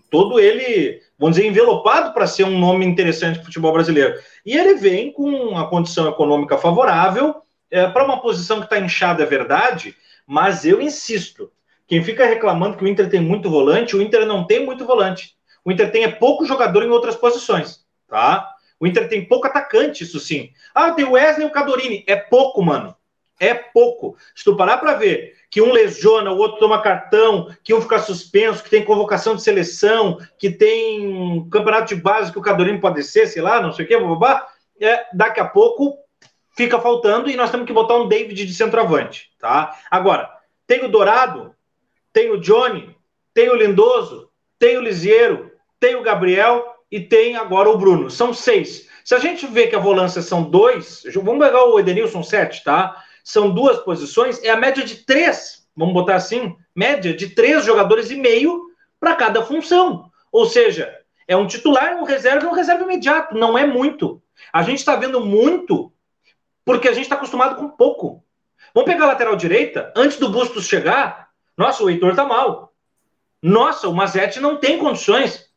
todo 0.10 0.40
ele, 0.40 1.02
vamos 1.18 1.38
dizer, 1.38 1.48
envelopado 1.48 2.14
para 2.14 2.28
ser 2.28 2.44
um 2.44 2.60
nome 2.60 2.86
interessante 2.86 3.36
para 3.36 3.46
futebol 3.46 3.74
brasileiro. 3.74 4.16
E 4.46 4.56
ele 4.58 4.76
vem 4.76 5.12
com 5.12 5.30
uma 5.30 5.68
condição 5.68 6.08
econômica 6.08 6.58
favorável, 6.58 7.36
é, 7.72 7.88
para 7.88 8.06
uma 8.06 8.22
posição 8.22 8.60
que 8.60 8.66
está 8.66 8.80
inchada, 8.80 9.24
é 9.24 9.26
verdade, 9.26 9.96
mas 10.28 10.66
eu 10.66 10.80
insisto, 10.80 11.52
quem 11.88 12.04
fica 12.04 12.26
reclamando 12.26 12.78
que 12.78 12.84
o 12.84 12.88
Inter 12.88 13.10
tem 13.10 13.20
muito 13.20 13.50
volante, 13.50 13.96
o 13.96 14.02
Inter 14.02 14.26
não 14.26 14.46
tem 14.46 14.64
muito 14.66 14.86
volante. 14.86 15.36
O 15.66 15.72
Inter 15.72 15.92
tem 15.92 16.04
é 16.04 16.12
pouco 16.12 16.46
jogador 16.46 16.84
em 16.84 16.90
outras 16.90 17.16
posições, 17.16 17.86
tá? 18.08 18.54
O 18.80 18.88
Inter 18.88 19.08
tem 19.08 19.26
pouco 19.26 19.48
atacante, 19.48 20.04
isso 20.04 20.20
sim. 20.20 20.52
Ah, 20.76 20.92
tem 20.92 21.06
o 21.06 21.12
Wesley 21.12 21.46
e 21.46 21.50
o 21.50 21.52
Cadorini. 21.52 22.04
É 22.06 22.16
pouco, 22.16 22.62
mano. 22.62 22.96
É 23.40 23.54
pouco. 23.54 24.18
Se 24.36 24.44
tu 24.44 24.58
parar 24.58 24.78
para 24.78 24.96
ver 24.96 25.36
que 25.50 25.62
um 25.62 25.72
lesiona, 25.72 26.32
o 26.32 26.38
outro 26.38 26.60
toma 26.60 26.82
cartão, 26.82 27.50
que 27.64 27.74
um 27.74 27.82
fica 27.82 28.00
suspenso, 28.00 28.64
que 28.64 28.70
tem 28.70 28.84
convocação 28.84 29.36
de 29.36 29.44
seleção, 29.44 30.18
que 30.38 30.50
tem 30.50 31.48
campeonato 31.50 31.96
de 31.96 32.02
base 32.02 32.32
que 32.32 32.40
o 32.40 32.42
Cadorini 32.42 32.80
pode 32.80 33.04
ser, 33.04 33.28
sei 33.28 33.42
lá, 33.42 33.62
não 33.62 33.72
sei 33.72 33.86
o 33.86 33.88
quê, 33.88 33.98
babá, 33.98 34.48
é, 34.82 35.06
daqui 35.14 35.40
a 35.40 35.46
pouco 35.46 35.98
fica 36.56 36.80
faltando 36.80 37.30
e 37.30 37.36
nós 37.36 37.52
temos 37.52 37.66
que 37.66 37.74
botar 37.74 37.96
um 37.96 38.08
David 38.08 38.46
de 38.46 38.54
centroavante, 38.54 39.32
tá? 39.40 39.78
Agora, 39.90 40.30
tem 40.68 40.84
o 40.84 40.90
Dourado, 40.90 41.56
tem 42.12 42.32
o 42.32 42.40
Johnny, 42.40 42.96
tem 43.34 43.50
o 43.50 43.56
Lindoso, 43.56 44.30
tem 44.60 44.78
o 44.78 44.82
Lisieiro, 44.82 45.53
tem 45.84 45.96
o 45.96 46.02
Gabriel 46.02 46.78
e 46.90 46.98
tem 46.98 47.36
agora 47.36 47.68
o 47.68 47.78
Bruno. 47.78 48.10
São 48.10 48.34
seis. 48.34 48.88
Se 49.04 49.14
a 49.14 49.20
gente 49.20 49.46
vê 49.46 49.68
que 49.68 49.76
a 49.76 49.80
volância 49.80 50.22
são 50.22 50.42
dois, 50.42 51.04
vamos 51.14 51.46
pegar 51.46 51.66
o 51.66 51.78
Edenilson 51.78 52.24
sete, 52.24 52.64
tá? 52.64 53.04
São 53.22 53.52
duas 53.52 53.80
posições, 53.80 54.42
é 54.46 54.50
a 54.50 54.56
média 54.56 54.82
de 54.86 55.04
três, 55.04 55.68
vamos 55.76 55.94
botar 55.94 56.16
assim, 56.16 56.56
média 56.74 57.14
de 57.14 57.32
três 57.32 57.66
jogadores 57.66 58.10
e 58.12 58.16
meio 58.16 58.62
para 58.98 59.14
cada 59.14 59.44
função. 59.44 60.10
Ou 60.32 60.46
seja, 60.46 60.90
é 61.28 61.36
um 61.36 61.48
titular, 61.48 61.98
um 61.98 62.06
reserva 62.06 62.46
e 62.46 62.48
um 62.48 62.54
reserva 62.54 62.86
imediato. 62.86 63.36
Não 63.36 63.58
é 63.58 63.68
muito. 63.68 64.22
A 64.54 64.64
gente 64.64 64.80
está 64.80 64.96
vendo 64.96 65.20
muito 65.20 65.92
porque 66.64 66.88
a 66.88 66.94
gente 66.94 67.04
está 67.04 67.16
acostumado 67.16 67.58
com 67.58 67.68
pouco. 67.68 68.24
Vamos 68.74 68.90
pegar 68.90 69.04
a 69.04 69.10
lateral 69.10 69.36
direita, 69.36 69.92
antes 69.98 70.18
do 70.18 70.30
Bustos 70.30 70.66
chegar, 70.66 71.28
nossa, 71.58 71.84
o 71.84 71.90
Heitor 71.90 72.16
tá 72.16 72.24
mal. 72.24 72.74
Nossa, 73.42 73.90
o 73.90 73.94
Mazete 73.94 74.40
não 74.40 74.56
tem 74.56 74.78
condições. 74.78 75.52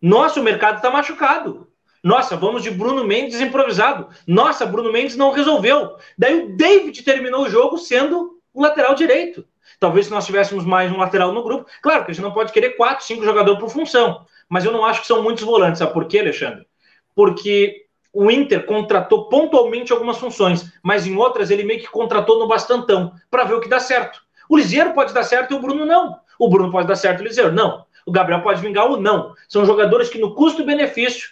Nossa, 0.00 0.40
o 0.40 0.44
mercado 0.44 0.76
está 0.76 0.90
machucado. 0.90 1.68
Nossa, 2.02 2.36
vamos 2.36 2.62
de 2.62 2.70
Bruno 2.70 3.04
Mendes 3.04 3.40
improvisado. 3.40 4.08
Nossa, 4.26 4.64
Bruno 4.64 4.92
Mendes 4.92 5.16
não 5.16 5.32
resolveu. 5.32 5.96
Daí 6.16 6.44
o 6.44 6.56
David 6.56 7.02
terminou 7.02 7.44
o 7.44 7.50
jogo 7.50 7.76
sendo 7.76 8.38
o 8.54 8.62
lateral 8.62 8.94
direito. 8.94 9.44
Talvez 9.80 10.06
se 10.06 10.12
nós 10.12 10.26
tivéssemos 10.26 10.64
mais 10.64 10.90
um 10.90 10.96
lateral 10.96 11.32
no 11.32 11.42
grupo. 11.42 11.68
Claro 11.82 12.04
que 12.04 12.10
a 12.10 12.14
gente 12.14 12.22
não 12.22 12.32
pode 12.32 12.52
querer 12.52 12.70
quatro, 12.70 13.04
cinco 13.04 13.24
jogadores 13.24 13.60
por 13.60 13.70
função. 13.70 14.24
Mas 14.48 14.64
eu 14.64 14.72
não 14.72 14.84
acho 14.84 15.00
que 15.00 15.06
são 15.06 15.22
muitos 15.22 15.44
volantes. 15.44 15.78
Sabe 15.78 15.92
por 15.92 16.06
quê, 16.06 16.20
Alexandre? 16.20 16.66
Porque 17.14 17.86
o 18.12 18.30
Inter 18.30 18.64
contratou 18.64 19.28
pontualmente 19.28 19.92
algumas 19.92 20.18
funções, 20.18 20.72
mas 20.82 21.06
em 21.06 21.16
outras 21.16 21.50
ele 21.50 21.62
meio 21.62 21.80
que 21.80 21.90
contratou 21.90 22.38
no 22.38 22.48
bastantão 22.48 23.12
para 23.30 23.44
ver 23.44 23.54
o 23.54 23.60
que 23.60 23.68
dá 23.68 23.78
certo. 23.78 24.22
O 24.48 24.56
Liseiro 24.56 24.94
pode 24.94 25.12
dar 25.12 25.24
certo 25.24 25.52
e 25.52 25.56
o 25.56 25.60
Bruno 25.60 25.84
não. 25.84 26.18
O 26.38 26.48
Bruno 26.48 26.70
pode 26.70 26.88
dar 26.88 26.96
certo 26.96 27.20
e 27.20 27.22
o 27.24 27.28
Liseiro 27.28 27.52
não. 27.52 27.84
O 28.08 28.10
Gabriel 28.10 28.42
pode 28.42 28.62
vingar 28.62 28.86
ou 28.86 28.98
não. 28.98 29.34
São 29.46 29.66
jogadores 29.66 30.08
que, 30.08 30.16
no 30.16 30.34
custo-benefício, 30.34 31.28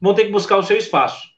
vão 0.00 0.12
ter 0.12 0.24
que 0.24 0.32
buscar 0.32 0.56
o 0.56 0.62
seu 0.64 0.76
espaço. 0.76 1.28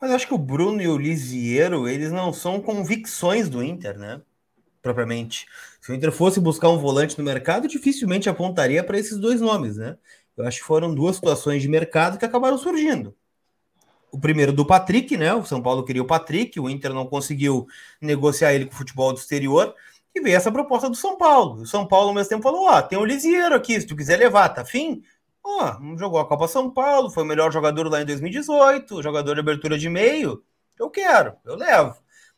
Mas 0.00 0.10
acho 0.10 0.26
que 0.26 0.32
o 0.32 0.38
Bruno 0.38 0.80
e 0.80 0.88
o 0.88 0.96
Lisiero, 0.96 1.86
eles 1.86 2.10
não 2.10 2.32
são 2.32 2.62
convicções 2.62 3.50
do 3.50 3.62
Inter, 3.62 3.98
né? 3.98 4.22
Propriamente. 4.80 5.44
Se 5.82 5.92
o 5.92 5.94
Inter 5.94 6.10
fosse 6.10 6.40
buscar 6.40 6.70
um 6.70 6.78
volante 6.78 7.18
no 7.18 7.22
mercado, 7.22 7.68
dificilmente 7.68 8.26
apontaria 8.26 8.82
para 8.82 8.98
esses 8.98 9.18
dois 9.18 9.38
nomes, 9.42 9.76
né? 9.76 9.98
Eu 10.34 10.46
acho 10.46 10.60
que 10.60 10.64
foram 10.64 10.94
duas 10.94 11.16
situações 11.16 11.60
de 11.60 11.68
mercado 11.68 12.16
que 12.16 12.24
acabaram 12.24 12.56
surgindo. 12.56 13.14
O 14.10 14.18
primeiro 14.18 14.50
do 14.50 14.64
Patrick, 14.64 15.14
né? 15.14 15.34
O 15.34 15.44
São 15.44 15.60
Paulo 15.60 15.84
queria 15.84 16.00
o 16.00 16.06
Patrick, 16.06 16.58
o 16.58 16.70
Inter 16.70 16.94
não 16.94 17.06
conseguiu 17.06 17.66
negociar 18.00 18.54
ele 18.54 18.64
com 18.64 18.72
o 18.72 18.78
futebol 18.78 19.12
do 19.12 19.18
exterior. 19.18 19.74
E 20.14 20.20
veio 20.20 20.36
essa 20.36 20.50
proposta 20.50 20.88
do 20.88 20.96
São 20.96 21.16
Paulo. 21.16 21.62
O 21.62 21.66
São 21.66 21.86
Paulo, 21.86 22.08
ao 22.08 22.14
mesmo 22.14 22.28
tempo, 22.28 22.42
falou: 22.42 22.66
Ó, 22.66 22.82
tem 22.82 22.98
o 22.98 23.04
Lisieiro 23.04 23.54
aqui, 23.54 23.80
se 23.80 23.86
tu 23.86 23.96
quiser 23.96 24.18
levar, 24.18 24.48
tá 24.48 24.64
fim? 24.64 25.02
Ó, 25.42 25.76
jogou 25.96 26.20
a 26.20 26.26
Copa 26.26 26.48
São 26.48 26.70
Paulo, 26.70 27.10
foi 27.10 27.22
o 27.22 27.26
melhor 27.26 27.52
jogador 27.52 27.88
lá 27.88 28.02
em 28.02 28.06
2018, 28.06 29.02
jogador 29.02 29.34
de 29.34 29.40
abertura 29.40 29.78
de 29.78 29.88
meio. 29.88 30.42
Eu 30.78 30.90
quero, 30.90 31.34
eu 31.44 31.56
levo. 31.56 31.96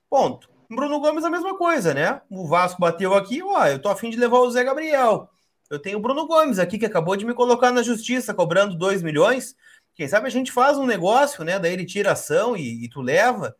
Ponto. 0.08 0.50
Bruno 0.74 1.00
Gomes, 1.00 1.24
a 1.24 1.30
mesma 1.30 1.56
coisa, 1.56 1.92
né? 1.92 2.20
O 2.30 2.46
Vasco 2.46 2.80
bateu 2.80 3.14
aqui, 3.14 3.42
ó, 3.42 3.66
eu 3.66 3.78
tô 3.78 3.88
afim 3.88 4.10
de 4.10 4.16
levar 4.16 4.38
o 4.38 4.50
Zé 4.50 4.64
Gabriel. 4.64 5.28
Eu 5.70 5.78
tenho 5.78 5.98
o 5.98 6.00
Bruno 6.00 6.26
Gomes 6.26 6.58
aqui, 6.58 6.78
que 6.78 6.86
acabou 6.86 7.16
de 7.16 7.24
me 7.24 7.34
colocar 7.34 7.70
na 7.72 7.82
justiça, 7.82 8.34
cobrando 8.34 8.76
2 8.76 9.02
milhões. 9.02 9.54
Quem 9.94 10.08
sabe 10.08 10.26
a 10.26 10.30
gente 10.30 10.52
faz 10.52 10.78
um 10.78 10.86
negócio, 10.86 11.44
né? 11.44 11.58
Daí 11.58 11.72
ele 11.72 11.84
tira 11.86 12.12
ação 12.12 12.56
e, 12.56 12.84
e 12.84 12.88
tu 12.88 13.00
leva. 13.00 13.54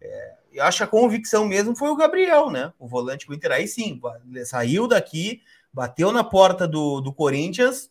É, 0.00 0.34
eu 0.56 0.64
acho 0.64 0.78
que 0.78 0.84
a 0.84 0.88
convicção 0.88 1.46
mesmo 1.46 1.76
foi 1.76 1.90
o 1.90 1.96
Gabriel, 1.96 2.50
né? 2.50 2.72
O 2.78 2.88
volante 2.88 3.26
do 3.26 3.34
Inter 3.34 3.52
aí 3.52 3.68
sim, 3.68 4.00
saiu 4.44 4.88
daqui, 4.88 5.42
bateu 5.72 6.10
na 6.10 6.24
porta 6.24 6.66
do, 6.66 7.00
do 7.00 7.12
Corinthians 7.12 7.90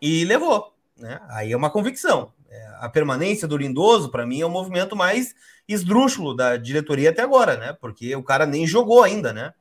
e 0.00 0.24
levou, 0.24 0.74
né? 0.96 1.20
Aí 1.28 1.52
é 1.52 1.56
uma 1.56 1.70
convicção. 1.70 2.32
É, 2.50 2.68
a 2.80 2.88
permanência 2.88 3.46
do 3.46 3.58
Lindoso, 3.58 4.10
para 4.10 4.26
mim, 4.26 4.40
é 4.40 4.46
o 4.46 4.50
movimento 4.50 4.96
mais 4.96 5.34
esdrúxulo 5.68 6.34
da 6.34 6.56
diretoria 6.56 7.10
até 7.10 7.20
agora, 7.20 7.56
né? 7.58 7.74
Porque 7.74 8.16
o 8.16 8.22
cara 8.22 8.46
nem 8.46 8.66
jogou 8.66 9.02
ainda, 9.02 9.32
né? 9.32 9.52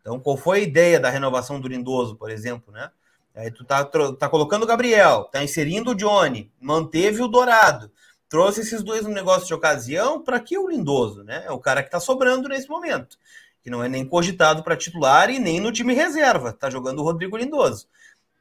Então, 0.00 0.20
qual 0.20 0.36
foi 0.36 0.58
a 0.58 0.62
ideia 0.62 1.00
da 1.00 1.10
renovação 1.10 1.60
do 1.60 1.68
Lindoso, 1.68 2.16
por 2.16 2.30
exemplo, 2.30 2.72
né? 2.72 2.90
Aí 3.34 3.50
tu 3.50 3.64
tá, 3.64 3.84
tá 3.84 4.28
colocando 4.28 4.62
o 4.62 4.66
Gabriel, 4.66 5.24
tá 5.24 5.42
inserindo 5.42 5.90
o 5.90 5.94
Johnny, 5.94 6.52
manteve 6.60 7.22
o 7.22 7.28
Dourado 7.28 7.90
trouxe 8.32 8.62
esses 8.62 8.82
dois 8.82 9.02
no 9.02 9.10
negócio 9.10 9.46
de 9.46 9.52
ocasião 9.52 10.18
para 10.18 10.40
que 10.40 10.56
o 10.56 10.66
Lindoso, 10.66 11.22
né? 11.22 11.44
É 11.44 11.52
o 11.52 11.58
cara 11.58 11.82
que 11.82 11.88
está 11.88 12.00
sobrando 12.00 12.48
nesse 12.48 12.66
momento, 12.66 13.18
que 13.62 13.68
não 13.68 13.84
é 13.84 13.90
nem 13.90 14.06
cogitado 14.06 14.62
para 14.62 14.74
titular 14.74 15.28
e 15.28 15.38
nem 15.38 15.60
no 15.60 15.70
time 15.70 15.92
reserva, 15.92 16.48
está 16.48 16.70
jogando 16.70 17.00
o 17.00 17.02
Rodrigo 17.02 17.36
Lindoso. 17.36 17.86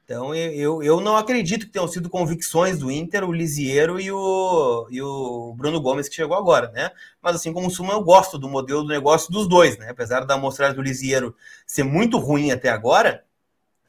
Então 0.06 0.34
eu, 0.34 0.82
eu 0.82 1.02
não 1.02 1.18
acredito 1.18 1.66
que 1.66 1.74
tenham 1.74 1.90
sido 1.90 2.10
convicções 2.10 2.80
do 2.80 2.90
Inter, 2.90 3.26
o 3.26 3.34
Lisiero 3.34 4.00
e 4.00 4.10
o, 4.10 4.88
e 4.90 5.02
o 5.02 5.54
Bruno 5.58 5.82
Gomes 5.82 6.08
que 6.08 6.16
chegou 6.16 6.38
agora, 6.38 6.72
né? 6.72 6.92
Mas 7.22 7.36
assim 7.36 7.52
como 7.52 7.68
o 7.68 7.70
Suma, 7.70 7.92
eu 7.92 8.02
gosto 8.02 8.40
do 8.40 8.48
modelo 8.48 8.84
do 8.84 8.90
negócio 8.90 9.30
dos 9.30 9.46
dois, 9.46 9.78
né? 9.78 9.90
Apesar 9.90 10.26
da 10.26 10.36
amostragem 10.36 10.74
do 10.74 10.82
Lisiero 10.82 11.36
ser 11.68 11.84
muito 11.84 12.18
ruim 12.18 12.50
até 12.50 12.70
agora, 12.70 13.26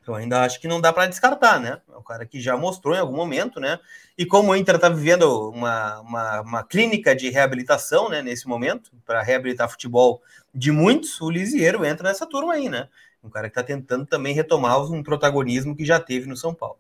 Eu 0.07 0.15
ainda 0.15 0.43
acho 0.43 0.61
que 0.61 0.67
não 0.67 0.81
dá 0.81 0.93
para 0.93 1.07
descartar, 1.07 1.61
né? 1.61 1.81
É 1.93 1.97
um 1.97 2.03
cara 2.03 2.27
que 2.27 2.41
já 2.41 2.57
mostrou 2.57 2.95
em 2.95 2.99
algum 2.99 3.15
momento, 3.15 3.61
né? 3.61 3.79
E 4.19 4.27
como 4.27 4.51
o 4.51 4.57
Inter 4.57 4.75
está 4.75 4.89
vivendo 4.89 5.51
uma, 5.51 6.01
uma, 6.01 6.41
uma, 6.41 6.65
clínica 6.65 7.15
de 7.15 7.31
reabilitação, 7.31 8.09
né, 8.09 8.21
nesse 8.21 8.49
momento, 8.49 8.91
para 9.07 9.23
reabilitar 9.23 9.71
futebol 9.71 10.21
de 10.53 10.73
muitos, 10.73 11.21
o 11.21 11.31
Lisieiro 11.31 11.85
entra 11.85 12.09
nessa 12.09 12.27
turma 12.27 12.55
aí, 12.55 12.69
né? 12.69 12.89
Um 13.23 13.31
cara 13.31 13.49
que 13.49 13.53
está 13.53 13.63
tentando 13.63 14.05
também 14.05 14.35
retomar 14.35 14.83
um 14.83 15.03
protagonismo 15.03 15.77
que 15.77 15.85
já 15.85 16.01
teve 16.01 16.27
no 16.27 16.37
São 16.37 16.53
Paulo. 16.53 16.79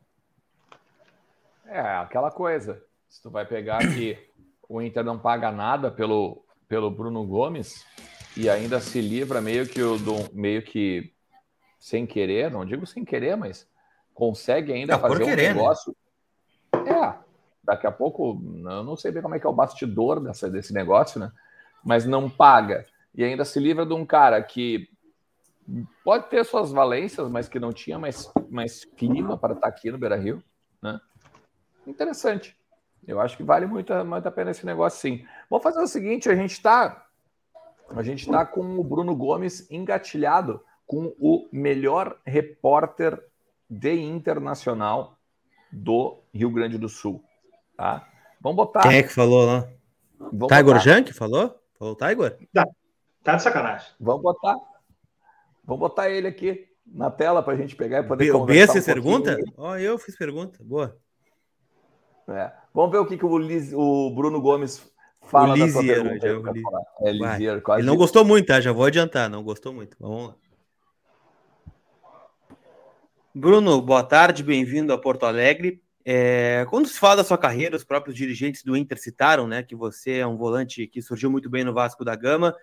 É, 1.66 1.80
aquela 1.80 2.30
coisa. 2.30 2.82
Se 3.08 3.22
tu 3.22 3.30
vai 3.30 3.46
pegar 3.46 3.78
que 3.78 4.18
o 4.68 4.82
Inter 4.82 5.04
não 5.04 5.18
paga 5.18 5.52
nada 5.52 5.90
pelo, 5.90 6.44
pelo 6.68 6.90
Bruno 6.90 7.24
Gomes 7.24 7.84
e 8.36 8.50
ainda 8.50 8.80
se 8.80 9.00
livra 9.00 9.40
meio 9.40 9.66
que, 9.66 9.80
o, 9.80 9.96
do, 9.96 10.28
meio 10.32 10.62
que 10.62 11.12
sem 11.82 12.06
querer, 12.06 12.48
não 12.48 12.64
digo 12.64 12.86
sem 12.86 13.04
querer, 13.04 13.36
mas 13.36 13.68
consegue 14.14 14.72
ainda 14.72 14.96
fazer 15.00 15.24
um 15.24 15.26
né? 15.26 15.34
negócio. 15.34 15.96
Né? 16.72 16.92
É, 16.92 17.14
daqui 17.64 17.88
a 17.88 17.90
pouco, 17.90 18.40
eu 18.40 18.84
não 18.84 18.94
sei 18.94 19.10
bem 19.10 19.20
como 19.20 19.34
é 19.34 19.40
que 19.40 19.46
é 19.46 19.50
o 19.50 19.52
bastidor 19.52 20.20
dessa, 20.20 20.48
desse 20.48 20.72
negócio, 20.72 21.18
né? 21.18 21.32
Mas 21.84 22.06
não 22.06 22.30
paga. 22.30 22.86
E 23.12 23.24
ainda 23.24 23.44
se 23.44 23.58
livra 23.58 23.84
de 23.84 23.92
um 23.92 24.06
cara 24.06 24.40
que 24.40 24.88
pode 26.04 26.30
ter 26.30 26.44
suas 26.44 26.70
valências, 26.70 27.28
mas 27.28 27.48
que 27.48 27.58
não 27.58 27.72
tinha 27.72 27.98
mais, 27.98 28.32
mais 28.48 28.84
clima 28.84 29.36
para 29.36 29.54
estar 29.54 29.66
aqui 29.66 29.90
no 29.90 29.98
Beira 29.98 30.14
Rio. 30.14 30.40
Né? 30.80 31.00
Interessante. 31.84 32.56
Eu 33.04 33.20
acho 33.20 33.36
que 33.36 33.42
vale 33.42 33.66
muito, 33.66 33.92
muito 34.04 34.28
a 34.28 34.30
pena 34.30 34.52
esse 34.52 34.64
negócio, 34.64 35.00
sim. 35.00 35.26
Vamos 35.50 35.64
fazer 35.64 35.80
o 35.80 35.88
seguinte: 35.88 36.30
a 36.30 36.36
gente 36.36 36.52
está 36.52 37.06
a 37.90 38.02
gente 38.04 38.20
está 38.20 38.46
com 38.46 38.78
o 38.78 38.84
Bruno 38.84 39.16
Gomes 39.16 39.68
engatilhado 39.68 40.62
com 40.92 41.16
o 41.18 41.48
melhor 41.50 42.18
repórter 42.26 43.18
de 43.68 43.94
internacional 43.94 45.16
do 45.72 46.22
Rio 46.34 46.50
Grande 46.50 46.76
do 46.76 46.86
Sul. 46.86 47.24
Tá? 47.74 48.06
Vamos 48.38 48.56
botar. 48.56 48.82
Quem 48.82 48.98
é 48.98 49.02
que 49.02 49.08
falou 49.08 49.46
lá? 49.46 49.66
Vamos 50.18 50.48
Tiger 50.48 50.80
Jan 50.80 51.02
que 51.02 51.14
falou? 51.14 51.58
Falou 51.78 51.96
Tiger? 51.96 52.36
Tá, 52.52 52.66
tá 53.24 53.36
de 53.36 53.42
sacanagem. 53.42 53.88
Vamos 53.98 54.20
botar. 54.20 54.54
Vamos 55.64 55.80
botar 55.80 56.10
ele 56.10 56.28
aqui 56.28 56.68
na 56.86 57.10
tela 57.10 57.42
para 57.42 57.54
a 57.54 57.56
gente 57.56 57.74
pegar 57.74 58.00
e 58.00 58.02
poder 58.02 58.26
B, 58.26 58.32
conversar. 58.32 58.76
O 58.76 58.78
um 58.78 58.84
pergunta? 58.84 59.38
Ó, 59.56 59.70
oh, 59.70 59.76
eu 59.78 59.98
fiz 59.98 60.14
pergunta. 60.14 60.58
Boa. 60.62 60.94
É. 62.28 62.52
Vamos 62.74 62.90
ver 62.90 62.98
o 62.98 63.06
que, 63.06 63.16
que 63.16 63.24
o, 63.24 63.38
Liz, 63.38 63.72
o 63.72 64.10
Bruno 64.10 64.42
Gomes 64.42 64.92
fala 65.22 65.54
o 65.54 65.56
Lisiero, 65.56 66.18
já, 66.20 66.28
é, 67.00 67.12
Lisiero, 67.12 67.62
Ele 67.78 67.86
não 67.86 67.96
gostou 67.96 68.26
muito, 68.26 68.48
tá? 68.48 68.60
Já 68.60 68.72
vou 68.72 68.84
adiantar, 68.84 69.30
não 69.30 69.42
gostou 69.42 69.72
muito. 69.72 69.96
Vamos 69.98 70.28
lá. 70.28 70.41
Bruno, 73.34 73.80
boa 73.80 74.02
tarde, 74.02 74.42
bem-vindo 74.42 74.92
a 74.92 74.98
Porto 74.98 75.24
Alegre. 75.24 75.82
É, 76.04 76.66
quando 76.68 76.86
se 76.86 76.98
fala 76.98 77.16
da 77.16 77.24
sua 77.24 77.38
carreira, 77.38 77.74
os 77.74 77.82
próprios 77.82 78.14
dirigentes 78.14 78.62
do 78.62 78.76
Inter 78.76 79.00
citaram 79.00 79.48
né, 79.48 79.62
que 79.62 79.74
você 79.74 80.18
é 80.18 80.26
um 80.26 80.36
volante 80.36 80.86
que 80.86 81.00
surgiu 81.00 81.30
muito 81.30 81.48
bem 81.48 81.64
no 81.64 81.72
Vasco 81.72 82.04
da 82.04 82.14
Gama, 82.14 82.54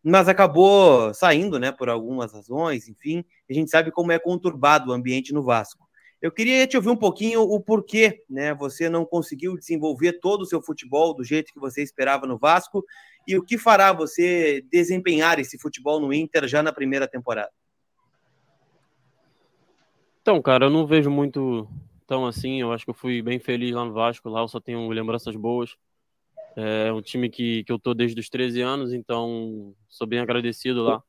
mas 0.00 0.28
acabou 0.28 1.12
saindo 1.12 1.58
né, 1.58 1.72
por 1.72 1.88
algumas 1.88 2.32
razões, 2.32 2.86
enfim. 2.88 3.24
A 3.50 3.52
gente 3.52 3.68
sabe 3.68 3.90
como 3.90 4.12
é 4.12 4.18
conturbado 4.20 4.92
o 4.92 4.94
ambiente 4.94 5.34
no 5.34 5.42
Vasco. 5.42 5.88
Eu 6.20 6.30
queria 6.30 6.68
te 6.68 6.76
ouvir 6.76 6.90
um 6.90 6.96
pouquinho 6.96 7.40
o 7.40 7.60
porquê 7.60 8.22
né, 8.30 8.54
você 8.54 8.88
não 8.88 9.04
conseguiu 9.04 9.58
desenvolver 9.58 10.20
todo 10.20 10.42
o 10.42 10.46
seu 10.46 10.62
futebol 10.62 11.14
do 11.14 11.24
jeito 11.24 11.52
que 11.52 11.58
você 11.58 11.82
esperava 11.82 12.28
no 12.28 12.38
Vasco 12.38 12.84
e 13.26 13.36
o 13.36 13.42
que 13.42 13.58
fará 13.58 13.92
você 13.92 14.64
desempenhar 14.70 15.40
esse 15.40 15.58
futebol 15.58 15.98
no 15.98 16.12
Inter 16.12 16.46
já 16.46 16.62
na 16.62 16.72
primeira 16.72 17.08
temporada. 17.08 17.50
Então, 20.22 20.40
cara, 20.40 20.66
eu 20.66 20.70
não 20.70 20.86
vejo 20.86 21.10
muito 21.10 21.68
tão 22.06 22.24
assim. 22.26 22.60
Eu 22.60 22.72
acho 22.72 22.84
que 22.84 22.90
eu 22.90 22.94
fui 22.94 23.20
bem 23.20 23.40
feliz 23.40 23.72
lá 23.72 23.84
no 23.84 23.92
Vasco. 23.92 24.28
Lá 24.28 24.40
eu 24.40 24.46
só 24.46 24.60
tenho 24.60 24.88
lembranças 24.88 25.34
boas. 25.34 25.76
É 26.54 26.92
um 26.92 27.02
time 27.02 27.28
que, 27.28 27.64
que 27.64 27.72
eu 27.72 27.78
tô 27.78 27.92
desde 27.92 28.20
os 28.20 28.28
13 28.28 28.60
anos, 28.60 28.92
então 28.92 29.74
sou 29.88 30.06
bem 30.06 30.20
agradecido 30.20 30.84
lá. 30.84 31.02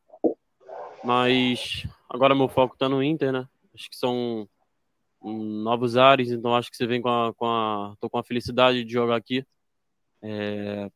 Mas 1.04 1.86
agora 2.10 2.34
meu 2.34 2.48
foco 2.48 2.76
tá 2.76 2.90
no 2.90 3.04
Inter, 3.04 3.32
né? 3.32 3.48
Acho 3.76 3.88
que 3.88 3.96
são 3.96 4.50
novos 5.22 5.96
ares, 5.96 6.32
então 6.32 6.56
acho 6.56 6.72
que 6.72 6.78
você 6.78 6.88
vem 6.88 7.02
com 7.02 7.10
a, 7.10 7.34
com 7.36 7.46
a 7.46 7.96
tô 8.00 8.10
com 8.10 8.18
a 8.18 8.24
felicidade 8.24 8.84
de 8.84 8.94
jogar 8.94 9.18
aqui. 9.18 9.46
É, 10.24 10.90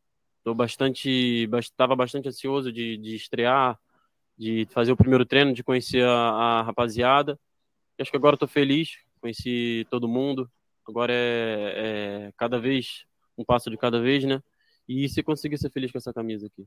tô 0.43 0.55
bastante, 0.55 1.47
estava 1.59 1.95
bastante 1.95 2.29
ansioso 2.29 2.71
de, 2.71 2.97
de 2.97 3.15
estrear, 3.15 3.77
de 4.35 4.65
fazer 4.71 4.91
o 4.91 4.97
primeiro 4.97 5.25
treino, 5.25 5.53
de 5.53 5.63
conhecer 5.63 6.03
a, 6.03 6.11
a 6.11 6.61
rapaziada 6.63 7.37
acho 8.01 8.11
que 8.11 8.17
agora 8.17 8.35
estou 8.35 8.47
feliz, 8.47 8.97
conheci 9.19 9.85
todo 9.89 10.07
mundo. 10.07 10.49
Agora 10.87 11.11
é, 11.11 12.27
é, 12.27 12.31
cada 12.37 12.59
vez 12.59 13.05
um 13.37 13.43
passo 13.43 13.69
de 13.69 13.77
cada 13.77 14.01
vez, 14.01 14.23
né? 14.23 14.41
E 14.87 15.07
se 15.09 15.21
conseguir 15.21 15.57
ser 15.57 15.69
feliz 15.69 15.91
com 15.91 15.97
essa 15.97 16.13
camisa 16.13 16.47
aqui. 16.47 16.65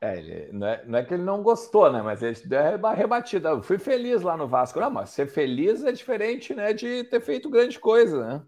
É, 0.00 0.50
não, 0.52 0.66
é, 0.66 0.84
não 0.84 0.98
é 0.98 1.04
que 1.04 1.14
ele 1.14 1.22
não 1.22 1.42
gostou, 1.42 1.90
né? 1.92 2.02
Mas 2.02 2.22
ele 2.22 2.36
a 2.56 2.92
rebatida. 2.92 3.50
Eu 3.50 3.62
fui 3.62 3.78
feliz 3.78 4.22
lá 4.22 4.36
no 4.36 4.48
Vasco. 4.48 4.80
Não, 4.80 4.90
mas 4.90 5.10
ser 5.10 5.26
feliz 5.26 5.84
é 5.84 5.92
diferente, 5.92 6.54
né? 6.54 6.72
De 6.72 7.04
ter 7.04 7.20
feito 7.20 7.50
grande 7.50 7.78
coisa, 7.78 8.26
né? 8.26 8.42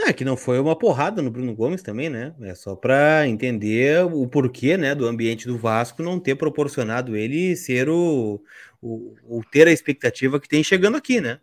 É, 0.00 0.12
que 0.12 0.24
não 0.24 0.36
foi 0.36 0.60
uma 0.60 0.78
porrada 0.78 1.20
no 1.20 1.30
Bruno 1.30 1.52
Gomes 1.54 1.82
também, 1.82 2.08
né? 2.08 2.32
É 2.42 2.54
só 2.54 2.76
para 2.76 3.26
entender 3.26 4.04
o 4.04 4.28
porquê, 4.28 4.76
né, 4.76 4.94
do 4.94 5.06
ambiente 5.06 5.46
do 5.46 5.58
Vasco 5.58 6.04
não 6.04 6.20
ter 6.20 6.36
proporcionado 6.36 7.16
ele 7.16 7.56
ser 7.56 7.88
o, 7.88 8.40
o, 8.80 9.16
o 9.24 9.42
ter 9.44 9.66
a 9.66 9.72
expectativa 9.72 10.38
que 10.38 10.48
tem 10.48 10.62
chegando 10.62 10.96
aqui, 10.96 11.20
né? 11.20 11.40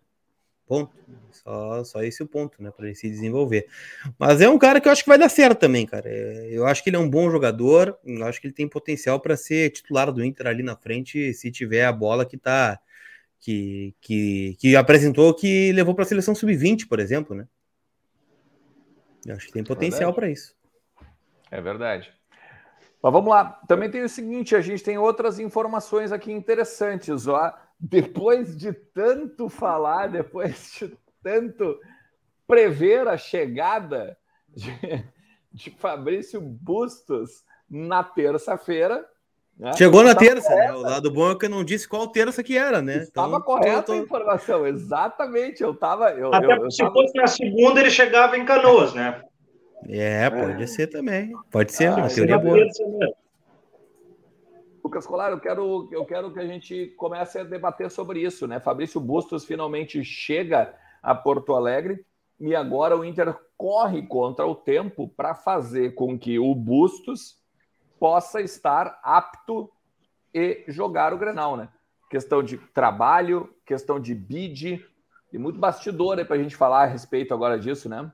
Ponto. 0.65 0.95
Só, 1.31 1.83
só 1.83 2.01
esse 2.01 2.23
o 2.23 2.27
ponto, 2.27 2.63
né, 2.63 2.71
para 2.71 2.85
ele 2.87 2.95
se 2.95 3.09
desenvolver. 3.09 3.67
Mas 4.17 4.39
é 4.39 4.47
um 4.49 4.57
cara 4.57 4.79
que 4.79 4.87
eu 4.87 4.91
acho 4.91 5.03
que 5.03 5.09
vai 5.09 5.17
dar 5.17 5.29
certo 5.29 5.59
também, 5.59 5.85
cara. 5.85 6.09
É, 6.09 6.47
eu 6.49 6.65
acho 6.65 6.81
que 6.81 6.89
ele 6.89 6.97
é 6.97 6.99
um 6.99 7.09
bom 7.09 7.29
jogador, 7.29 7.97
eu 8.05 8.25
acho 8.25 8.39
que 8.39 8.47
ele 8.47 8.53
tem 8.53 8.69
potencial 8.69 9.19
para 9.19 9.35
ser 9.35 9.69
titular 9.71 10.11
do 10.13 10.23
Inter 10.23 10.47
ali 10.47 10.63
na 10.63 10.77
frente, 10.77 11.33
se 11.33 11.51
tiver 11.51 11.83
a 11.85 11.91
bola 11.91 12.25
que 12.25 12.37
tá 12.37 12.79
que, 13.39 13.93
que, 14.01 14.55
que 14.59 14.75
apresentou 14.75 15.33
que 15.33 15.71
levou 15.73 15.93
para 15.93 16.03
a 16.03 16.07
seleção 16.07 16.33
sub-20, 16.33 16.87
por 16.87 16.99
exemplo, 16.99 17.35
né? 17.35 17.45
Eu 19.25 19.35
acho 19.35 19.47
que 19.47 19.53
tem 19.53 19.61
é 19.61 19.65
potencial 19.65 20.13
para 20.13 20.29
isso. 20.29 20.55
É 21.49 21.59
verdade. 21.59 22.13
Mas 23.01 23.13
vamos 23.13 23.29
lá. 23.29 23.61
Também 23.67 23.89
tem 23.89 24.03
o 24.03 24.09
seguinte: 24.09 24.55
a 24.55 24.61
gente 24.61 24.83
tem 24.83 24.97
outras 24.97 25.39
informações 25.39 26.11
aqui 26.11 26.31
interessantes. 26.31 27.27
Ó. 27.27 27.53
Depois 27.79 28.55
de 28.55 28.71
tanto 28.71 29.49
falar, 29.49 30.07
depois 30.07 30.73
de 30.73 30.97
tanto 31.21 31.79
prever 32.47 33.07
a 33.07 33.17
chegada 33.17 34.17
de, 34.49 34.71
de 35.51 35.71
Fabrício 35.71 36.39
Bustos 36.39 37.43
na 37.69 38.03
terça-feira, 38.03 39.07
né? 39.57 39.73
Chegou 39.73 40.03
na 40.03 40.13
terça, 40.13 40.53
né? 40.53 40.73
O 40.73 40.81
lado 40.81 41.09
bom 41.11 41.31
é 41.31 41.35
que 41.37 41.45
eu 41.45 41.49
não 41.49 41.63
disse 41.63 41.87
qual 41.87 42.07
terça 42.07 42.43
que 42.43 42.57
era, 42.57 42.81
né? 42.81 42.97
Estava 42.97 43.37
então, 43.37 43.41
correta 43.41 43.83
tô... 43.83 43.93
a 43.93 43.97
informação, 43.97 44.67
exatamente. 44.67 45.63
Eu 45.63 45.71
estava. 45.71 46.11
Eu, 46.11 46.33
Até 46.33 46.45
eu, 46.45 46.63
eu 46.65 46.71
se 46.71 46.79
tava... 46.79 46.91
fosse 46.91 47.15
na 47.15 47.27
segunda, 47.27 47.79
ele 47.79 47.89
chegava 47.89 48.37
em 48.37 48.45
canoas, 48.45 48.93
né? 48.93 49.21
É, 49.87 50.29
pode 50.29 50.63
é. 50.63 50.67
ser 50.67 50.87
também. 50.87 51.31
Pode 51.51 51.71
ser, 51.71 51.87
ah, 51.87 51.95
uma 51.95 52.09
teoria 52.09 52.37
boa. 52.37 52.57
Lucas 54.83 55.07
Colar, 55.07 55.31
eu 55.31 55.39
quero, 55.39 55.89
eu 55.91 56.05
quero 56.05 56.31
que 56.31 56.39
a 56.39 56.45
gente 56.45 56.93
comece 56.97 57.39
a 57.39 57.43
debater 57.43 57.89
sobre 57.89 58.21
isso, 58.21 58.47
né? 58.47 58.59
Fabrício 58.59 58.99
Bustos 58.99 59.45
finalmente 59.45 60.03
chega 60.03 60.75
a 61.01 61.15
Porto 61.15 61.55
Alegre 61.55 62.05
e 62.39 62.53
agora 62.55 62.95
o 62.95 63.03
Inter 63.03 63.35
corre 63.57 64.05
contra 64.05 64.45
o 64.45 64.53
tempo 64.53 65.07
para 65.15 65.33
fazer 65.33 65.95
com 65.95 66.19
que 66.19 66.37
o 66.37 66.53
Bustos 66.53 67.37
possa 67.99 68.41
estar 68.41 68.99
apto 69.03 69.69
e 70.33 70.63
jogar 70.67 71.13
o 71.13 71.17
Grenal, 71.17 71.55
né? 71.55 71.69
Questão 72.09 72.43
de 72.43 72.57
trabalho, 72.57 73.49
questão 73.65 73.99
de 73.99 74.13
bid, 74.13 74.85
e 75.31 75.37
muito 75.37 75.59
bastidor 75.59 76.17
aí 76.17 76.25
para 76.25 76.35
a 76.35 76.39
gente 76.39 76.55
falar 76.55 76.83
a 76.83 76.87
respeito 76.87 77.33
agora 77.33 77.59
disso, 77.59 77.89
né? 77.89 78.11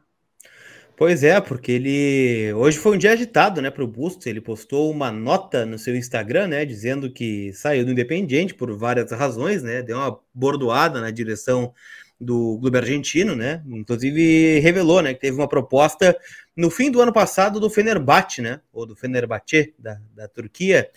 Pois 0.96 1.24
é, 1.24 1.42
porque 1.42 1.72
ele 1.72 2.54
hoje 2.54 2.78
foi 2.78 2.96
um 2.96 2.98
dia 2.98 3.14
agitado, 3.14 3.60
né, 3.62 3.72
para 3.72 3.84
o 3.84 3.88
Bustos. 3.88 4.28
Ele 4.28 4.40
postou 4.40 4.92
uma 4.92 5.12
nota 5.12 5.66
no 5.66 5.80
seu 5.80 5.96
Instagram, 5.96 6.48
né, 6.48 6.66
dizendo 6.66 7.12
que 7.12 7.52
saiu 7.54 7.84
do 7.84 7.92
Independiente 7.92 8.54
por 8.54 8.72
várias 8.78 9.12
razões, 9.12 9.64
né, 9.64 9.82
deu 9.82 9.98
uma 9.98 10.20
bordoada 10.34 11.02
na 11.02 11.10
direção 11.10 11.74
do 12.22 12.60
clube 12.60 12.78
argentino, 12.78 13.36
né? 13.36 13.64
Inclusive 13.68 14.60
revelou, 14.60 15.02
né, 15.02 15.14
que 15.14 15.20
teve 15.20 15.36
uma 15.36 15.48
proposta 15.48 16.16
no 16.56 16.70
fim 16.70 16.92
do 16.92 17.02
ano 17.02 17.12
passado 17.12 17.60
do 17.60 17.70
Fenerbahçe, 17.70 18.42
né? 18.42 18.62
Ou 18.72 18.86
do 18.86 18.96
Fenerbahçe 18.96 19.74
da, 19.80 20.00
da 20.16 20.28
Turquia, 20.28 20.90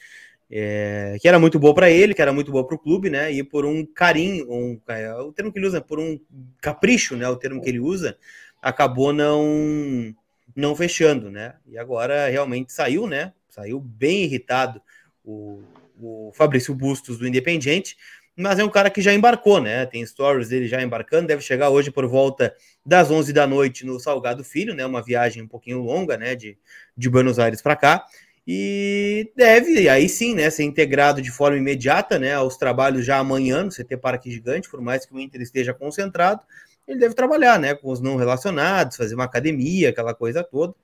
é, 0.50 1.16
que 1.20 1.26
era 1.26 1.38
muito 1.38 1.58
boa 1.58 1.74
para 1.74 1.90
ele, 1.90 2.12
que 2.12 2.20
era 2.20 2.32
muito 2.32 2.52
boa 2.52 2.66
para 2.66 2.76
o 2.76 2.78
clube, 2.78 3.08
né? 3.08 3.32
E 3.32 3.42
por 3.42 3.64
um 3.64 3.86
carinho, 3.86 4.46
um, 4.52 4.78
é, 4.88 5.14
o 5.14 5.32
termo 5.32 5.50
que 5.50 5.58
ele 5.58 5.66
usa, 5.66 5.80
por 5.80 5.98
um 5.98 6.20
capricho, 6.60 7.16
né? 7.16 7.26
O 7.26 7.36
termo 7.36 7.62
que 7.62 7.70
ele 7.70 7.80
usa, 7.80 8.18
acabou 8.60 9.12
não 9.12 10.14
não 10.54 10.76
fechando, 10.76 11.30
né? 11.30 11.54
E 11.66 11.78
agora 11.78 12.28
realmente 12.28 12.72
saiu, 12.72 13.06
né? 13.06 13.32
Saiu 13.48 13.80
bem 13.80 14.24
irritado 14.24 14.80
o, 15.24 15.62
o 15.98 16.30
Fabrício 16.34 16.74
Bustos 16.74 17.18
do 17.18 17.26
Independiente, 17.26 17.96
mas 18.36 18.58
é 18.58 18.64
um 18.64 18.68
cara 18.68 18.90
que 18.90 19.00
já 19.00 19.14
embarcou, 19.14 19.60
né? 19.60 19.86
Tem 19.86 20.04
stories 20.04 20.48
dele 20.48 20.66
já 20.66 20.82
embarcando, 20.82 21.28
deve 21.28 21.42
chegar 21.42 21.70
hoje 21.70 21.90
por 21.90 22.06
volta 22.06 22.54
das 22.84 23.10
11 23.10 23.32
da 23.32 23.46
noite 23.46 23.86
no 23.86 24.00
Salgado 24.00 24.42
Filho, 24.42 24.74
né? 24.74 24.84
Uma 24.84 25.02
viagem 25.02 25.42
um 25.42 25.48
pouquinho 25.48 25.80
longa, 25.80 26.16
né? 26.16 26.34
De, 26.34 26.58
de 26.96 27.08
Buenos 27.08 27.38
Aires 27.38 27.62
para 27.62 27.76
cá. 27.76 28.04
E 28.46 29.32
deve, 29.34 29.88
aí 29.88 30.06
sim, 30.08 30.34
né, 30.34 30.50
ser 30.50 30.64
integrado 30.64 31.22
de 31.22 31.30
forma 31.30 31.56
imediata, 31.56 32.18
né, 32.18 32.34
aos 32.34 32.58
trabalhos 32.58 33.06
já 33.06 33.18
amanhã 33.18 33.64
no 33.64 33.70
CT 33.70 33.96
Parque 33.96 34.30
Gigante, 34.30 34.68
por 34.68 34.82
mais 34.82 35.06
que 35.06 35.14
o 35.14 35.18
Inter 35.18 35.40
esteja 35.40 35.72
concentrado, 35.72 36.42
ele 36.86 36.98
deve 36.98 37.14
trabalhar, 37.14 37.58
né, 37.58 37.74
com 37.74 37.90
os 37.90 38.00
não 38.00 38.16
relacionados, 38.16 38.98
fazer 38.98 39.14
uma 39.14 39.24
academia, 39.24 39.88
aquela 39.88 40.14
coisa 40.14 40.44
toda, 40.44 40.74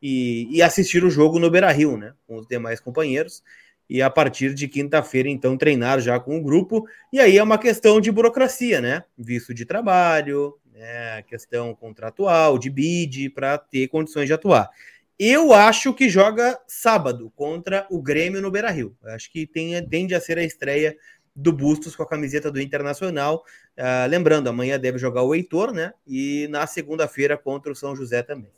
e, 0.00 0.48
e 0.50 0.62
assistir 0.62 1.04
o 1.04 1.10
jogo 1.10 1.38
no 1.38 1.50
Beira-Rio, 1.50 1.98
né, 1.98 2.14
com 2.26 2.38
os 2.38 2.46
demais 2.46 2.80
companheiros 2.80 3.42
e 3.90 4.00
a 4.00 4.08
partir 4.08 4.54
de 4.54 4.68
quinta-feira, 4.68 5.28
então, 5.28 5.56
treinar 5.56 5.98
já 5.98 6.20
com 6.20 6.38
o 6.38 6.42
grupo. 6.42 6.86
E 7.12 7.18
aí 7.18 7.36
é 7.36 7.42
uma 7.42 7.58
questão 7.58 8.00
de 8.00 8.12
burocracia, 8.12 8.80
né? 8.80 9.02
Visto 9.18 9.52
de 9.52 9.64
trabalho, 9.64 10.56
né? 10.72 11.22
questão 11.22 11.74
contratual, 11.74 12.56
de 12.56 12.70
bid, 12.70 13.30
para 13.30 13.58
ter 13.58 13.88
condições 13.88 14.26
de 14.26 14.32
atuar. 14.32 14.70
Eu 15.18 15.52
acho 15.52 15.92
que 15.92 16.08
joga 16.08 16.56
sábado 16.68 17.32
contra 17.34 17.84
o 17.90 18.00
Grêmio 18.00 18.40
no 18.40 18.48
Beira 18.48 18.70
Rio. 18.70 18.96
Acho 19.06 19.28
que 19.32 19.44
tem, 19.44 19.84
tende 19.88 20.14
a 20.14 20.20
ser 20.20 20.38
a 20.38 20.44
estreia 20.44 20.96
do 21.34 21.52
Bustos 21.52 21.96
com 21.96 22.04
a 22.04 22.08
camiseta 22.08 22.48
do 22.48 22.60
Internacional. 22.60 23.42
Uh, 23.76 24.08
lembrando, 24.08 24.46
amanhã 24.46 24.78
deve 24.78 24.98
jogar 24.98 25.22
o 25.22 25.34
Heitor, 25.34 25.72
né? 25.72 25.92
E 26.06 26.46
na 26.48 26.64
segunda-feira 26.64 27.36
contra 27.36 27.72
o 27.72 27.74
São 27.74 27.96
José 27.96 28.22
também. 28.22 28.52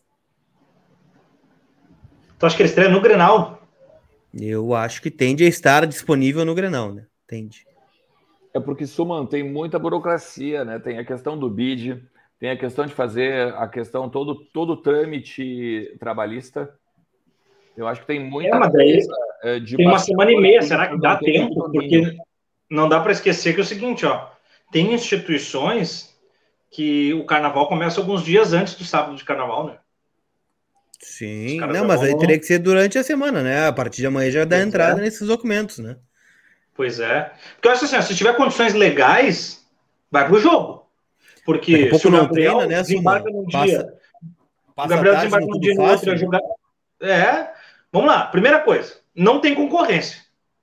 Tu 2.39 2.45
acha 2.45 2.55
que 2.55 2.63
ele 2.63 2.69
estreia 2.69 2.91
no 2.91 3.01
Grenal? 3.01 3.62
Eu 4.35 4.75
acho 4.75 5.03
que 5.03 5.11
tende 5.11 5.45
a 5.45 5.49
estar 5.49 5.87
disponível 5.87 6.45
no 6.45 6.55
Grenal, 6.55 6.93
né? 6.93 7.07
Tende. 7.27 7.67
É 8.55 8.61
porque 8.61 8.87
Suman 8.87 9.27
tem 9.27 9.43
muita 9.43 9.79
burocracia, 9.79 10.65
né? 10.65 10.79
Tem 10.79 10.99
a 10.99 11.05
questão 11.05 11.39
do 11.39 11.49
BID, 11.49 12.03
tem 12.39 12.51
a 12.51 12.57
questão 12.57 12.87
de 12.87 12.93
fazer 12.93 13.55
a 13.55 13.67
questão 13.69 14.09
todo 14.09 14.35
todo 14.53 14.75
o 14.75 14.77
trâmite 14.77 15.95
trabalhista. 15.99 16.73
Eu 17.77 17.87
acho 17.89 18.03
que 18.03 18.07
tem 18.07 18.21
muita 18.21 18.57
é, 18.57 18.59
mas 18.59 18.73
daí, 18.73 18.99
é, 19.43 19.59
de 19.59 19.77
tem 19.77 19.87
uma 19.87 19.99
semana 19.99 20.31
e 20.31 20.41
meia, 20.41 20.61
será 20.61 20.89
que 20.89 20.99
dá 20.99 21.17
tempo? 21.17 21.71
Porque 21.71 22.17
não 22.71 22.89
dá 22.89 23.01
para 23.01 23.13
esquecer 23.13 23.55
que 23.55 23.61
é 23.61 23.63
o 23.63 23.67
seguinte, 23.67 24.05
ó, 24.05 24.29
tem 24.71 24.93
instituições 24.93 26.19
que 26.71 27.13
o 27.15 27.25
carnaval 27.25 27.69
começa 27.69 28.01
alguns 28.01 28.23
dias 28.23 28.53
antes 28.53 28.75
do 28.75 28.85
sábado 28.85 29.17
de 29.17 29.25
carnaval, 29.25 29.67
né? 29.67 29.79
Sim, 31.03 31.59
não, 31.59 31.85
mas 31.85 32.01
aí 32.01 32.17
teria 32.17 32.39
que 32.39 32.47
ser 32.47 32.61
durante 32.61 32.97
a 32.97 33.03
semana, 33.03 33.43
né? 33.43 33.67
A 33.67 33.73
partir 33.73 34.01
de 34.01 34.07
amanhã 34.07 34.31
já 34.31 34.45
dá 34.45 34.57
pois 34.57 34.69
entrada 34.69 35.01
é. 35.01 35.05
nesses 35.05 35.27
documentos, 35.27 35.81
né? 35.81 35.97
Pois 36.75 37.01
é. 37.01 37.33
Porque 37.55 37.67
eu 37.67 37.73
acho 37.73 37.85
assim, 37.85 38.01
se 38.03 38.15
tiver 38.15 38.37
condições 38.37 38.73
legais, 38.73 39.67
vai 40.11 40.27
pro 40.27 40.39
jogo. 40.39 40.87
Porque 41.45 41.87
pouco 41.87 41.99
se 41.99 42.07
o 42.07 42.11
não 42.11 42.21
Gabriel 42.21 42.59
treina, 42.59 42.77
né, 42.77 42.83
desembarca 42.83 43.31
num 43.31 43.45
passa, 43.47 43.67
dia, 43.67 43.95
passa 44.77 44.87
o 44.87 44.91
Gabriel 44.91 45.17
desembarca 45.17 45.47
num 45.47 45.59
dia 45.59 45.75
no 45.75 45.83
outro 45.83 46.13
né? 46.13 46.17
jogar. 46.17 46.41
É, 47.01 47.51
vamos 47.93 48.09
lá. 48.09 48.27
Primeira 48.27 48.61
coisa, 48.61 48.95
não 49.15 49.41
tem 49.41 49.57
concorrência. 49.57 50.19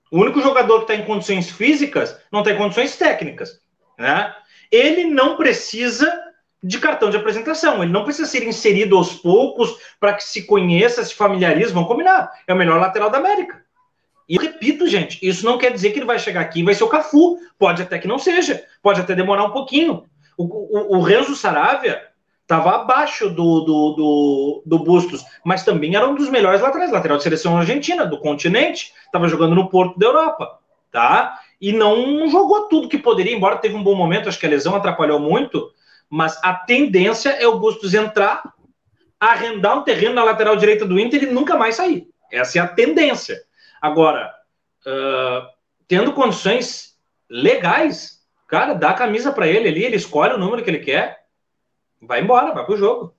O 0.10 0.22
único 0.22 0.42
jogador 0.42 0.86
que 0.86 0.92
está 0.92 0.96
em 0.96 1.06
condições 1.06 1.52
físicas 1.52 2.18
não 2.32 2.44
tem 2.44 2.58
condições 2.58 2.96
técnicas, 2.96 3.60
né? 3.98 4.34
Ele 4.72 5.04
não 5.04 5.36
precisa 5.36 6.29
de 6.62 6.78
cartão 6.78 7.10
de 7.10 7.18
apresentação. 7.18 7.82
Ele 7.82 7.92
não 7.92 8.04
precisa 8.04 8.28
ser 8.28 8.44
inserido 8.44 8.98
aos 8.98 9.14
poucos 9.14 9.76
para 10.00 10.14
que 10.14 10.24
se 10.24 10.46
conheça, 10.46 11.04
se 11.04 11.14
familiarize. 11.14 11.74
Vamos 11.74 11.88
combinar. 11.88 12.32
É 12.48 12.54
o 12.54 12.58
melhor 12.58 12.80
lateral 12.80 13.10
da 13.10 13.18
América. 13.18 13.64
E 14.28 14.36
eu 14.36 14.42
repito, 14.42 14.88
gente, 14.88 15.18
isso 15.28 15.44
não 15.44 15.58
quer 15.58 15.72
dizer 15.72 15.92
que 15.92 16.00
ele 16.00 16.06
vai 16.06 16.20
chegar 16.20 16.42
aqui 16.42 16.60
e 16.60 16.64
vai 16.64 16.76
ser 16.76 16.84
o 16.84 16.90
Cafu. 16.90 17.40
Pode 17.58 17.82
até 17.82 17.98
que 17.98 18.08
não 18.08 18.20
seja. 18.20 18.64
Pode 18.82 19.02
até 19.02 19.16
demorar 19.16 19.44
um 19.44 19.52
pouquinho. 19.52 20.04
O, 20.38 20.44
o, 20.44 20.98
o 20.98 21.02
Renzo 21.02 21.36
Saravia 21.36 22.02
estava 22.44 22.76
abaixo 22.76 23.30
do, 23.30 23.62
do, 23.62 23.94
do, 23.94 24.64
do, 24.66 24.80
Bustos, 24.80 25.24
mas 25.44 25.64
também 25.64 25.96
era 25.96 26.08
um 26.08 26.16
dos 26.16 26.30
melhores 26.30 26.62
laterais, 26.62 26.92
lateral 26.92 27.18
de 27.18 27.24
seleção 27.24 27.58
argentina, 27.58 28.06
do 28.06 28.20
continente. 28.20 28.94
Estava 29.06 29.28
jogando 29.28 29.56
no 29.56 29.70
Porto 29.70 29.98
da 29.98 30.06
Europa. 30.06 30.60
Tá? 30.92 31.40
E 31.62 31.72
não 31.72 32.28
jogou 32.30 32.68
tudo 32.68 32.88
que 32.90 32.98
poderia, 32.98 33.36
embora 33.36 33.58
teve 33.58 33.76
um 33.76 33.84
bom 33.84 33.96
momento, 33.96 34.30
acho 34.30 34.40
que 34.40 34.46
a 34.46 34.50
lesão 34.50 34.76
atrapalhou 34.76 35.20
muito, 35.20 35.72
mas 36.10 36.38
a 36.44 36.54
tendência 36.54 37.30
é 37.30 37.48
o 37.48 37.60
Bustos 37.60 37.94
entrar, 37.94 38.54
arrendar 39.20 39.78
um 39.78 39.84
terreno 39.84 40.16
na 40.16 40.24
lateral 40.24 40.56
direita 40.56 40.86
do 40.86 41.00
Inter 41.00 41.24
e 41.24 41.28
nunca 41.28 41.56
mais 41.56 41.76
sair. 41.76 42.08
Essa 42.32 42.60
é 42.60 42.62
a 42.62 42.68
tendência. 42.68 43.42
Agora, 43.82 44.34
uh, 44.86 45.48
tendo 45.88 46.14
condições 46.14 46.98
legais, 47.30 48.26
cara, 48.48 48.74
dá 48.74 48.90
a 48.92 48.96
camisa 48.96 49.32
para 49.32 49.48
ele 49.48 49.68
ali, 49.68 49.84
ele 49.84 49.96
escolhe 49.96 50.34
o 50.34 50.38
número 50.38 50.64
que 50.64 50.70
ele 50.70 50.80
quer, 50.80 51.26
vai 52.02 52.22
embora, 52.22 52.54
vai 52.54 52.66
pro 52.66 52.78
jogo. 52.78 53.16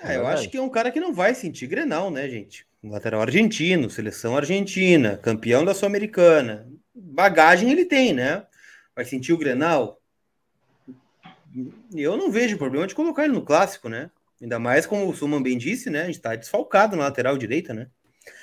É, 0.00 0.16
eu 0.16 0.26
acho 0.26 0.48
que 0.48 0.56
é 0.56 0.62
um 0.62 0.68
cara 0.68 0.92
que 0.92 1.00
não 1.00 1.12
vai 1.12 1.34
sentir 1.34 1.66
Grenal, 1.66 2.10
né, 2.10 2.28
gente? 2.28 2.64
Um 2.82 2.90
lateral 2.90 3.20
argentino, 3.20 3.90
seleção 3.90 4.36
argentina, 4.36 5.16
campeão 5.16 5.64
da 5.64 5.74
Sul-Americana. 5.74 6.68
Bagagem 6.94 7.70
ele 7.70 7.84
tem, 7.84 8.12
né? 8.12 8.46
Vai 8.94 9.04
sentir 9.04 9.32
o 9.32 9.38
Grenal? 9.38 9.97
Eu 11.94 12.16
não 12.16 12.30
vejo 12.30 12.58
problema 12.58 12.86
de 12.86 12.94
colocar 12.94 13.24
ele 13.24 13.34
no 13.34 13.42
clássico, 13.42 13.88
né? 13.88 14.10
Ainda 14.40 14.58
mais 14.58 14.86
como 14.86 15.08
o 15.08 15.14
Suman 15.14 15.42
bem 15.42 15.58
disse, 15.58 15.90
né? 15.90 16.02
A 16.02 16.06
gente 16.06 16.20
tá 16.20 16.36
desfalcado 16.36 16.96
na 16.96 17.04
lateral 17.04 17.36
direita, 17.36 17.74
né? 17.74 17.88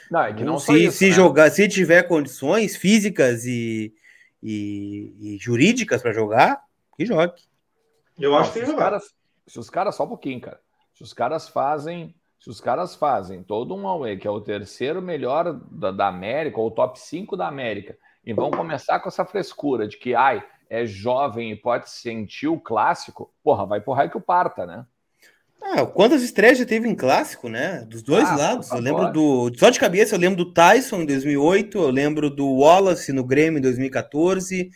Não, 0.09 0.21
é 0.21 0.33
que 0.33 0.43
não 0.43 0.59
se, 0.59 0.85
isso, 0.85 0.97
se 0.97 1.09
né? 1.09 1.15
jogar, 1.15 1.49
se 1.51 1.67
tiver 1.67 2.03
condições 2.03 2.75
físicas 2.75 3.45
e, 3.45 3.93
e, 4.41 5.15
e 5.19 5.37
jurídicas 5.39 6.01
para 6.01 6.13
jogar, 6.13 6.61
que 6.97 7.05
jogue. 7.05 7.33
Eu 8.17 8.35
acho 8.35 8.53
que 8.53 8.59
os 8.59 8.73
caras, 8.73 9.13
se 9.47 9.59
os 9.59 9.69
caras, 9.69 9.95
só 9.95 10.05
um 10.05 10.09
pouquinho, 10.09 10.41
cara. 10.41 10.59
Se 10.93 11.03
os 11.03 11.13
caras 11.13 11.49
fazem, 11.49 12.15
se 12.39 12.49
os 12.49 12.61
caras 12.61 12.95
fazem 12.95 13.43
todo 13.43 13.75
um 13.75 13.87
away, 13.87 14.17
que 14.17 14.27
é 14.27 14.31
o 14.31 14.41
terceiro 14.41 15.01
melhor 15.01 15.53
da, 15.53 15.91
da 15.91 16.07
América, 16.07 16.59
ou 16.59 16.67
o 16.67 16.71
top 16.71 16.99
5 16.99 17.35
da 17.35 17.47
América, 17.47 17.97
e 18.25 18.33
vão 18.33 18.49
começar 18.49 18.99
com 18.99 19.09
essa 19.09 19.25
frescura 19.25 19.87
de 19.87 19.97
que, 19.97 20.15
ai, 20.15 20.45
é 20.69 20.85
jovem 20.85 21.51
e 21.51 21.55
pode 21.55 21.89
sentir 21.89 22.47
o 22.47 22.59
clássico, 22.59 23.31
porra, 23.43 23.65
vai 23.65 23.81
porra 23.81 24.09
que 24.09 24.17
o 24.17 24.21
parta, 24.21 24.65
né? 24.65 24.85
Ah, 25.61 25.85
quantas 25.85 26.21
estreias 26.21 26.59
já 26.59 26.65
teve 26.65 26.87
em 26.87 26.93
clássico, 26.93 27.49
né? 27.49 27.83
Dos 27.89 28.03
dois 28.03 28.27
ah, 28.27 28.35
lados. 28.35 28.69
Eu 28.71 28.79
lembro 28.79 29.11
do. 29.11 29.51
Só 29.57 29.69
de 29.69 29.79
cabeça, 29.79 30.13
eu 30.13 30.19
lembro 30.19 30.37
do 30.37 30.53
Tyson 30.53 31.01
em 31.01 31.05
2008, 31.05 31.77
eu 31.77 31.89
lembro 31.89 32.29
do 32.29 32.47
Wallace 32.59 33.11
no 33.11 33.23
Grêmio 33.23 33.57
em 33.57 33.61
2014, 33.61 34.69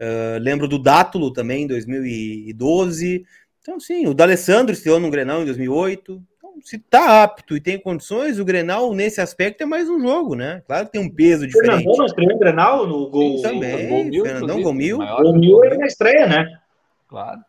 uh, 0.00 0.38
lembro 0.40 0.68
do 0.68 0.78
Dátulo 0.78 1.32
também 1.32 1.62
em 1.62 1.66
2012. 1.66 3.24
Então, 3.62 3.80
sim, 3.80 4.06
o 4.06 4.12
D'Alessandro 4.12 4.74
estreou 4.74 5.00
no 5.00 5.10
Grenal 5.10 5.40
em 5.40 5.46
2008 5.46 6.22
se 6.64 6.78
tá 6.78 7.22
apto 7.22 7.54
e 7.54 7.60
tem 7.60 7.78
condições, 7.78 8.38
o 8.38 8.44
Grenal, 8.44 8.94
nesse 8.94 9.20
aspecto, 9.20 9.62
é 9.62 9.66
mais 9.66 9.86
um 9.86 10.00
jogo, 10.00 10.34
né? 10.34 10.62
Claro 10.66 10.86
que 10.86 10.92
tem 10.92 11.00
um 11.00 11.10
peso 11.14 11.46
diferente. 11.46 11.84
Fernandão 11.84 11.98
não 11.98 12.06
estreou 12.06 12.32
em 12.32 12.38
Grenal 12.38 12.86
no 12.86 13.10
gol. 13.10 13.36
Sim, 13.36 13.42
também, 13.42 13.88
gol 13.88 14.04
mil, 14.04 14.24
Fernandão 14.24 14.62
Gomil. 14.62 14.98
Gomil 14.98 15.62
era 15.62 15.76
na 15.76 15.86
estreia, 15.86 16.26
né? 16.26 16.58
Claro. 17.06 17.40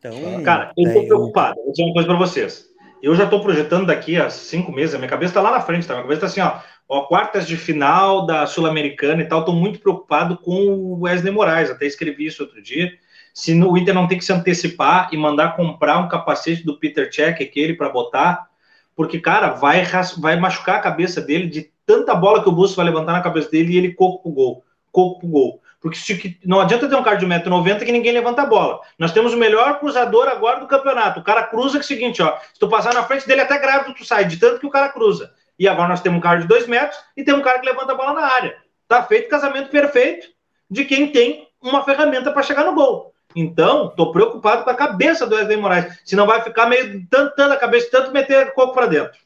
Então, 0.00 0.42
Cara, 0.42 0.72
eu 0.76 0.92
tô 0.92 1.06
preocupado. 1.06 1.54
Vou 1.62 1.70
dizer 1.70 1.84
uma 1.84 1.92
coisa 1.92 2.08
para 2.08 2.18
vocês. 2.18 2.66
Eu 3.00 3.14
já 3.14 3.28
tô 3.28 3.40
projetando 3.40 3.86
daqui 3.86 4.16
a 4.16 4.28
cinco 4.28 4.72
meses, 4.72 4.96
a 4.96 4.98
minha 4.98 5.08
cabeça 5.08 5.34
tá 5.34 5.40
lá 5.40 5.52
na 5.52 5.60
frente, 5.60 5.86
tá? 5.86 5.94
Minha 5.94 6.02
cabeça 6.02 6.22
tá 6.22 6.26
assim, 6.26 6.40
ó, 6.40 6.58
ó 6.88 7.02
quartas 7.02 7.46
de 7.46 7.56
final 7.56 8.26
da 8.26 8.44
Sul-Americana 8.44 9.22
e 9.22 9.26
tal, 9.26 9.44
tô 9.44 9.52
muito 9.52 9.78
preocupado 9.78 10.36
com 10.36 10.66
o 10.66 11.02
Wesley 11.02 11.32
Moraes, 11.32 11.70
até 11.70 11.86
escrevi 11.86 12.26
isso 12.26 12.42
outro 12.42 12.60
dia 12.60 12.90
se 13.34 13.52
o 13.52 13.76
Inter 13.76 13.92
não 13.92 14.06
tem 14.06 14.16
que 14.16 14.24
se 14.24 14.32
antecipar 14.32 15.08
e 15.12 15.16
mandar 15.16 15.56
comprar 15.56 15.98
um 15.98 16.08
capacete 16.08 16.64
do 16.64 16.78
Peter 16.78 17.12
Cech, 17.12 17.42
aquele, 17.42 17.74
para 17.74 17.88
botar, 17.88 18.48
porque, 18.94 19.18
cara, 19.18 19.50
vai, 19.50 19.84
vai 20.18 20.38
machucar 20.38 20.76
a 20.76 20.80
cabeça 20.80 21.20
dele 21.20 21.48
de 21.48 21.68
tanta 21.84 22.14
bola 22.14 22.40
que 22.40 22.48
o 22.48 22.52
Busto 22.52 22.76
vai 22.76 22.86
levantar 22.86 23.10
na 23.10 23.20
cabeça 23.20 23.50
dele 23.50 23.72
e 23.72 23.76
ele 23.76 23.92
coco 23.92 24.22
pro 24.22 24.30
gol. 24.30 24.64
Coco 24.92 25.18
pro 25.18 25.28
gol. 25.28 25.60
Porque 25.80 25.98
se, 25.98 26.38
não 26.44 26.60
adianta 26.60 26.88
ter 26.88 26.94
um 26.94 27.02
cara 27.02 27.16
de 27.16 27.26
1,90m 27.26 27.84
que 27.84 27.90
ninguém 27.90 28.12
levanta 28.12 28.42
a 28.42 28.46
bola. 28.46 28.80
Nós 28.96 29.10
temos 29.10 29.34
o 29.34 29.36
melhor 29.36 29.80
cruzador 29.80 30.28
agora 30.28 30.60
do 30.60 30.68
campeonato. 30.68 31.18
O 31.18 31.24
cara 31.24 31.42
cruza 31.42 31.72
que 31.72 31.78
é 31.78 31.80
o 31.80 31.84
seguinte, 31.84 32.22
ó. 32.22 32.38
Se 32.52 32.60
tu 32.60 32.68
passar 32.68 32.94
na 32.94 33.02
frente 33.02 33.26
dele, 33.26 33.40
até 33.40 33.58
grávido 33.58 33.94
tu 33.94 34.04
sai, 34.04 34.24
de 34.26 34.36
tanto 34.36 34.60
que 34.60 34.66
o 34.66 34.70
cara 34.70 34.90
cruza. 34.90 35.34
E 35.58 35.66
agora 35.66 35.88
nós 35.88 36.00
temos 36.00 36.18
um 36.18 36.22
cara 36.22 36.40
de 36.40 36.46
2 36.46 36.68
metros 36.68 36.98
e 37.16 37.24
tem 37.24 37.34
um 37.34 37.42
cara 37.42 37.58
que 37.58 37.66
levanta 37.66 37.92
a 37.92 37.96
bola 37.96 38.14
na 38.14 38.26
área. 38.26 38.56
Tá 38.86 39.02
feito 39.02 39.28
casamento 39.28 39.70
perfeito 39.70 40.28
de 40.70 40.84
quem 40.84 41.10
tem 41.10 41.48
uma 41.60 41.82
ferramenta 41.82 42.30
para 42.32 42.42
chegar 42.42 42.64
no 42.64 42.74
gol. 42.74 43.13
Então, 43.34 43.88
estou 43.88 44.12
preocupado 44.12 44.64
com 44.64 44.70
a 44.70 44.74
cabeça 44.74 45.26
do 45.26 45.34
Wesley 45.34 45.56
Moraes. 45.56 46.00
Se 46.04 46.14
não 46.14 46.26
vai 46.26 46.42
ficar 46.42 46.66
meio 46.68 47.04
tanto 47.08 47.40
a 47.42 47.56
cabeça, 47.56 47.90
tanto 47.90 48.12
meter 48.12 48.52
coco 48.52 48.74
para 48.74 48.86
dentro. 48.86 49.18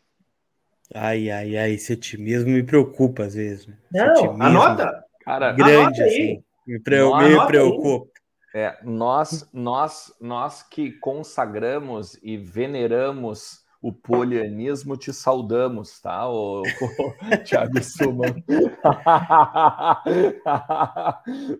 Ai, 0.94 1.30
ai, 1.30 1.56
ai, 1.56 1.72
esse 1.72 1.92
otimismo 1.92 2.50
me 2.50 2.62
preocupa 2.62 3.24
às 3.24 3.34
vezes. 3.34 3.66
Né? 3.66 3.76
Não, 3.92 4.40
anota. 4.40 5.04
Cara, 5.20 5.52
grande, 5.52 5.74
anota 5.74 6.04
assim. 6.04 6.42
Me, 6.66 6.80
pre 6.80 7.02
me 7.04 7.46
preocupa. 7.46 8.10
É, 8.54 8.78
nós, 8.82 9.46
nós, 9.52 10.12
nós 10.18 10.62
que 10.62 10.92
consagramos 10.92 12.18
e 12.22 12.38
veneramos 12.38 13.62
o 13.80 13.92
polianismo 13.92 14.96
te 14.96 15.12
saudamos, 15.12 16.00
tá, 16.00 16.28
o, 16.28 16.62
o 16.62 16.64
Thiago 17.44 17.80
Suma? 17.82 18.26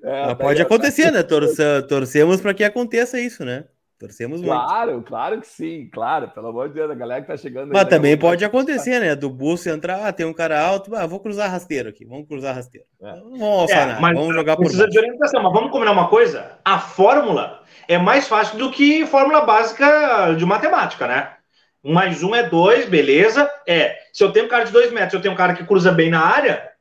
é, 0.02 0.34
pode 0.34 0.60
acontecer, 0.60 1.12
né? 1.12 1.22
Torce, 1.28 1.62
torcemos 1.88 2.40
para 2.40 2.54
que 2.54 2.64
aconteça 2.64 3.20
isso, 3.20 3.44
né? 3.44 3.66
Torcemos 3.98 4.40
claro, 4.40 4.60
muito. 4.60 4.68
Claro, 4.68 5.02
claro 5.02 5.40
que 5.40 5.48
sim, 5.48 5.88
claro, 5.92 6.28
pelo 6.28 6.48
amor 6.48 6.68
de 6.68 6.74
Deus, 6.74 6.88
a 6.88 6.94
galera 6.94 7.20
que 7.20 7.26
tá 7.26 7.36
chegando. 7.36 7.72
Mas 7.72 7.88
também 7.88 8.16
pode 8.16 8.44
acontecer, 8.44 9.00
né? 9.00 9.16
Do 9.16 9.28
busto 9.28 9.68
entrar, 9.68 10.06
ah, 10.06 10.12
tem 10.12 10.24
um 10.24 10.32
cara 10.32 10.64
alto, 10.64 10.94
ah, 10.94 11.04
vou 11.04 11.18
cruzar 11.18 11.50
rasteiro 11.50 11.88
aqui, 11.88 12.04
vamos 12.04 12.28
cruzar 12.28 12.54
rasteiro. 12.54 12.86
É. 13.02 13.16
Não 13.16 13.38
vamos 13.38 13.70
é, 13.70 13.86
nada, 13.86 14.00
vamos 14.00 14.34
jogar 14.34 14.54
por 14.54 14.62
Precisa 14.62 14.88
de 14.88 14.98
orientação, 14.98 15.42
mas 15.42 15.52
vamos 15.52 15.72
combinar 15.72 15.90
uma 15.92 16.08
coisa? 16.08 16.58
A 16.64 16.78
fórmula 16.78 17.62
é 17.88 17.98
mais 17.98 18.28
fácil 18.28 18.56
do 18.56 18.70
que 18.70 19.04
fórmula 19.06 19.40
básica 19.40 20.32
de 20.34 20.46
matemática, 20.46 21.08
né? 21.08 21.37
Um 21.82 21.92
mais 21.92 22.22
um 22.22 22.34
é 22.34 22.42
dois, 22.42 22.88
beleza? 22.88 23.50
É, 23.66 23.96
se 24.12 24.22
eu 24.22 24.32
tenho 24.32 24.46
um 24.46 24.48
cara 24.48 24.64
de 24.64 24.72
dois 24.72 24.90
metros, 24.92 25.14
eu 25.14 25.20
tenho 25.20 25.34
um 25.34 25.36
cara 25.36 25.54
que 25.54 25.64
cruza 25.64 25.92
bem 25.92 26.10
na 26.10 26.20
área, 26.20 26.72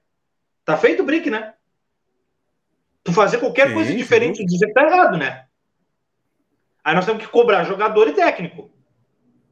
tá 0.66 0.76
feito 0.76 1.04
o 1.04 1.06
brick, 1.06 1.30
né? 1.30 1.54
Tu 3.04 3.14
fazer 3.14 3.38
qualquer 3.38 3.68
sim, 3.68 3.74
coisa 3.74 3.96
diferente, 3.96 4.46
dizer 4.46 4.68
que 4.68 4.74
tá 4.74 4.84
errado, 4.84 5.18
né? 5.18 5.46
Aí 6.84 6.96
nós 6.96 7.06
temos 7.06 7.24
que 7.24 7.30
cobrar 7.30 7.64
jogador 7.64 8.08
e 8.08 8.14
técnico. 8.14 8.72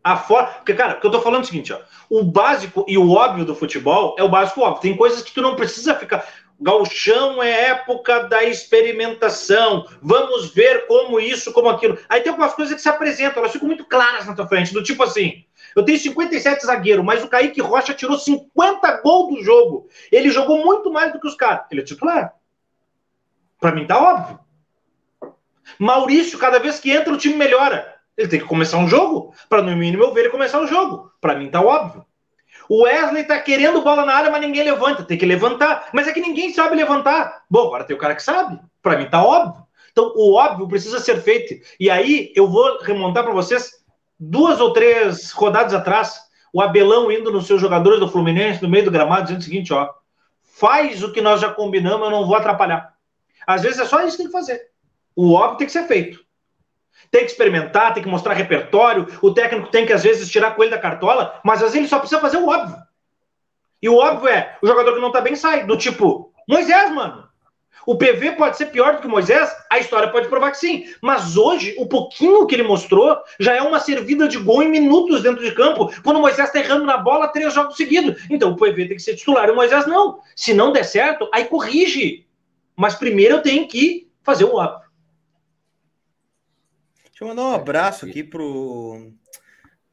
A 0.03 0.17
for... 0.17 0.45
Porque, 0.45 0.73
cara, 0.73 0.97
o 0.97 1.01
que 1.01 1.07
eu 1.07 1.11
tô 1.11 1.21
falando 1.21 1.41
é 1.41 1.43
o 1.43 1.47
seguinte, 1.47 1.73
ó. 1.73 1.81
O 2.09 2.23
básico 2.23 2.85
e 2.87 2.97
o 2.97 3.11
óbvio 3.11 3.43
do 3.43 3.55
futebol 3.55 4.15
é 4.17 4.23
o 4.23 4.29
básico 4.29 4.61
óbvio. 4.61 4.81
Tem 4.81 4.95
coisas 4.95 5.21
que 5.21 5.33
tu 5.33 5.41
não 5.41 5.55
precisa 5.55 5.95
ficar. 5.95 6.27
Galchão 6.59 7.43
é 7.43 7.69
época 7.69 8.23
da 8.23 8.43
experimentação. 8.43 9.85
Vamos 10.01 10.53
ver 10.53 10.87
como 10.87 11.19
isso, 11.19 11.51
como 11.51 11.69
aquilo. 11.69 11.97
Aí 12.07 12.21
tem 12.21 12.29
algumas 12.29 12.53
coisas 12.53 12.75
que 12.75 12.81
se 12.81 12.89
apresentam, 12.89 13.39
elas 13.39 13.51
ficam 13.51 13.67
muito 13.67 13.85
claras 13.85 14.25
na 14.25 14.33
tua 14.33 14.47
frente, 14.47 14.73
do 14.73 14.83
tipo 14.83 15.03
assim. 15.03 15.45
Eu 15.75 15.83
tenho 15.83 15.99
57 15.99 16.65
zagueiro, 16.65 17.03
mas 17.03 17.23
o 17.23 17.27
Kaique 17.27 17.61
Rocha 17.61 17.93
tirou 17.93 18.17
50 18.17 19.01
gols 19.01 19.35
do 19.35 19.43
jogo. 19.43 19.89
Ele 20.11 20.29
jogou 20.29 20.63
muito 20.63 20.91
mais 20.91 21.11
do 21.11 21.19
que 21.19 21.27
os 21.27 21.35
caras. 21.35 21.65
Ele 21.69 21.81
é 21.81 21.83
titular. 21.83 22.33
Para 23.59 23.73
mim 23.73 23.85
tá 23.85 23.99
óbvio. 23.99 24.39
Maurício, 25.77 26.39
cada 26.39 26.59
vez 26.59 26.79
que 26.79 26.91
entra, 26.91 27.13
o 27.13 27.17
time 27.17 27.35
melhora. 27.35 27.95
Ele 28.17 28.29
tem 28.29 28.39
que 28.39 28.45
começar 28.45 28.77
um 28.77 28.87
jogo, 28.87 29.33
para 29.49 29.61
no 29.61 29.75
mínimo 29.75 30.03
eu 30.03 30.13
ver 30.13 30.21
ele 30.21 30.29
começar 30.29 30.61
o 30.61 30.67
jogo. 30.67 31.11
Para 31.19 31.35
mim 31.35 31.49
tá 31.49 31.61
óbvio. 31.61 32.05
O 32.69 32.83
Wesley 32.83 33.23
tá 33.23 33.39
querendo 33.39 33.81
bola 33.81 34.05
na 34.05 34.13
área, 34.13 34.31
mas 34.31 34.41
ninguém 34.41 34.63
levanta. 34.63 35.03
Tem 35.03 35.17
que 35.17 35.25
levantar. 35.25 35.89
Mas 35.93 36.07
é 36.07 36.13
que 36.13 36.21
ninguém 36.21 36.53
sabe 36.53 36.75
levantar. 36.75 37.43
Bom, 37.49 37.67
agora 37.67 37.83
tem 37.83 37.95
o 37.95 37.99
cara 37.99 38.15
que 38.15 38.23
sabe. 38.23 38.59
Para 38.81 38.97
mim 38.97 39.09
tá 39.09 39.23
óbvio. 39.23 39.63
Então, 39.91 40.11
o 40.15 40.33
óbvio 40.33 40.67
precisa 40.67 40.99
ser 40.99 41.21
feito. 41.21 41.55
E 41.79 41.89
aí, 41.89 42.33
eu 42.35 42.47
vou 42.47 42.79
remontar 42.81 43.23
para 43.23 43.33
vocês 43.33 43.71
duas 44.19 44.59
ou 44.59 44.73
três 44.73 45.31
rodadas 45.31 45.73
atrás. 45.73 46.19
O 46.51 46.61
Abelão 46.61 47.11
indo 47.11 47.31
nos 47.31 47.47
seus 47.47 47.61
jogadores 47.61 47.99
do 47.99 48.09
Fluminense, 48.09 48.61
no 48.61 48.69
meio 48.69 48.85
do 48.85 48.91
gramado, 48.91 49.23
dizendo 49.23 49.41
o 49.41 49.43
seguinte: 49.43 49.73
ó, 49.73 49.89
faz 50.41 51.03
o 51.03 51.11
que 51.11 51.21
nós 51.21 51.41
já 51.41 51.49
combinamos, 51.51 52.05
eu 52.05 52.11
não 52.11 52.25
vou 52.25 52.35
atrapalhar. 52.35 52.93
Às 53.45 53.61
vezes 53.61 53.79
é 53.79 53.85
só 53.85 54.01
isso 54.01 54.17
que 54.17 54.23
tem 54.23 54.25
que 54.27 54.31
fazer. 54.31 54.69
O 55.15 55.33
óbvio 55.33 55.59
tem 55.59 55.67
que 55.67 55.73
ser 55.73 55.87
feito. 55.87 56.24
Tem 57.11 57.25
que 57.25 57.31
experimentar, 57.31 57.93
tem 57.93 58.03
que 58.03 58.09
mostrar 58.09 58.33
repertório. 58.33 59.07
O 59.21 59.33
técnico 59.33 59.69
tem 59.69 59.85
que, 59.85 59.93
às 59.93 60.03
vezes, 60.03 60.29
tirar 60.29 60.55
coelho 60.55 60.71
da 60.71 60.77
cartola, 60.77 61.39
mas 61.43 61.59
às 61.59 61.71
vezes 61.71 61.75
ele 61.77 61.87
só 61.87 61.99
precisa 61.99 62.21
fazer 62.21 62.37
o 62.37 62.47
óbvio. 62.47 62.77
E 63.81 63.89
o 63.89 63.95
óbvio 63.95 64.29
é: 64.29 64.57
o 64.61 64.67
jogador 64.67 64.93
que 64.93 65.01
não 65.01 65.11
tá 65.11 65.21
bem 65.21 65.35
sai. 65.35 65.65
Do 65.65 65.77
tipo, 65.77 66.31
Moisés, 66.47 66.91
mano. 66.91 67.25
O 67.85 67.95
PV 67.95 68.31
pode 68.31 68.57
ser 68.57 68.67
pior 68.67 68.95
do 68.95 69.01
que 69.01 69.07
Moisés, 69.07 69.55
a 69.69 69.77
história 69.77 70.09
pode 70.09 70.27
provar 70.27 70.49
que 70.49 70.57
sim. 70.57 70.85
Mas 71.01 71.37
hoje, 71.37 71.75
o 71.77 71.85
pouquinho 71.85 72.47
que 72.47 72.55
ele 72.55 72.63
mostrou 72.63 73.15
já 73.39 73.53
é 73.53 73.61
uma 73.61 73.79
servida 73.79 74.27
de 74.27 74.39
gol 74.39 74.63
em 74.63 74.69
minutos 74.69 75.21
dentro 75.21 75.43
de 75.43 75.51
campo, 75.53 75.93
quando 76.03 76.17
o 76.17 76.21
Moisés 76.21 76.47
está 76.47 76.59
errando 76.59 76.83
na 76.83 76.97
bola 76.97 77.27
três 77.27 77.53
jogos 77.53 77.77
seguidos. 77.77 78.25
Então 78.29 78.51
o 78.51 78.55
PV 78.55 78.87
tem 78.87 78.97
que 78.97 79.03
ser 79.03 79.15
titular 79.15 79.47
e 79.47 79.51
o 79.51 79.55
Moisés 79.55 79.85
não. 79.85 80.19
Se 80.35 80.51
não 80.51 80.71
der 80.71 80.83
certo, 80.83 81.29
aí 81.31 81.45
corrige. 81.45 82.25
Mas 82.75 82.95
primeiro 82.95 83.35
eu 83.35 83.41
tenho 83.43 83.67
que 83.67 84.09
fazer 84.23 84.45
o 84.45 84.55
óbvio. 84.55 84.84
Deixa 87.15 87.23
eu 87.23 87.29
mandar 87.29 87.43
um 87.43 87.53
abraço 87.53 88.05
aqui 88.05 88.21
pro, 88.21 89.13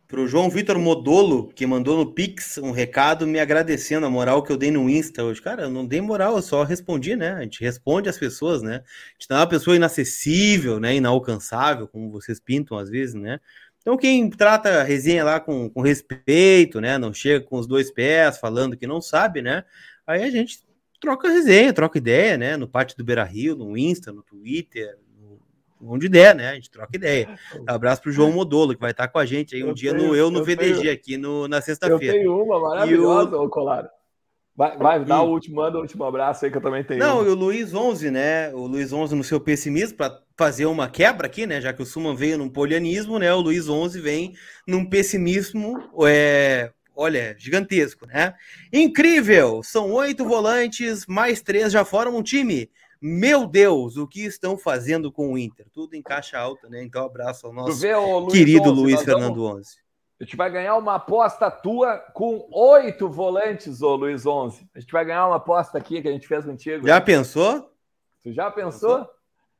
pro 0.08 0.26
João 0.26 0.50
Vitor 0.50 0.76
Modolo, 0.76 1.52
que 1.52 1.64
mandou 1.64 1.96
no 1.96 2.12
Pix 2.12 2.58
um 2.58 2.72
recado 2.72 3.28
me 3.28 3.38
agradecendo 3.38 4.04
a 4.04 4.10
moral 4.10 4.42
que 4.42 4.50
eu 4.50 4.56
dei 4.56 4.72
no 4.72 4.90
Insta 4.90 5.22
hoje. 5.22 5.40
Cara, 5.40 5.62
eu 5.62 5.70
não 5.70 5.86
dei 5.86 6.00
moral, 6.00 6.34
eu 6.34 6.42
só 6.42 6.64
respondi, 6.64 7.14
né? 7.14 7.34
A 7.34 7.42
gente 7.42 7.62
responde 7.62 8.08
as 8.08 8.18
pessoas, 8.18 8.60
né? 8.60 8.82
A 8.84 9.12
gente 9.12 9.30
não 9.30 9.36
é 9.36 9.40
uma 9.40 9.46
pessoa 9.46 9.76
inacessível, 9.76 10.80
né? 10.80 10.96
Inalcançável, 10.96 11.86
como 11.86 12.10
vocês 12.10 12.40
pintam 12.40 12.76
às 12.76 12.90
vezes, 12.90 13.14
né? 13.14 13.38
Então, 13.78 13.96
quem 13.96 14.28
trata 14.28 14.80
a 14.80 14.82
resenha 14.82 15.22
lá 15.22 15.38
com, 15.38 15.70
com 15.70 15.80
respeito, 15.80 16.80
né? 16.80 16.98
Não 16.98 17.14
chega 17.14 17.44
com 17.44 17.56
os 17.56 17.68
dois 17.68 17.88
pés 17.88 18.36
falando 18.36 18.76
que 18.76 18.86
não 18.88 19.00
sabe, 19.00 19.40
né? 19.40 19.62
Aí 20.04 20.24
a 20.24 20.30
gente 20.32 20.58
troca 20.98 21.28
resenha, 21.28 21.72
troca 21.72 21.98
ideia, 21.98 22.36
né? 22.36 22.56
No 22.56 22.66
pátio 22.66 22.96
do 22.96 23.04
Beira 23.04 23.22
Rio, 23.22 23.54
no 23.54 23.78
Insta, 23.78 24.10
no 24.10 24.24
Twitter, 24.24 24.98
onde 25.82 26.08
der, 26.08 26.34
né? 26.34 26.50
A 26.50 26.54
gente 26.54 26.70
troca 26.70 26.96
ideia. 26.96 27.28
Abraço 27.66 28.02
pro 28.02 28.12
João 28.12 28.32
Modolo, 28.32 28.74
que 28.74 28.80
vai 28.80 28.92
estar 28.92 29.08
com 29.08 29.18
a 29.18 29.26
gente 29.26 29.54
aí 29.54 29.64
um 29.64 29.68
eu 29.68 29.74
dia 29.74 29.94
tenho, 29.94 30.08
no 30.08 30.16
Eu 30.16 30.30
no 30.30 30.44
VDG, 30.44 30.80
tenho, 30.80 30.92
aqui 30.92 31.16
no, 31.16 31.48
na 31.48 31.60
sexta-feira. 31.60 32.16
Eu 32.16 32.20
tenho 32.20 32.42
uma 32.42 32.60
maravilhosa, 32.60 33.36
o... 33.38 33.48
Colar. 33.48 33.88
Vai, 34.54 34.76
vai 34.76 35.04
dá 35.04 35.22
o 35.22 35.30
último, 35.30 35.56
manda 35.56 35.78
o 35.78 35.80
último 35.80 36.04
abraço 36.04 36.44
aí 36.44 36.50
que 36.50 36.58
eu 36.58 36.62
também 36.62 36.84
tenho. 36.84 37.00
Não, 37.00 37.24
e 37.24 37.28
o 37.28 37.34
Luiz 37.34 37.72
11, 37.72 38.10
né? 38.10 38.52
O 38.52 38.66
Luiz 38.66 38.92
11 38.92 39.14
no 39.14 39.24
seu 39.24 39.40
pessimismo, 39.40 39.96
para 39.96 40.20
fazer 40.36 40.66
uma 40.66 40.88
quebra 40.88 41.26
aqui, 41.26 41.46
né? 41.46 41.60
Já 41.60 41.72
que 41.72 41.82
o 41.82 41.86
Suman 41.86 42.14
veio 42.14 42.36
num 42.36 42.50
polianismo, 42.50 43.18
né? 43.18 43.32
O 43.32 43.40
Luiz 43.40 43.68
11 43.68 43.98
vem 44.00 44.34
num 44.68 44.84
pessimismo, 44.84 45.78
é, 46.06 46.70
olha, 46.94 47.34
gigantesco, 47.38 48.06
né? 48.06 48.34
Incrível! 48.70 49.62
São 49.62 49.90
oito 49.92 50.24
volantes, 50.24 51.06
mais 51.06 51.40
três 51.40 51.72
já 51.72 51.82
formam 51.82 52.20
um 52.20 52.22
time. 52.22 52.68
Meu 53.04 53.48
Deus, 53.48 53.96
o 53.96 54.06
que 54.06 54.24
estão 54.24 54.56
fazendo 54.56 55.10
com 55.10 55.32
o 55.32 55.38
Inter? 55.38 55.66
Tudo 55.72 55.94
em 55.94 56.02
caixa 56.02 56.38
alta, 56.38 56.68
né? 56.68 56.84
Então, 56.84 57.04
abraço 57.04 57.48
ao 57.48 57.52
nosso 57.52 57.80
vê, 57.80 57.96
Luiz 57.96 58.32
querido 58.32 58.70
11, 58.70 58.80
Luiz 58.80 59.02
Fernando 59.02 59.42
vamos... 59.42 59.58
11. 59.58 59.76
A 60.20 60.24
gente 60.24 60.36
vai 60.36 60.48
ganhar 60.48 60.76
uma 60.76 60.94
aposta 60.94 61.50
tua 61.50 61.98
com 62.14 62.48
oito 62.52 63.08
volantes, 63.08 63.82
ô 63.82 63.96
Luiz 63.96 64.24
11. 64.24 64.70
A 64.72 64.78
gente 64.78 64.92
vai 64.92 65.04
ganhar 65.04 65.26
uma 65.26 65.34
aposta 65.34 65.76
aqui 65.76 66.00
que 66.00 66.06
a 66.06 66.12
gente 66.12 66.28
fez 66.28 66.44
contigo. 66.44 66.86
Já 66.86 67.00
pensou? 67.00 67.72
Tu 68.22 68.32
já 68.32 68.48
pensou? 68.52 68.98
pensou? 68.98 69.10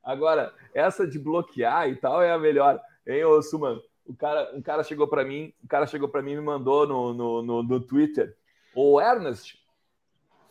Agora, 0.05 0.55
essa 0.73 1.05
de 1.05 1.19
bloquear 1.19 1.89
e 1.89 1.97
tal 1.97 2.23
é 2.23 2.31
a 2.31 2.39
melhor. 2.39 2.81
Hein, 3.05 3.25
ô 3.25 3.43
Suman? 3.43 3.81
O 4.07 4.15
cara, 4.15 4.53
um 4.55 4.63
cara 4.63 4.85
chegou 4.85 5.09
para 5.09 5.25
mim, 5.25 5.53
um 5.65 5.67
cara 5.67 5.85
chegou 5.85 6.09
para 6.09 6.23
mim 6.23 6.33
e 6.33 6.37
me 6.37 6.43
mandou 6.43 6.87
no, 6.87 7.13
no, 7.13 7.43
no, 7.43 7.63
no 7.65 7.81
Twitter. 7.81 8.37
O 8.73 9.01
Ernest, 9.01 9.59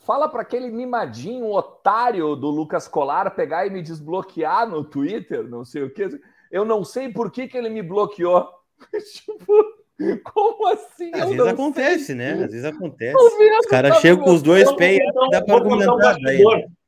Fala 0.04 0.28
para 0.28 0.42
aquele 0.42 0.70
mimadinho 0.70 1.52
otário 1.52 2.36
do 2.36 2.50
Lucas 2.50 2.88
Colar 2.88 3.30
pegar 3.36 3.68
e 3.68 3.70
me 3.70 3.82
desbloquear 3.82 4.68
no 4.68 4.84
Twitter, 4.84 5.48
não 5.48 5.64
sei 5.64 5.84
o 5.84 5.94
que. 5.94 6.10
Eu 6.52 6.66
não 6.66 6.84
sei 6.84 7.10
por 7.10 7.32
que, 7.32 7.48
que 7.48 7.58
ele 7.58 7.70
me 7.70 7.84
bloqueou. 7.84 8.50
tipo, 9.14 10.24
como 10.24 10.68
assim? 10.68 11.12
Às 11.14 11.30
vezes 11.30 11.48
acontece, 11.48 12.06
sei. 12.06 12.16
né? 12.16 12.32
Às 12.34 12.52
vezes 12.52 12.66
acontece. 12.66 13.16
Os 13.16 13.68
caras 13.68 13.98
chegam 13.98 14.24
com 14.24 14.34
os 14.34 14.42
dois 14.42 14.72
pés, 14.74 15.00
dá 15.32 15.42
para 15.42 15.56
argumentar. 15.56 16.16
Um 16.16 16.82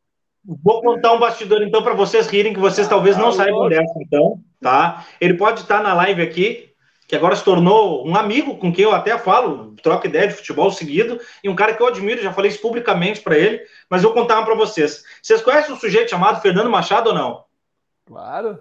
Vou 0.61 0.81
contar 0.81 1.13
um 1.13 1.19
bastidor 1.19 1.61
então 1.61 1.81
para 1.81 1.93
vocês 1.93 2.27
rirem 2.27 2.53
que 2.53 2.59
vocês 2.59 2.87
talvez 2.87 3.15
não 3.15 3.29
ah, 3.29 3.31
saibam 3.31 3.69
dessa 3.69 3.93
então, 4.01 4.41
tá? 4.59 5.05
Ele 5.21 5.35
pode 5.35 5.61
estar 5.61 5.81
na 5.81 5.93
live 5.93 6.21
aqui, 6.21 6.72
que 7.07 7.15
agora 7.15 7.35
se 7.35 7.43
tornou 7.43 8.07
um 8.07 8.15
amigo 8.15 8.57
com 8.57 8.71
quem 8.71 8.85
eu 8.85 8.93
até 8.93 9.17
falo, 9.17 9.75
troca 9.81 10.07
ideia 10.07 10.27
de 10.27 10.33
futebol 10.33 10.71
seguido, 10.71 11.19
e 11.43 11.49
um 11.49 11.55
cara 11.55 11.73
que 11.73 11.81
eu 11.81 11.87
admiro, 11.87 12.21
já 12.21 12.31
falei 12.31 12.49
isso 12.49 12.61
publicamente 12.61 13.21
para 13.21 13.37
ele, 13.37 13.61
mas 13.89 14.03
vou 14.03 14.13
contar 14.13 14.37
uma 14.37 14.45
para 14.45 14.55
vocês. 14.55 15.03
Vocês 15.21 15.41
conhecem 15.41 15.73
um 15.73 15.79
sujeito 15.79 16.09
chamado 16.09 16.41
Fernando 16.41 16.69
Machado 16.69 17.09
ou 17.09 17.15
não? 17.15 17.43
Claro. 18.05 18.59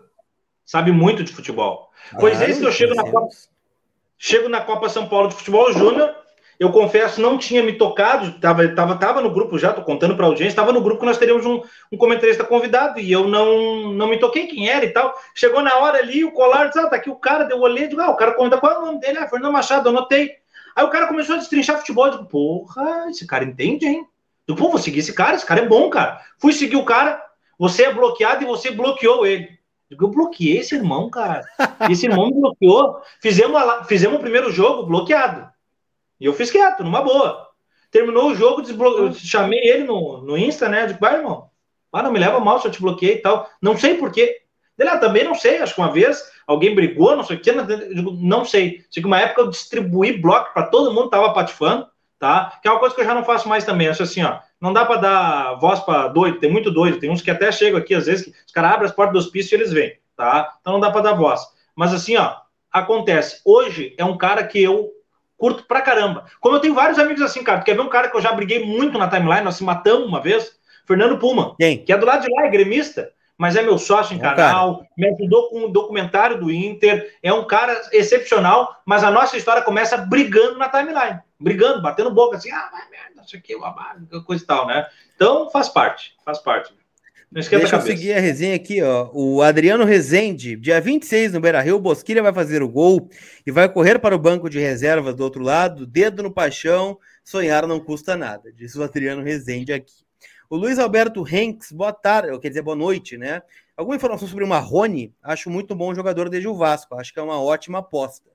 Sabe 0.64 0.92
muito 0.92 1.24
de 1.24 1.32
futebol. 1.32 1.90
Pois 2.18 2.40
é 2.40 2.50
isso 2.50 2.60
que 2.60 2.66
eu 2.66 2.72
chego 2.72 2.94
na 2.94 3.10
Copa, 3.10 3.28
chego 4.18 4.48
na 4.48 4.60
Copa 4.60 4.88
São 4.88 5.08
Paulo 5.08 5.28
de 5.28 5.34
Futebol 5.34 5.72
Júnior, 5.72 6.14
eu 6.62 6.70
confesso, 6.70 7.20
não 7.20 7.36
tinha 7.36 7.60
me 7.60 7.72
tocado, 7.72 8.28
estava 8.28 8.68
tava, 8.68 8.94
tava 8.94 9.20
no 9.20 9.30
grupo 9.30 9.58
já, 9.58 9.72
tô 9.72 9.82
contando 9.82 10.14
para 10.14 10.24
a 10.24 10.28
audiência, 10.28 10.52
estava 10.52 10.72
no 10.72 10.80
grupo 10.80 11.00
que 11.00 11.06
nós 11.06 11.18
teríamos 11.18 11.44
um, 11.44 11.60
um, 11.90 11.96
comentarista 11.96 12.44
convidado, 12.44 13.00
e 13.00 13.10
eu 13.10 13.26
não, 13.26 13.92
não 13.92 14.06
me 14.06 14.16
toquei 14.16 14.46
quem 14.46 14.68
era 14.68 14.84
e 14.84 14.90
tal. 14.90 15.12
Chegou 15.34 15.60
na 15.60 15.74
hora 15.78 15.98
ali, 15.98 16.24
o 16.24 16.30
colar 16.30 16.66
disse, 16.66 16.78
ah, 16.78 16.86
tá 16.86 16.94
aqui 16.94 17.10
o 17.10 17.16
cara, 17.16 17.42
deu 17.42 17.58
olhei, 17.58 17.88
digo, 17.88 18.00
ah, 18.00 18.10
o 18.10 18.16
cara 18.16 18.34
conta 18.34 18.58
qual 18.58 18.74
é 18.74 18.78
o 18.78 18.86
nome 18.86 19.00
dele? 19.00 19.18
Ah, 19.18 19.26
Fernando 19.26 19.52
Machado, 19.52 19.88
anotei. 19.88 20.36
Aí 20.76 20.84
o 20.84 20.88
cara 20.88 21.08
começou 21.08 21.34
a 21.34 21.38
destrinchar 21.38 21.78
futebol, 21.78 22.06
eu 22.06 22.12
digo, 22.12 22.26
porra, 22.26 23.06
esse 23.10 23.26
cara 23.26 23.42
entende, 23.42 23.84
hein? 23.84 24.06
Eu, 24.46 24.54
pô, 24.54 24.68
vou 24.68 24.78
seguir 24.78 25.00
esse 25.00 25.12
cara, 25.12 25.34
esse 25.34 25.44
cara 25.44 25.62
é 25.62 25.66
bom, 25.66 25.90
cara. 25.90 26.20
Fui 26.38 26.52
seguir 26.52 26.76
o 26.76 26.84
cara, 26.84 27.20
você 27.58 27.86
é 27.86 27.92
bloqueado 27.92 28.44
e 28.44 28.46
você 28.46 28.70
bloqueou 28.70 29.26
ele. 29.26 29.48
Eu 29.90 30.08
bloqueei 30.08 30.58
esse 30.58 30.76
irmão, 30.76 31.10
cara. 31.10 31.44
Esse 31.90 32.06
irmão 32.06 32.28
me 32.28 32.40
bloqueou. 32.40 33.02
Fizemos, 33.20 33.60
a, 33.60 33.84
fizemos 33.84 34.16
o 34.16 34.22
primeiro 34.22 34.50
jogo 34.50 34.86
bloqueado. 34.86 35.51
E 36.22 36.24
eu 36.24 36.32
fiz 36.32 36.52
quieto, 36.52 36.84
numa 36.84 37.02
boa. 37.02 37.48
Terminou 37.90 38.30
o 38.30 38.34
jogo, 38.36 38.62
desblo... 38.62 39.12
chamei 39.12 39.58
ele 39.58 39.82
no, 39.82 40.22
no 40.22 40.38
Insta, 40.38 40.68
né? 40.68 40.86
De 40.86 40.94
vai, 40.94 41.16
irmão. 41.16 41.50
Ah, 41.92 42.00
não 42.00 42.12
me 42.12 42.18
leva 42.20 42.38
mal 42.38 42.60
se 42.60 42.68
eu 42.68 42.70
te 42.70 42.80
bloqueei 42.80 43.14
e 43.14 43.18
tal. 43.18 43.50
Não 43.60 43.76
sei 43.76 43.94
porquê. 43.94 44.42
Ele, 44.78 44.88
ah, 44.88 44.98
também 44.98 45.24
não 45.24 45.34
sei, 45.34 45.58
acho 45.58 45.74
que 45.74 45.80
uma 45.80 45.90
vez 45.90 46.22
alguém 46.46 46.76
brigou, 46.76 47.16
não 47.16 47.24
sei 47.24 47.36
o 47.36 47.40
eu 47.44 47.92
digo, 47.92 48.12
não 48.12 48.44
sei. 48.44 48.84
Sei 48.88 49.02
que 49.02 49.06
uma 49.06 49.18
época 49.18 49.40
eu 49.40 49.50
distribuí 49.50 50.16
bloco 50.16 50.54
para 50.54 50.68
todo 50.68 50.94
mundo 50.94 51.10
tava 51.10 51.34
patifando, 51.34 51.88
tá? 52.20 52.56
Que 52.62 52.68
é 52.68 52.70
uma 52.70 52.78
coisa 52.78 52.94
que 52.94 53.00
eu 53.00 53.04
já 53.04 53.14
não 53.16 53.24
faço 53.24 53.48
mais 53.48 53.64
também. 53.64 53.88
Acho 53.88 54.04
assim, 54.04 54.22
ó, 54.22 54.38
não 54.60 54.72
dá 54.72 54.86
para 54.86 55.00
dar 55.00 55.54
voz 55.54 55.80
para 55.80 56.06
doido, 56.06 56.38
tem 56.38 56.52
muito 56.52 56.70
doido, 56.70 57.00
tem 57.00 57.10
uns 57.10 57.20
que 57.20 57.32
até 57.32 57.50
chegam 57.50 57.80
aqui, 57.80 57.96
às 57.96 58.06
vezes, 58.06 58.32
os 58.46 58.52
caras 58.52 58.74
abrem 58.74 58.88
as 58.88 58.94
portas 58.94 59.12
do 59.12 59.18
hospício 59.18 59.56
e 59.56 59.58
eles 59.58 59.72
vêm, 59.72 59.98
tá? 60.16 60.56
Então 60.60 60.74
não 60.74 60.80
dá 60.80 60.88
para 60.88 61.00
dar 61.00 61.14
voz. 61.14 61.40
Mas 61.74 61.92
assim, 61.92 62.16
ó, 62.16 62.36
acontece. 62.70 63.40
Hoje 63.44 63.92
é 63.98 64.04
um 64.04 64.16
cara 64.16 64.44
que 64.46 64.62
eu 64.62 65.01
curto 65.42 65.64
pra 65.64 65.82
caramba. 65.82 66.24
Como 66.40 66.54
eu 66.54 66.60
tenho 66.60 66.72
vários 66.72 67.00
amigos 67.00 67.20
assim, 67.20 67.42
cara, 67.42 67.58
tu 67.58 67.64
quer 67.64 67.74
ver 67.74 67.80
um 67.80 67.88
cara 67.88 68.08
que 68.08 68.16
eu 68.16 68.20
já 68.20 68.30
briguei 68.30 68.64
muito 68.64 68.96
na 68.96 69.08
timeline, 69.08 69.42
nós 69.42 69.56
se 69.56 69.64
matamos 69.64 70.06
uma 70.06 70.20
vez? 70.20 70.56
Fernando 70.86 71.18
Puma, 71.18 71.56
Quem? 71.58 71.84
que 71.84 71.92
é 71.92 71.98
do 71.98 72.06
lado 72.06 72.22
de 72.22 72.32
lá, 72.32 72.46
é 72.46 72.48
gremista 72.48 73.10
mas 73.36 73.56
é 73.56 73.62
meu 73.62 73.76
sócio 73.76 74.14
em 74.14 74.18
Bom 74.18 74.22
canal, 74.22 74.76
cara. 74.76 74.88
me 74.96 75.08
ajudou 75.08 75.48
com 75.48 75.64
o 75.64 75.68
documentário 75.68 76.38
do 76.38 76.48
Inter, 76.52 77.12
é 77.20 77.32
um 77.32 77.44
cara 77.44 77.88
excepcional, 77.90 78.80
mas 78.86 79.02
a 79.02 79.10
nossa 79.10 79.36
história 79.36 79.62
começa 79.62 79.96
brigando 79.96 80.58
na 80.58 80.68
timeline, 80.68 81.18
brigando, 81.40 81.82
batendo 81.82 82.12
boca 82.12 82.36
assim, 82.36 82.52
ah, 82.52 82.68
vai 82.70 82.88
merda, 82.88 83.22
isso 83.26 83.36
aqui, 83.36 83.54
coisa 84.24 84.44
e 84.44 84.46
tal, 84.46 84.66
né? 84.66 84.86
Então 85.16 85.50
faz 85.50 85.68
parte, 85.68 86.14
faz 86.24 86.38
parte. 86.38 86.72
Não 87.32 87.40
esquenta 87.40 87.60
Deixa 87.60 87.76
a 87.76 87.78
cabeça. 87.78 87.94
eu 87.94 87.96
seguir 87.96 88.12
a 88.12 88.20
resenha 88.20 88.54
aqui, 88.54 88.82
ó. 88.82 89.10
O 89.14 89.40
Adriano 89.40 89.84
Rezende, 89.84 90.54
dia 90.54 90.78
26 90.78 91.32
no 91.32 91.40
Beira 91.40 91.62
Rio, 91.62 91.80
Bosquilha 91.80 92.22
vai 92.22 92.32
fazer 92.32 92.62
o 92.62 92.68
gol 92.68 93.08
e 93.46 93.50
vai 93.50 93.66
correr 93.72 93.98
para 93.98 94.14
o 94.14 94.18
banco 94.18 94.50
de 94.50 94.58
reservas 94.58 95.14
do 95.14 95.24
outro 95.24 95.42
lado, 95.42 95.86
dedo 95.86 96.22
no 96.22 96.30
paixão, 96.30 96.98
sonhar 97.24 97.66
não 97.66 97.80
custa 97.80 98.18
nada, 98.18 98.52
disse 98.52 98.78
o 98.78 98.82
Adriano 98.82 99.22
Rezende 99.22 99.72
aqui. 99.72 100.04
O 100.50 100.56
Luiz 100.56 100.78
Alberto 100.78 101.26
Henks, 101.26 101.72
boa 101.72 101.94
tarde, 101.94 102.38
quer 102.38 102.50
dizer, 102.50 102.60
boa 102.60 102.76
noite, 102.76 103.16
né? 103.16 103.40
Alguma 103.74 103.96
informação 103.96 104.28
sobre 104.28 104.44
o 104.44 104.46
Marrone? 104.48 105.14
Acho 105.22 105.48
muito 105.48 105.74
bom 105.74 105.94
jogador 105.94 106.28
desde 106.28 106.46
o 106.46 106.54
Vasco, 106.54 106.96
acho 106.96 107.14
que 107.14 107.18
é 107.18 107.22
uma 107.22 107.40
ótima 107.40 107.78
aposta, 107.78 108.28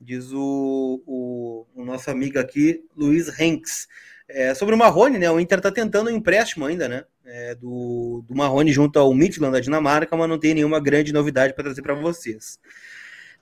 diz 0.00 0.32
o, 0.32 1.02
o, 1.06 1.66
o 1.74 1.84
nosso 1.84 2.10
amigo 2.10 2.38
aqui, 2.38 2.82
Luiz 2.96 3.38
Henks. 3.38 3.86
É, 4.28 4.54
sobre 4.54 4.74
o 4.74 4.78
Marrone, 4.78 5.18
né? 5.18 5.30
O 5.30 5.40
Inter 5.40 5.60
tá 5.60 5.72
tentando 5.72 6.10
um 6.10 6.14
empréstimo 6.14 6.66
ainda, 6.66 6.86
né? 6.86 7.04
É, 7.24 7.54
do, 7.54 8.22
do 8.26 8.34
Marrone 8.34 8.70
junto 8.70 8.98
ao 8.98 9.12
Midland 9.14 9.52
da 9.52 9.60
Dinamarca, 9.60 10.14
mas 10.16 10.28
não 10.28 10.38
tem 10.38 10.54
nenhuma 10.54 10.78
grande 10.80 11.12
novidade 11.12 11.54
para 11.54 11.64
trazer 11.64 11.82
para 11.82 11.94
vocês. 11.94 12.58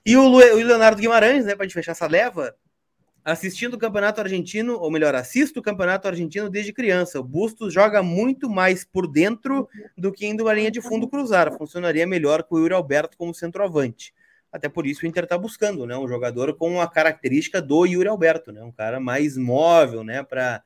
E 0.05 0.15
o, 0.15 0.25
Lu, 0.27 0.37
o 0.37 0.55
Leonardo 0.55 1.01
Guimarães, 1.01 1.45
né, 1.45 1.55
para 1.55 1.65
gente 1.65 1.73
fechar 1.73 1.91
essa 1.91 2.07
leva, 2.07 2.55
assistindo 3.25 3.73
o 3.73 3.77
Campeonato 3.77 4.21
Argentino, 4.21 4.79
ou 4.79 4.89
melhor, 4.89 5.13
assisto 5.13 5.59
o 5.59 5.63
Campeonato 5.63 6.07
Argentino 6.07 6.49
desde 6.49 6.71
criança. 6.71 7.19
O 7.19 7.23
Bustos 7.23 7.73
joga 7.73 8.01
muito 8.01 8.49
mais 8.49 8.85
por 8.85 9.05
dentro 9.05 9.67
do 9.97 10.13
que 10.13 10.25
indo 10.25 10.47
a 10.47 10.53
linha 10.53 10.71
de 10.71 10.79
fundo 10.79 11.09
cruzar. 11.09 11.51
Funcionaria 11.57 12.07
melhor 12.07 12.43
com 12.43 12.55
o 12.55 12.59
Yuri 12.59 12.73
Alberto 12.73 13.17
como 13.17 13.33
centroavante. 13.33 14.13
Até 14.49 14.69
por 14.69 14.87
isso 14.87 15.05
o 15.05 15.07
Inter 15.07 15.25
está 15.25 15.37
buscando, 15.37 15.85
né, 15.85 15.97
um 15.97 16.07
jogador 16.07 16.55
com 16.55 16.79
a 16.79 16.89
característica 16.89 17.61
do 17.61 17.85
Yuri 17.85 18.07
Alberto, 18.07 18.53
né, 18.53 18.63
um 18.63 18.71
cara 18.71 18.97
mais 18.97 19.35
móvel, 19.35 20.05
né, 20.05 20.23
para 20.23 20.63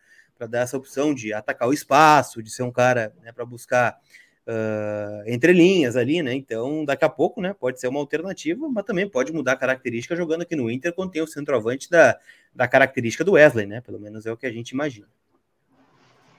dar 0.47 0.61
essa 0.61 0.77
opção 0.77 1.13
de 1.13 1.33
atacar 1.33 1.67
o 1.67 1.73
espaço, 1.73 2.41
de 2.41 2.49
ser 2.49 2.63
um 2.63 2.71
cara, 2.71 3.13
né, 3.21 3.31
para 3.31 3.45
buscar 3.45 3.99
uh, 4.47 5.23
entre 5.25 5.53
linhas 5.53 5.95
ali, 5.95 6.21
né? 6.21 6.33
Então, 6.33 6.85
daqui 6.85 7.05
a 7.05 7.09
pouco, 7.09 7.41
né? 7.41 7.53
Pode 7.53 7.79
ser 7.79 7.87
uma 7.87 7.99
alternativa, 7.99 8.67
mas 8.69 8.85
também 8.85 9.07
pode 9.09 9.31
mudar 9.31 9.53
a 9.53 9.57
característica 9.57 10.15
jogando 10.15 10.41
aqui 10.41 10.55
no 10.55 10.69
Inter 10.69 10.93
quando 10.93 11.11
tem 11.11 11.21
o 11.21 11.27
centroavante 11.27 11.89
da, 11.89 12.17
da 12.53 12.67
característica 12.67 13.23
do 13.23 13.33
Wesley, 13.33 13.65
né? 13.65 13.81
Pelo 13.81 13.99
menos 13.99 14.25
é 14.25 14.31
o 14.31 14.37
que 14.37 14.45
a 14.45 14.51
gente 14.51 14.71
imagina. 14.71 15.07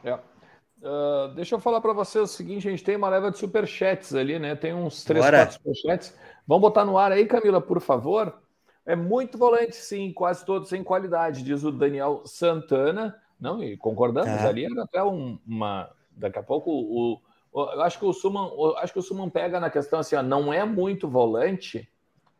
É. 0.05 0.15
Uh, 0.15 1.29
deixa 1.37 1.55
eu 1.55 1.61
falar 1.61 1.81
para 1.81 1.93
você 1.93 2.19
o 2.19 2.27
seguinte: 2.27 2.67
a 2.67 2.71
gente 2.71 2.85
tem 2.85 2.97
uma 2.97 3.09
leva 3.09 3.31
de 3.31 3.39
superchats 3.39 4.15
ali, 4.15 4.39
né? 4.39 4.57
Tem 4.57 4.75
uns 4.75 5.05
três, 5.05 5.25
Bora. 5.25 5.39
quatro 5.39 5.55
superchats. 5.55 6.17
Vamos 6.47 6.63
botar 6.63 6.85
no 6.85 6.99
ar 6.99 7.13
aí, 7.13 7.25
Camila, 7.27 7.61
por 7.61 7.81
favor. 7.81 8.41
É 8.85 8.97
muito 8.97 9.39
volante, 9.39 9.77
sim, 9.77 10.13
quase 10.13 10.45
todos 10.45 10.69
sem 10.69 10.83
qualidade, 10.83 11.45
diz 11.45 11.63
o 11.63 11.71
Daniel 11.71 12.23
Santana. 12.27 13.17
Não, 13.43 13.61
e 13.61 13.77
concordamos 13.77 14.41
tá. 14.41 14.49
ali, 14.49 14.65
era 14.65 14.85
até 14.85 15.03
um, 15.03 15.37
uma. 15.45 15.91
Daqui 16.13 16.39
a 16.39 16.43
pouco 16.45 16.71
o, 16.71 17.21
eu 17.53 17.83
acho 17.83 17.99
que 17.99 18.05
o 18.05 18.13
Suman, 18.13 18.49
acho 18.79 18.93
que 18.93 19.01
o 19.01 19.03
Suman 19.03 19.29
pega 19.29 19.59
na 19.59 19.69
questão 19.69 19.99
assim, 19.99 20.15
ó, 20.15 20.23
não 20.23 20.53
é 20.53 20.65
muito 20.65 21.09
volante 21.09 21.91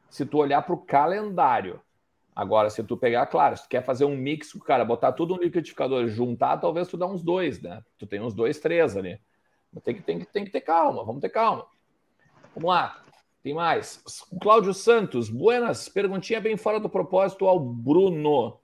se 0.09 0.25
tu 0.25 0.39
olhar 0.39 0.63
para 0.63 0.75
o 0.75 0.79
calendário. 0.79 1.81
Agora, 2.37 2.71
se 2.71 2.85
tu 2.85 2.97
pegar, 2.97 3.27
claro, 3.27 3.57
se 3.57 3.65
tu 3.65 3.69
quer 3.69 3.83
fazer 3.83 4.05
um 4.05 4.17
mix, 4.17 4.53
cara, 4.65 4.85
botar 4.85 5.11
tudo 5.11 5.35
no 5.35 5.43
liquidificador, 5.43 6.07
juntar, 6.07 6.59
talvez 6.59 6.87
tu 6.87 6.97
dá 6.97 7.07
uns 7.07 7.21
dois, 7.21 7.61
né? 7.61 7.83
Tu 7.99 8.07
tem 8.07 8.21
uns 8.21 8.33
dois, 8.33 8.61
três 8.61 8.97
ali. 8.97 9.21
Mas 9.73 9.83
tem 9.83 9.97
que, 9.97 10.03
tem 10.03 10.19
que, 10.21 10.27
tem 10.27 10.45
que 10.45 10.53
ter 10.53 10.61
calma, 10.61 11.05
vamos 11.05 11.21
ter 11.21 11.31
calma. 11.31 11.67
Vamos 12.55 12.71
lá, 12.71 13.03
tem 13.43 13.53
mais. 13.53 14.01
O 14.31 14.39
Cláudio 14.39 14.73
Santos, 14.73 15.29
buenas, 15.29 15.89
perguntinha 15.89 16.41
bem 16.41 16.57
fora 16.57 16.79
do 16.79 16.89
propósito 16.89 17.49
ao 17.49 17.59
Bruno 17.59 18.62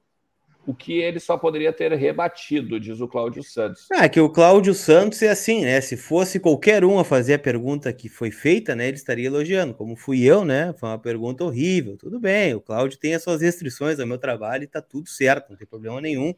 o 0.68 0.74
que 0.74 1.00
ele 1.00 1.18
só 1.18 1.38
poderia 1.38 1.72
ter 1.72 1.90
rebatido, 1.94 2.78
diz 2.78 3.00
o 3.00 3.08
Cláudio 3.08 3.42
Santos. 3.42 3.88
Ah, 3.90 4.06
que 4.06 4.20
o 4.20 4.28
Cláudio 4.28 4.74
Santos 4.74 5.22
é 5.22 5.30
assim, 5.30 5.64
né? 5.64 5.80
Se 5.80 5.96
fosse 5.96 6.38
qualquer 6.38 6.84
um 6.84 6.98
a 6.98 7.04
fazer 7.04 7.32
a 7.32 7.38
pergunta 7.38 7.90
que 7.90 8.06
foi 8.06 8.30
feita, 8.30 8.76
né? 8.76 8.86
Ele 8.86 8.98
estaria 8.98 9.28
elogiando. 9.28 9.72
Como 9.72 9.96
fui 9.96 10.24
eu, 10.24 10.44
né? 10.44 10.74
Foi 10.74 10.90
uma 10.90 10.98
pergunta 10.98 11.42
horrível. 11.42 11.96
Tudo 11.96 12.20
bem, 12.20 12.54
o 12.54 12.60
Cláudio 12.60 12.98
tem 12.98 13.14
as 13.14 13.22
suas 13.22 13.40
restrições 13.40 13.98
ao 13.98 14.06
meu 14.06 14.18
trabalho 14.18 14.64
e 14.64 14.66
tá 14.66 14.82
tudo 14.82 15.08
certo, 15.08 15.48
não 15.48 15.56
tem 15.56 15.66
problema 15.66 16.02
nenhum. 16.02 16.34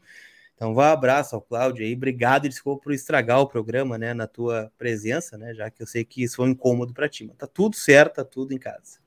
Então, 0.54 0.74
vá 0.74 0.92
abraço 0.92 1.34
ao 1.34 1.42
Cláudio 1.42 1.84
aí. 1.84 1.92
Obrigado 1.92 2.48
desculpa 2.48 2.84
por 2.84 2.92
estragar 2.92 3.40
o 3.40 3.48
programa, 3.48 3.98
né? 3.98 4.14
Na 4.14 4.28
tua 4.28 4.70
presença, 4.78 5.36
né? 5.36 5.52
Já 5.54 5.70
que 5.70 5.82
eu 5.82 5.88
sei 5.88 6.04
que 6.04 6.22
isso 6.22 6.36
foi 6.36 6.46
um 6.46 6.50
incômodo 6.50 6.94
para 6.94 7.08
ti. 7.08 7.24
Mas 7.26 7.36
tá 7.36 7.48
tudo 7.48 7.74
certo, 7.74 8.14
tá 8.14 8.24
tudo 8.24 8.52
em 8.52 8.58
casa. 8.58 9.00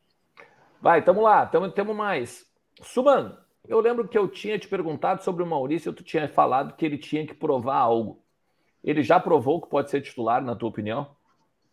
Vai, 0.82 1.01
tamo 1.01 1.21
lá, 1.21 1.45
tamo, 1.45 1.71
temos 1.71 1.95
mais. 1.95 2.45
Suman, 2.82 3.38
eu 3.68 3.80
lembro 3.80 4.07
que 4.07 4.18
eu 4.18 4.28
tinha 4.28 4.59
te 4.59 4.68
perguntado 4.68 5.24
sobre 5.24 5.41
o 5.41 5.47
Maurício 5.47 5.91
e 5.91 5.95
tu 5.95 6.03
tinha 6.03 6.28
falado 6.28 6.76
que 6.76 6.86
ele 6.86 6.97
tinha 6.97 7.26
que 7.26 7.34
provar 7.34 7.78
algo. 7.78 8.22
Ele 8.84 9.01
já 9.01 9.20
provou 9.20 9.61
que 9.61 9.70
pode 9.70 9.89
ser 9.89 10.01
titular, 10.01 10.43
na 10.43 10.55
tua 10.55 10.70
opinião? 10.70 11.16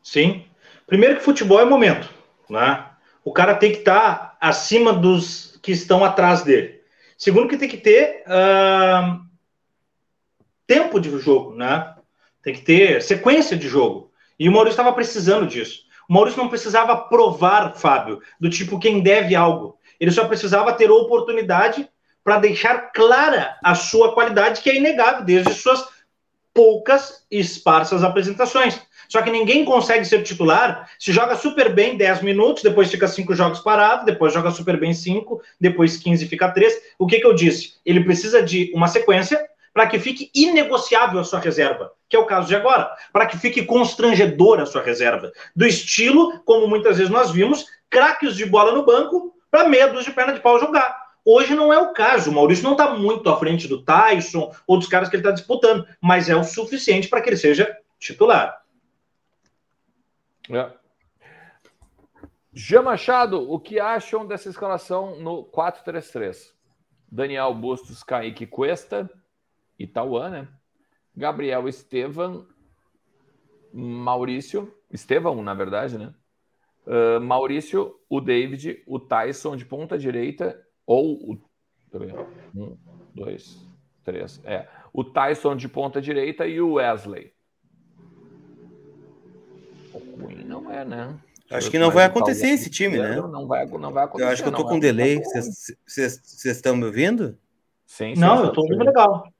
Sim. 0.02 0.44
Primeiro 0.86 1.16
que 1.16 1.22
futebol 1.22 1.60
é 1.60 1.64
momento, 1.64 2.08
né? 2.48 2.86
O 3.24 3.32
cara 3.32 3.54
tem 3.54 3.72
que 3.72 3.78
estar 3.78 4.16
tá 4.16 4.36
acima 4.40 4.92
dos 4.92 5.58
que 5.62 5.72
estão 5.72 6.04
atrás 6.04 6.42
dele. 6.42 6.80
Segundo 7.18 7.48
que 7.48 7.56
tem 7.56 7.68
que 7.68 7.76
ter 7.76 8.24
uh, 8.26 9.20
tempo 10.66 11.00
de 11.00 11.18
jogo, 11.18 11.54
né? 11.54 11.94
Tem 12.42 12.54
que 12.54 12.62
ter 12.62 13.02
sequência 13.02 13.56
de 13.56 13.68
jogo. 13.68 14.10
E 14.38 14.48
o 14.48 14.52
Maurício 14.52 14.74
estava 14.74 14.94
precisando 14.94 15.46
disso. 15.46 15.82
O 16.08 16.14
Maurício 16.14 16.40
não 16.40 16.48
precisava 16.48 16.96
provar, 16.96 17.74
Fábio, 17.76 18.22
do 18.40 18.48
tipo 18.48 18.78
quem 18.78 19.02
deve 19.02 19.34
algo. 19.34 19.78
Ele 20.00 20.10
só 20.10 20.26
precisava 20.26 20.72
ter 20.72 20.90
oportunidade 20.90 21.88
para 22.24 22.38
deixar 22.38 22.90
clara 22.92 23.56
a 23.62 23.74
sua 23.74 24.14
qualidade, 24.14 24.62
que 24.62 24.70
é 24.70 24.76
inegável, 24.76 25.24
desde 25.24 25.52
suas 25.54 25.86
poucas 26.52 27.24
e 27.30 27.38
esparsas 27.38 28.02
apresentações. 28.02 28.80
Só 29.08 29.22
que 29.22 29.30
ninguém 29.30 29.64
consegue 29.64 30.04
ser 30.04 30.22
titular 30.22 30.88
se 30.98 31.12
joga 31.12 31.34
super 31.34 31.72
bem 31.72 31.96
10 31.96 32.22
minutos, 32.22 32.62
depois 32.62 32.90
fica 32.90 33.08
5 33.08 33.34
jogos 33.34 33.60
parado, 33.60 34.04
depois 34.04 34.32
joga 34.32 34.50
super 34.50 34.78
bem 34.78 34.94
5, 34.94 35.40
depois 35.60 35.96
15 35.96 36.26
fica 36.26 36.48
3. 36.50 36.72
O 36.98 37.06
que, 37.06 37.18
que 37.18 37.26
eu 37.26 37.34
disse? 37.34 37.74
Ele 37.84 38.04
precisa 38.04 38.42
de 38.42 38.70
uma 38.74 38.88
sequência 38.88 39.44
para 39.72 39.86
que 39.86 39.98
fique 39.98 40.30
inegociável 40.34 41.20
a 41.20 41.24
sua 41.24 41.40
reserva, 41.40 41.92
que 42.08 42.16
é 42.16 42.18
o 42.18 42.26
caso 42.26 42.48
de 42.48 42.56
agora, 42.56 42.90
para 43.12 43.26
que 43.26 43.38
fique 43.38 43.64
constrangedora 43.64 44.64
a 44.64 44.66
sua 44.66 44.82
reserva. 44.82 45.32
Do 45.54 45.66
estilo, 45.66 46.40
como 46.44 46.66
muitas 46.66 46.98
vezes 46.98 47.10
nós 47.10 47.30
vimos, 47.30 47.66
craques 47.88 48.36
de 48.36 48.44
bola 48.44 48.72
no 48.72 48.84
banco, 48.84 49.34
para 49.50 49.68
medos 49.68 50.04
de 50.04 50.12
perna 50.12 50.32
de 50.32 50.40
pau 50.40 50.58
jogar. 50.58 51.10
Hoje 51.24 51.54
não 51.54 51.72
é 51.72 51.78
o 51.78 51.92
caso. 51.92 52.30
O 52.30 52.34
Maurício 52.34 52.64
não 52.64 52.72
está 52.72 52.94
muito 52.94 53.28
à 53.28 53.38
frente 53.38 53.68
do 53.68 53.84
Tyson 53.84 54.54
ou 54.66 54.78
dos 54.78 54.88
caras 54.88 55.08
que 55.08 55.16
ele 55.16 55.22
está 55.22 55.32
disputando, 55.32 55.86
mas 56.00 56.28
é 56.28 56.36
o 56.36 56.44
suficiente 56.44 57.08
para 57.08 57.20
que 57.20 57.28
ele 57.28 57.36
seja 57.36 57.76
titular. 57.98 58.62
É. 60.50 60.70
Jean 62.52 62.82
Machado, 62.82 63.50
o 63.50 63.60
que 63.60 63.78
acham 63.78 64.26
dessa 64.26 64.48
escalação 64.48 65.20
no 65.20 65.44
4-3-3? 65.44 66.52
Daniel 67.10 67.54
Bustos, 67.54 68.02
Kaique 68.02 68.46
Cuesta, 68.46 69.08
Itauã, 69.78 70.30
né? 70.30 70.48
Gabriel 71.14 71.68
Estevam, 71.68 72.46
Maurício, 73.72 74.74
Estevão, 74.90 75.42
na 75.42 75.54
verdade, 75.54 75.98
né? 75.98 76.14
Uh, 76.90 77.20
Maurício, 77.20 77.94
o 78.08 78.20
David, 78.20 78.82
o 78.84 78.98
Tyson 78.98 79.54
de 79.54 79.64
ponta 79.64 79.96
direita, 79.96 80.60
ou 80.84 81.14
o. 81.14 81.38
Um, 82.56 82.76
dois, 83.14 83.64
três. 84.02 84.40
É. 84.44 84.66
O 84.92 85.04
Tyson 85.04 85.54
de 85.54 85.68
ponta 85.68 86.00
direita 86.00 86.48
e 86.48 86.60
o 86.60 86.74
Wesley. 86.74 87.32
O 89.94 90.26
Queen 90.26 90.44
não 90.44 90.68
é, 90.68 90.84
né? 90.84 91.16
Acho 91.48 91.70
que 91.70 91.78
não 91.78 91.92
vai 91.92 92.06
acontecer 92.06 92.48
esse 92.48 92.68
time, 92.68 92.98
né? 92.98 93.16
Não 93.16 93.46
vai, 93.46 93.66
não 93.66 93.92
vai 93.92 94.04
acontecer. 94.04 94.28
Eu 94.28 94.32
acho 94.32 94.42
que 94.42 94.48
eu 94.48 94.52
tô 94.52 94.64
com 94.64 94.74
um 94.74 94.80
delay. 94.80 95.20
Vocês 95.86 96.44
estão 96.44 96.76
me 96.76 96.86
ouvindo? 96.86 97.38
Sim, 97.86 98.16
sim. 98.16 98.20
Não, 98.20 98.46
eu 98.46 98.52
tô 98.52 98.62
ouvindo 98.62 98.84
legal. 98.84 99.32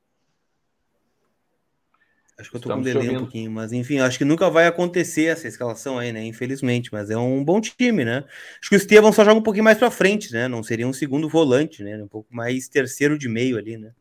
Acho 2.40 2.50
que 2.50 2.56
eu 2.56 2.60
tô 2.60 2.68
Estamos 2.70 2.90
com 2.90 2.98
delay 2.98 3.16
um 3.16 3.20
pouquinho, 3.20 3.50
mas 3.50 3.70
enfim, 3.70 3.98
acho 3.98 4.16
que 4.16 4.24
nunca 4.24 4.48
vai 4.48 4.66
acontecer 4.66 5.26
essa 5.26 5.46
escalação 5.46 5.98
aí, 5.98 6.10
né? 6.10 6.24
Infelizmente, 6.24 6.90
mas 6.90 7.10
é 7.10 7.16
um 7.16 7.44
bom 7.44 7.60
time, 7.60 8.02
né? 8.02 8.24
Acho 8.58 8.70
que 8.70 8.76
o 8.76 8.78
Estevam 8.78 9.12
só 9.12 9.22
joga 9.24 9.38
um 9.38 9.42
pouquinho 9.42 9.64
mais 9.64 9.76
para 9.76 9.90
frente, 9.90 10.32
né? 10.32 10.48
Não 10.48 10.62
seria 10.62 10.88
um 10.88 10.92
segundo 10.92 11.28
volante, 11.28 11.82
né? 11.82 12.02
Um 12.02 12.08
pouco 12.08 12.34
mais 12.34 12.66
terceiro 12.66 13.18
de 13.18 13.28
meio 13.28 13.58
ali, 13.58 13.76
né? 13.76 13.92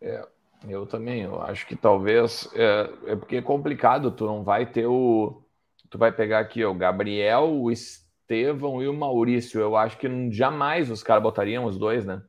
É, 0.00 0.24
eu 0.68 0.86
também, 0.86 1.22
eu 1.22 1.42
acho 1.42 1.66
que 1.66 1.74
talvez 1.74 2.48
é, 2.54 2.90
é 3.08 3.16
porque 3.16 3.36
é 3.36 3.42
complicado, 3.42 4.12
tu 4.12 4.26
não 4.26 4.44
vai 4.44 4.66
ter 4.66 4.86
o 4.86 5.42
tu 5.90 5.98
vai 5.98 6.12
pegar 6.12 6.38
aqui 6.38 6.64
ó, 6.64 6.70
o 6.70 6.74
Gabriel, 6.74 7.50
o 7.50 7.70
Estevão 7.70 8.80
e 8.80 8.86
o 8.86 8.94
Maurício. 8.94 9.60
Eu 9.60 9.76
acho 9.76 9.98
que 9.98 10.08
jamais 10.30 10.88
os 10.88 11.02
caras 11.02 11.22
botariam 11.22 11.64
os 11.64 11.76
dois, 11.76 12.04
né? 12.04 12.22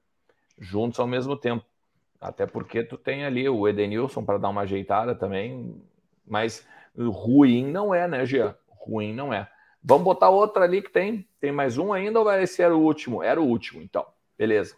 Juntos 0.59 0.99
ao 0.99 1.07
mesmo 1.07 1.37
tempo. 1.37 1.63
Até 2.25 2.47
porque 2.47 2.83
tu 2.83 2.97
tem 2.97 3.23
ali 3.23 3.47
o 3.47 3.67
Edenilson 3.67 4.25
para 4.25 4.39
dar 4.39 4.49
uma 4.49 4.61
ajeitada 4.61 5.13
também, 5.13 5.79
mas 6.25 6.65
ruim 6.97 7.71
não 7.71 7.93
é, 7.93 8.07
né, 8.07 8.25
Gia? 8.25 8.57
Ruim 8.67 9.13
não 9.13 9.31
é. 9.31 9.47
Vamos 9.83 10.03
botar 10.03 10.29
outra 10.29 10.63
ali 10.63 10.81
que 10.81 10.89
tem. 10.89 11.27
Tem 11.39 11.51
mais 11.51 11.77
um 11.77 11.93
ainda 11.93 12.19
ou 12.19 12.31
esse 12.31 12.63
era 12.63 12.75
o 12.75 12.81
último? 12.81 13.21
Era 13.21 13.39
o 13.39 13.45
último, 13.45 13.81
então. 13.81 14.05
Beleza. 14.35 14.75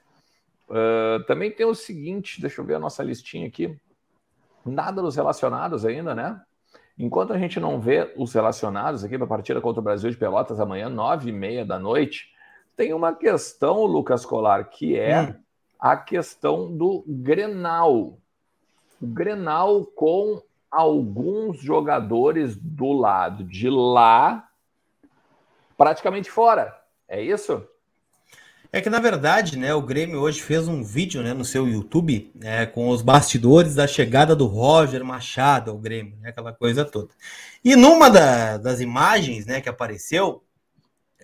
Uh, 0.69 1.23
também 1.25 1.49
tem 1.49 1.65
o 1.65 1.73
seguinte, 1.73 2.41
deixa 2.41 2.59
eu 2.59 2.65
ver 2.65 2.75
a 2.75 2.79
nossa 2.79 3.01
listinha 3.01 3.47
aqui. 3.47 3.79
Nada 4.65 5.01
dos 5.01 5.15
relacionados 5.15 5.85
ainda, 5.85 6.13
né? 6.13 6.41
Enquanto 6.99 7.31
a 7.31 7.37
gente 7.37 7.59
não 7.59 7.79
vê 7.79 8.13
os 8.17 8.33
relacionados 8.33 9.05
aqui 9.05 9.17
para 9.17 9.27
partida 9.27 9.61
contra 9.61 9.79
o 9.79 9.83
Brasil 9.83 10.09
de 10.09 10.17
Pelotas 10.17 10.59
amanhã, 10.59 10.89
nove 10.89 11.29
e 11.29 11.33
meia 11.33 11.63
da 11.63 11.79
noite, 11.79 12.33
tem 12.75 12.93
uma 12.93 13.15
questão, 13.15 13.85
Lucas 13.85 14.25
Colar, 14.25 14.69
que 14.69 14.99
é 14.99 15.21
hum 15.21 15.46
a 15.79 15.95
questão 15.95 16.75
do 16.75 17.03
Grenal. 17.07 18.17
O 19.01 19.07
Grenal 19.07 19.85
com 19.85 20.41
alguns 20.71 21.59
jogadores 21.59 22.55
do 22.55 22.91
lado 22.91 23.43
de 23.43 23.69
lá 23.69 24.47
praticamente 25.77 26.29
fora. 26.29 26.75
É 27.07 27.21
isso? 27.21 27.65
É 28.71 28.81
que 28.81 28.89
na 28.89 28.99
verdade, 28.99 29.57
né, 29.57 29.73
o 29.73 29.81
Grêmio 29.81 30.19
hoje 30.19 30.41
fez 30.41 30.67
um 30.67 30.83
vídeo, 30.83 31.23
né, 31.23 31.33
no 31.33 31.45
seu 31.45 31.67
YouTube, 31.67 32.31
né, 32.35 32.65
com 32.65 32.89
os 32.89 33.01
bastidores 33.01 33.75
da 33.75 33.87
chegada 33.87 34.35
do 34.35 34.45
Roger 34.45 35.03
Machado 35.05 35.71
ao 35.71 35.77
Grêmio, 35.77 36.17
né, 36.19 36.29
aquela 36.29 36.51
coisa 36.51 36.83
toda. 36.83 37.09
E 37.63 37.75
numa 37.75 38.09
da, 38.09 38.57
das 38.57 38.81
imagens, 38.81 39.45
né, 39.45 39.61
que 39.61 39.69
apareceu, 39.69 40.43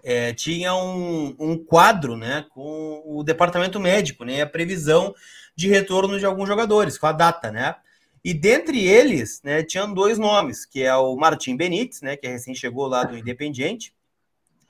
é, 0.03 0.33
tinha 0.33 0.75
um, 0.75 1.33
um, 1.39 1.57
quadro 1.57 2.17
né, 2.17 2.45
com 2.49 3.01
o 3.05 3.23
departamento 3.23 3.79
médico, 3.79 4.25
né, 4.25 4.41
a 4.41 4.47
previsão 4.47 5.15
de 5.55 5.69
retorno 5.69 6.19
de 6.19 6.25
alguns 6.25 6.47
jogadores, 6.47 6.97
com 6.97 7.07
a 7.07 7.11
data, 7.11 7.51
né? 7.51 7.75
E 8.23 8.33
dentre 8.33 8.85
eles, 8.85 9.41
né, 9.43 9.63
tinham 9.63 9.93
dois 9.93 10.17
nomes, 10.17 10.65
que 10.65 10.83
é 10.83 10.95
o 10.95 11.15
Martim 11.15 11.55
Benítez, 11.55 12.01
né, 12.01 12.15
que 12.15 12.27
recém 12.27 12.55
chegou 12.55 12.87
lá 12.87 13.03
do 13.03 13.17
Independiente, 13.17 13.93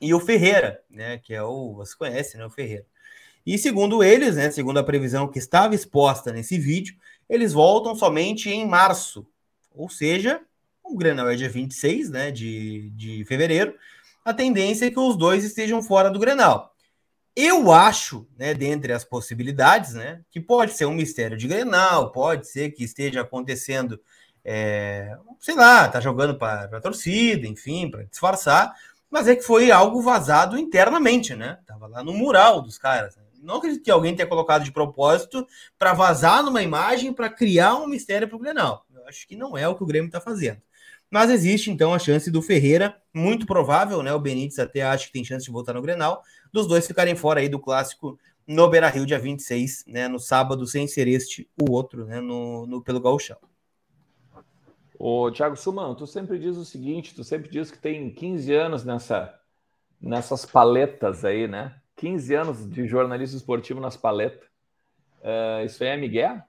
e 0.01 0.13
o 0.13 0.19
Ferreira, 0.19 0.81
né, 0.89 1.17
que 1.17 1.33
é 1.33 1.43
o, 1.43 1.73
você 1.73 1.95
conhece, 1.95 2.37
né, 2.37 2.45
o 2.45 2.49
Ferreira. 2.49 2.85
E 3.45 3.57
segundo 3.57 4.03
eles, 4.03 4.35
né, 4.35 4.49
segundo 4.51 4.79
a 4.79 4.83
previsão 4.83 5.27
que 5.27 5.37
estava 5.37 5.75
exposta 5.75 6.31
nesse 6.31 6.57
vídeo, 6.57 6.95
eles 7.29 7.53
voltam 7.53 7.95
somente 7.95 8.49
em 8.49 8.67
março, 8.67 9.25
ou 9.73 9.89
seja, 9.89 10.41
o 10.83 10.97
Grenal 10.97 11.29
é 11.29 11.35
dia 11.35 11.49
26, 11.49 12.09
né, 12.09 12.31
de, 12.31 12.89
de 12.91 13.23
fevereiro, 13.25 13.75
a 14.23 14.33
tendência 14.33 14.85
é 14.85 14.91
que 14.91 14.99
os 14.99 15.17
dois 15.17 15.43
estejam 15.43 15.81
fora 15.81 16.09
do 16.09 16.19
Grenal. 16.19 16.73
Eu 17.35 17.71
acho, 17.71 18.27
né, 18.37 18.53
dentre 18.53 18.93
as 18.93 19.03
possibilidades, 19.03 19.93
né, 19.93 20.21
que 20.29 20.39
pode 20.39 20.73
ser 20.73 20.85
um 20.85 20.93
mistério 20.93 21.35
de 21.35 21.47
Grenal, 21.47 22.11
pode 22.11 22.47
ser 22.47 22.71
que 22.71 22.83
esteja 22.83 23.21
acontecendo, 23.21 23.99
é, 24.45 25.17
sei 25.39 25.55
lá, 25.55 25.89
tá 25.89 25.99
jogando 25.99 26.37
para 26.37 26.65
a 26.65 26.81
torcida, 26.81 27.47
enfim, 27.47 27.89
para 27.89 28.03
disfarçar, 28.03 28.73
mas 29.09 29.27
é 29.27 29.35
que 29.35 29.41
foi 29.41 29.71
algo 29.71 30.01
vazado 30.01 30.57
internamente, 30.57 31.35
né? 31.35 31.59
Tava 31.65 31.87
lá 31.87 32.03
no 32.03 32.13
mural 32.13 32.61
dos 32.61 32.77
caras. 32.77 33.15
Não 33.41 33.57
acredito 33.57 33.83
que 33.83 33.91
alguém 33.91 34.15
tenha 34.15 34.27
colocado 34.27 34.63
de 34.63 34.71
propósito 34.71 35.45
para 35.77 35.93
vazar 35.93 36.41
numa 36.41 36.63
imagem 36.63 37.11
para 37.11 37.29
criar 37.29 37.75
um 37.75 37.87
mistério 37.87 38.27
para 38.27 38.37
o 38.37 38.39
Grenal. 38.39 38.85
Eu 38.93 39.07
acho 39.07 39.27
que 39.27 39.35
não 39.35 39.57
é 39.57 39.67
o 39.67 39.75
que 39.75 39.83
o 39.83 39.85
Grêmio 39.85 40.07
está 40.07 40.21
fazendo. 40.21 40.61
Mas 41.13 41.29
existe 41.29 41.69
então 41.69 41.93
a 41.93 41.99
chance 41.99 42.31
do 42.31 42.41
Ferreira, 42.41 42.99
muito 43.13 43.45
provável, 43.45 44.01
né? 44.01 44.11
O 44.11 44.19
Benítez 44.19 44.57
até 44.57 44.81
acha 44.81 45.05
que 45.05 45.13
tem 45.13 45.23
chance 45.23 45.45
de 45.45 45.51
voltar 45.51 45.71
no 45.71 45.81
Grenal, 45.81 46.23
dos 46.51 46.65
dois 46.65 46.87
ficarem 46.87 47.15
fora 47.15 47.39
aí 47.39 47.47
do 47.47 47.59
clássico 47.59 48.17
no 48.47 48.67
Beira 48.67 48.89
Rio, 48.89 49.05
dia 49.05 49.19
26, 49.19 49.85
né? 49.85 50.07
No 50.07 50.19
sábado, 50.19 50.65
sem 50.65 50.87
ser 50.87 51.07
este 51.07 51.47
o 51.55 51.71
outro, 51.71 52.05
né? 52.05 52.19
No, 52.19 52.65
no 52.65 52.81
pelo 52.81 52.99
Gauchão. 52.99 53.37
Ô, 54.97 55.29
Thiago 55.29 55.55
Suman, 55.55 55.93
tu 55.93 56.07
sempre 56.07 56.39
diz 56.39 56.57
o 56.57 56.65
seguinte: 56.65 57.13
tu 57.13 57.23
sempre 57.23 57.47
diz 57.47 57.69
que 57.69 57.77
tem 57.77 58.09
15 58.09 58.51
anos 58.51 58.83
nessa, 58.83 59.39
nessas 60.01 60.47
paletas 60.47 61.23
aí, 61.23 61.47
né? 61.47 61.75
15 61.95 62.33
anos 62.33 62.67
de 62.67 62.87
jornalista 62.87 63.37
esportivo 63.37 63.79
nas 63.79 63.95
paletas. 63.95 64.47
Uh, 65.19 65.63
isso 65.63 65.83
aí 65.83 65.91
é 65.91 65.95
Miguel? 65.95 66.41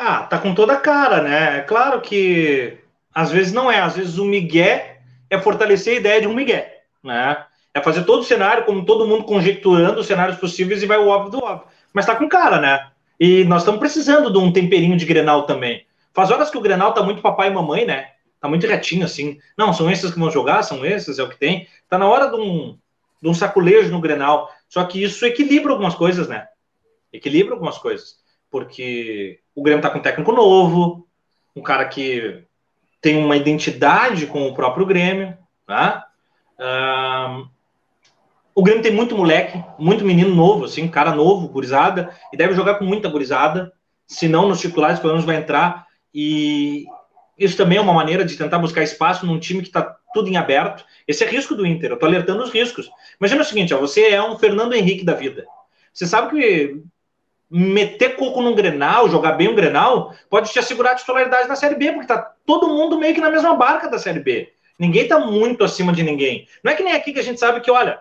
Ah, 0.00 0.22
tá 0.22 0.38
com 0.38 0.54
toda 0.54 0.74
a 0.74 0.80
cara, 0.80 1.20
né? 1.20 1.58
É 1.58 1.60
claro 1.62 2.00
que 2.00 2.78
às 3.12 3.32
vezes 3.32 3.52
não 3.52 3.68
é, 3.68 3.80
às 3.80 3.96
vezes 3.96 4.16
o 4.16 4.24
Miguel 4.24 4.96
é 5.28 5.40
fortalecer 5.40 5.96
a 5.96 5.98
ideia 5.98 6.20
de 6.20 6.28
um 6.28 6.34
Miguel, 6.34 6.64
né? 7.02 7.44
É 7.74 7.82
fazer 7.82 8.04
todo 8.04 8.20
o 8.20 8.24
cenário, 8.24 8.64
como 8.64 8.84
todo 8.84 9.08
mundo 9.08 9.24
conjecturando 9.24 9.98
os 9.98 10.06
cenários 10.06 10.38
possíveis 10.38 10.84
e 10.84 10.86
vai 10.86 10.98
o 10.98 11.08
óbvio 11.08 11.32
do 11.32 11.44
óbvio. 11.44 11.66
Mas 11.92 12.06
tá 12.06 12.14
com 12.14 12.28
cara, 12.28 12.60
né? 12.60 12.88
E 13.18 13.42
nós 13.46 13.62
estamos 13.62 13.80
precisando 13.80 14.32
de 14.32 14.38
um 14.38 14.52
temperinho 14.52 14.96
de 14.96 15.04
Grenal 15.04 15.46
também. 15.46 15.84
Faz 16.14 16.30
horas 16.30 16.48
que 16.48 16.58
o 16.58 16.60
Grenal 16.60 16.94
tá 16.94 17.02
muito 17.02 17.20
papai 17.20 17.48
e 17.48 17.52
mamãe, 17.52 17.84
né? 17.84 18.10
Tá 18.40 18.48
muito 18.48 18.68
retinho 18.68 19.04
assim. 19.04 19.40
Não, 19.56 19.72
são 19.72 19.90
esses 19.90 20.12
que 20.12 20.18
vão 20.20 20.30
jogar, 20.30 20.62
são 20.62 20.86
esses, 20.86 21.18
é 21.18 21.24
o 21.24 21.28
que 21.28 21.40
tem. 21.40 21.66
Tá 21.88 21.98
na 21.98 22.06
hora 22.06 22.28
de 22.28 22.36
um, 22.36 22.78
de 23.20 23.28
um 23.28 23.34
saculejo 23.34 23.90
no 23.90 24.00
Grenal. 24.00 24.48
Só 24.68 24.84
que 24.84 25.02
isso 25.02 25.26
equilibra 25.26 25.72
algumas 25.72 25.96
coisas, 25.96 26.28
né? 26.28 26.46
Equilibra 27.12 27.54
algumas 27.54 27.78
coisas 27.78 28.27
porque 28.50 29.40
o 29.54 29.62
Grêmio 29.62 29.80
está 29.80 29.90
com 29.90 29.98
um 29.98 30.02
técnico 30.02 30.32
novo, 30.32 31.06
um 31.54 31.62
cara 31.62 31.84
que 31.86 32.44
tem 33.00 33.16
uma 33.16 33.36
identidade 33.36 34.26
com 34.26 34.46
o 34.46 34.54
próprio 34.54 34.86
Grêmio, 34.86 35.36
tá? 35.66 36.04
o 38.54 38.62
Grêmio 38.62 38.82
tem 38.82 38.92
muito 38.92 39.16
moleque, 39.16 39.62
muito 39.78 40.04
menino 40.04 40.34
novo, 40.34 40.64
assim, 40.64 40.88
cara 40.88 41.14
novo, 41.14 41.46
gurizada, 41.46 42.12
e 42.32 42.36
deve 42.36 42.54
jogar 42.54 42.74
com 42.74 42.84
muita 42.84 43.08
gurizada, 43.08 43.72
se 44.04 44.26
não 44.26 44.48
nos 44.48 44.60
titulares, 44.60 44.98
pelo 44.98 45.12
menos 45.12 45.24
vai 45.24 45.36
entrar, 45.36 45.86
e 46.12 46.84
isso 47.38 47.56
também 47.56 47.78
é 47.78 47.80
uma 47.80 47.92
maneira 47.92 48.24
de 48.24 48.36
tentar 48.36 48.58
buscar 48.58 48.82
espaço 48.82 49.24
num 49.24 49.38
time 49.38 49.62
que 49.62 49.68
está 49.68 49.96
tudo 50.12 50.28
em 50.28 50.36
aberto. 50.36 50.84
Esse 51.06 51.22
é 51.22 51.28
risco 51.28 51.54
do 51.54 51.64
Inter, 51.64 51.90
eu 51.90 51.94
estou 51.94 52.08
alertando 52.08 52.42
os 52.42 52.50
riscos. 52.50 52.90
Imagina 53.20 53.42
o 53.42 53.44
seguinte, 53.44 53.72
ó, 53.72 53.78
você 53.78 54.08
é 54.08 54.20
um 54.20 54.36
Fernando 54.36 54.74
Henrique 54.74 55.04
da 55.04 55.14
vida. 55.14 55.46
Você 55.92 56.04
sabe 56.04 56.30
que 56.30 56.82
meter 57.50 58.16
coco 58.16 58.42
num 58.42 58.54
Grenal, 58.54 59.08
jogar 59.08 59.32
bem 59.32 59.48
um 59.48 59.54
Grenal, 59.54 60.14
pode 60.28 60.52
te 60.52 60.58
assegurar 60.58 60.92
a 60.92 60.96
titularidade 60.96 61.48
na 61.48 61.56
Série 61.56 61.76
B, 61.76 61.92
porque 61.92 62.06
tá 62.06 62.34
todo 62.44 62.68
mundo 62.68 62.98
meio 62.98 63.14
que 63.14 63.20
na 63.20 63.30
mesma 63.30 63.54
barca 63.54 63.88
da 63.88 63.98
Série 63.98 64.20
B. 64.20 64.52
Ninguém 64.78 65.08
tá 65.08 65.18
muito 65.18 65.64
acima 65.64 65.92
de 65.92 66.02
ninguém. 66.02 66.46
Não 66.62 66.70
é 66.70 66.74
que 66.74 66.82
nem 66.82 66.92
aqui 66.92 67.12
que 67.12 67.18
a 67.18 67.24
gente 67.24 67.40
sabe 67.40 67.60
que, 67.60 67.70
olha, 67.70 67.98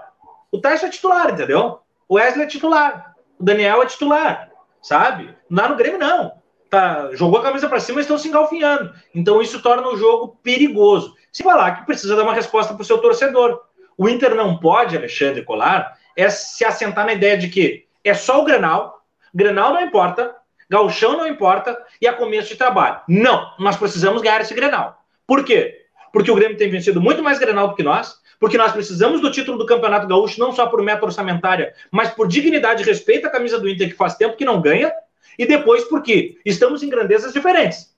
o 0.52 0.60
Tyson 0.60 0.88
é 0.88 0.90
titular, 0.90 1.32
entendeu? 1.32 1.80
O 2.08 2.16
Wesley 2.16 2.46
é 2.46 2.48
titular, 2.48 3.16
o 3.40 3.44
Daniel 3.44 3.82
é 3.82 3.86
titular, 3.86 4.50
sabe? 4.82 5.36
Lá 5.50 5.68
no 5.68 5.76
Grêmio, 5.76 6.00
não. 6.00 6.38
Tá, 6.70 7.10
jogou 7.14 7.40
a 7.40 7.44
camisa 7.44 7.70
para 7.70 7.80
cima 7.80 8.00
e 8.00 8.02
estão 8.02 8.18
se 8.18 8.28
engalfinhando. 8.28 8.94
Então 9.16 9.42
isso 9.42 9.62
torna 9.62 9.88
o 9.88 9.98
jogo 9.98 10.38
perigoso. 10.44 11.16
Se 11.32 11.42
falar 11.42 11.72
que 11.78 11.86
precisa 11.86 12.16
dar 12.16 12.24
uma 12.24 12.34
resposta 12.34 12.74
para 12.74 12.82
o 12.82 12.86
seu 12.86 12.98
torcedor. 12.98 13.62
O 13.98 14.08
Inter 14.08 14.36
não 14.36 14.60
pode, 14.60 14.96
Alexandre 14.96 15.44
Colar, 15.44 15.98
é 16.16 16.30
se 16.30 16.64
assentar 16.64 17.06
na 17.06 17.14
ideia 17.14 17.38
de 17.38 17.48
que 17.50 17.88
é 18.04 18.14
só 18.14 18.42
o 18.42 18.44
Grenal, 18.44 18.97
Grenal 19.34 19.74
não 19.74 19.82
importa, 19.82 20.36
Galchão 20.70 21.18
não 21.18 21.28
importa 21.28 21.78
e 22.02 22.08
a 22.08 22.14
começo 22.14 22.50
de 22.50 22.56
trabalho. 22.56 23.02
Não, 23.08 23.52
nós 23.60 23.78
precisamos 23.78 24.22
ganhar 24.22 24.42
esse 24.42 24.54
Grenal. 24.54 25.04
Por 25.26 25.44
quê? 25.44 25.86
Porque 26.12 26.32
o 26.32 26.36
Grêmio 26.36 26.58
tem 26.58 26.70
vencido 26.70 27.02
muito 27.02 27.24
mais 27.24 27.40
Grenal 27.40 27.70
do 27.70 27.76
que 27.76 27.84
nós, 27.84 28.22
porque 28.40 28.58
nós 28.58 28.72
precisamos 28.72 29.22
do 29.22 29.32
título 29.32 29.58
do 29.58 29.66
Campeonato 29.66 30.08
Gaúcho, 30.08 30.40
não 30.40 30.52
só 30.52 30.68
por 30.68 30.82
meta 30.82 31.06
orçamentária, 31.06 31.74
mas 31.92 32.10
por 32.10 32.28
dignidade 32.28 32.84
e 32.84 32.86
respeito 32.86 33.28
à 33.28 33.30
camisa 33.30 33.60
do 33.60 33.68
Inter, 33.68 33.90
que 33.90 33.96
faz 33.96 34.16
tempo 34.16 34.36
que 34.36 34.46
não 34.46 34.62
ganha, 34.62 34.92
e 35.38 35.46
depois 35.46 35.84
porque 35.86 36.38
estamos 36.46 36.84
em 36.84 36.90
grandezas 36.90 37.34
diferentes. 37.34 37.96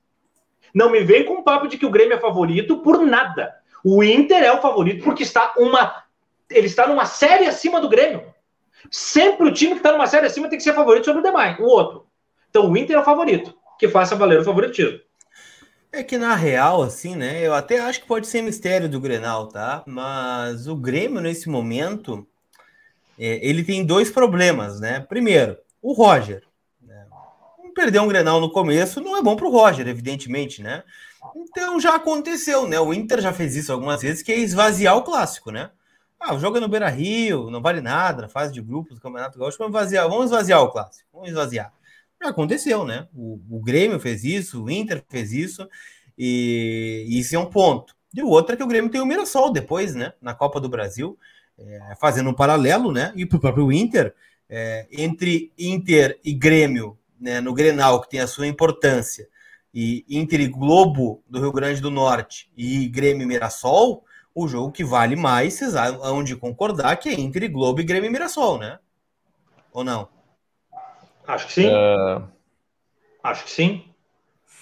Não 0.74 0.90
me 0.90 1.02
vem 1.02 1.26
com 1.26 1.36
o 1.36 1.44
papo 1.44 1.68
de 1.68 1.78
que 1.78 1.86
o 1.86 1.90
Grêmio 1.90 2.16
é 2.16 2.20
favorito 2.20 2.78
por 2.78 3.06
nada. 3.06 3.56
O 3.84 4.04
Inter 4.04 4.44
é 4.44 4.52
o 4.52 4.62
favorito 4.62 5.04
porque 5.04 5.24
está 5.24 5.54
uma. 5.58 6.04
Ele 6.50 6.68
está 6.68 6.88
numa 6.88 7.06
série 7.06 7.46
acima 7.46 7.80
do 7.80 7.90
Grêmio. 7.90 8.24
Sempre 8.92 9.48
o 9.48 9.54
time 9.54 9.74
que 9.74 9.80
está 9.80 9.92
numa 9.92 10.08
série 10.08 10.26
acima 10.26 10.50
tem 10.50 10.58
que 10.58 10.64
ser 10.64 10.74
favorito 10.74 11.06
sobre 11.06 11.22
o 11.22 11.24
demais, 11.24 11.60
o 11.60 11.64
outro. 11.64 12.08
Então 12.50 12.70
o 12.70 12.78
Inter 12.78 12.96
é 12.96 13.00
o 13.00 13.04
favorito, 13.04 13.56
que 13.78 13.88
faça 13.88 14.16
valer 14.16 14.40
o 14.40 14.46
favoritismo. 14.46 15.00
É 15.92 16.04
que 16.04 16.18
na 16.18 16.36
real, 16.36 16.84
assim, 16.84 17.16
né? 17.16 17.46
Eu 17.46 17.54
até 17.54 17.80
acho 17.80 18.02
que 18.02 18.08
pode 18.08 18.28
ser 18.28 18.42
mistério 18.42 18.88
do 18.88 19.00
Grenal, 19.00 19.48
tá? 19.48 19.84
Mas 19.88 20.68
o 20.68 20.76
Grêmio, 20.76 21.20
nesse 21.20 21.50
momento, 21.50 22.28
é, 23.18 23.40
ele 23.48 23.64
tem 23.64 23.84
dois 23.84 24.12
problemas, 24.12 24.80
né? 24.80 25.00
Primeiro, 25.00 25.58
o 25.82 25.94
Roger. 25.94 26.44
Né? 26.82 27.06
perder 27.74 28.02
um 28.02 28.08
Grenal 28.08 28.40
no 28.40 28.52
começo 28.52 29.02
não 29.02 29.18
é 29.18 29.22
bom 29.22 29.36
para 29.36 29.48
o 29.48 29.52
Roger, 29.52 29.88
evidentemente, 29.88 30.62
né? 30.62 30.84
Então 31.36 31.80
já 31.80 31.96
aconteceu, 31.96 32.68
né? 32.68 32.80
O 32.80 32.94
Inter 32.94 33.22
já 33.22 33.34
fez 33.34 33.56
isso 33.56 33.72
algumas 33.74 34.02
vezes, 34.02 34.22
que 34.22 34.32
é 34.32 34.38
esvaziar 34.38 34.96
o 34.96 35.04
clássico, 35.04 35.52
né? 35.52 35.72
Ah, 36.20 36.36
o 36.36 36.40
jogo 36.40 36.58
é 36.58 36.60
no 36.60 36.68
Beira 36.68 36.90
Rio, 36.90 37.50
não 37.50 37.62
vale 37.62 37.80
nada, 37.80 38.24
na 38.24 38.28
fase 38.28 38.52
de 38.52 38.62
grupos 38.62 39.00
Campeonato 39.00 39.40
Gaúcho, 39.40 39.58
vamos 39.58 39.74
esvaziar, 39.74 40.10
vamos 40.10 40.26
esvaziar 40.26 40.62
o 40.62 40.70
clássico, 40.70 41.08
vamos 41.14 41.30
esvaziar. 41.30 41.72
Já 42.22 42.30
aconteceu, 42.30 42.84
né? 42.84 43.08
O, 43.16 43.40
o 43.50 43.62
Grêmio 43.62 44.00
fez 44.00 44.26
isso, 44.26 44.64
o 44.64 44.70
Inter 44.70 45.02
fez 45.08 45.32
isso, 45.32 45.68
e, 46.18 47.06
e 47.08 47.20
isso 47.20 47.36
é 47.36 47.40
um 47.40 47.46
ponto. 47.46 47.96
E 48.14 48.22
o 48.22 48.28
outro 48.28 48.54
é 48.54 48.58
que 48.58 48.64
o 48.64 48.68
Grêmio 48.68 48.92
tem 48.92 49.00
o 49.00 49.06
Mirassol 49.06 49.52
depois, 49.52 49.96
né? 49.96 50.14
Na 50.22 50.34
Copa 50.34 50.60
do 50.60 50.68
Brasil, 50.68 51.18
é, 51.58 51.96
fazendo 52.00 52.30
um 52.30 52.34
paralelo, 52.34 52.92
né? 52.92 53.14
E 53.16 53.26
para 53.26 53.38
o 53.38 53.42
próprio 53.42 53.72
Inter, 53.72 54.14
é, 54.50 54.88
entre 54.92 55.54
Inter 55.58 56.20
e 56.24 56.34
Grêmio, 56.34 56.98
né, 57.20 57.40
no 57.40 57.54
Grenal, 57.54 58.02
que 58.02 58.10
tem 58.10 58.20
a 58.20 58.28
sua 58.28 58.48
importância, 58.48 59.28
e 59.74 60.04
Inter 60.10 60.42
e 60.42 60.48
Globo 60.48 61.24
do 61.30 61.40
Rio 61.40 61.52
Grande 61.52 61.80
do 61.80 61.92
Norte 61.92 62.50
e 62.58 62.88
Grêmio 62.88 63.24
e 63.24 63.28
Mirassol, 63.28 64.04
o 64.34 64.48
jogo 64.48 64.72
que 64.72 64.84
vale 64.84 65.16
mais, 65.16 65.56
vocês 65.56 65.76
hão 65.76 66.24
de 66.24 66.36
concordar 66.36 66.98
que 66.98 67.10
é 67.10 67.14
Inter 67.14 67.44
e 67.44 67.48
Globo 67.48 67.82
e 67.82 67.84
Grêmio 67.84 68.08
e 68.08 68.12
Mirassol, 68.12 68.58
né? 68.58 68.80
Ou 69.72 69.84
não? 69.84 70.08
Acho 71.28 71.48
que 71.48 71.54
sim. 71.54 71.68
Uh... 71.68 72.24
Acho 73.24 73.44
que 73.44 73.52
sim. 73.52 73.86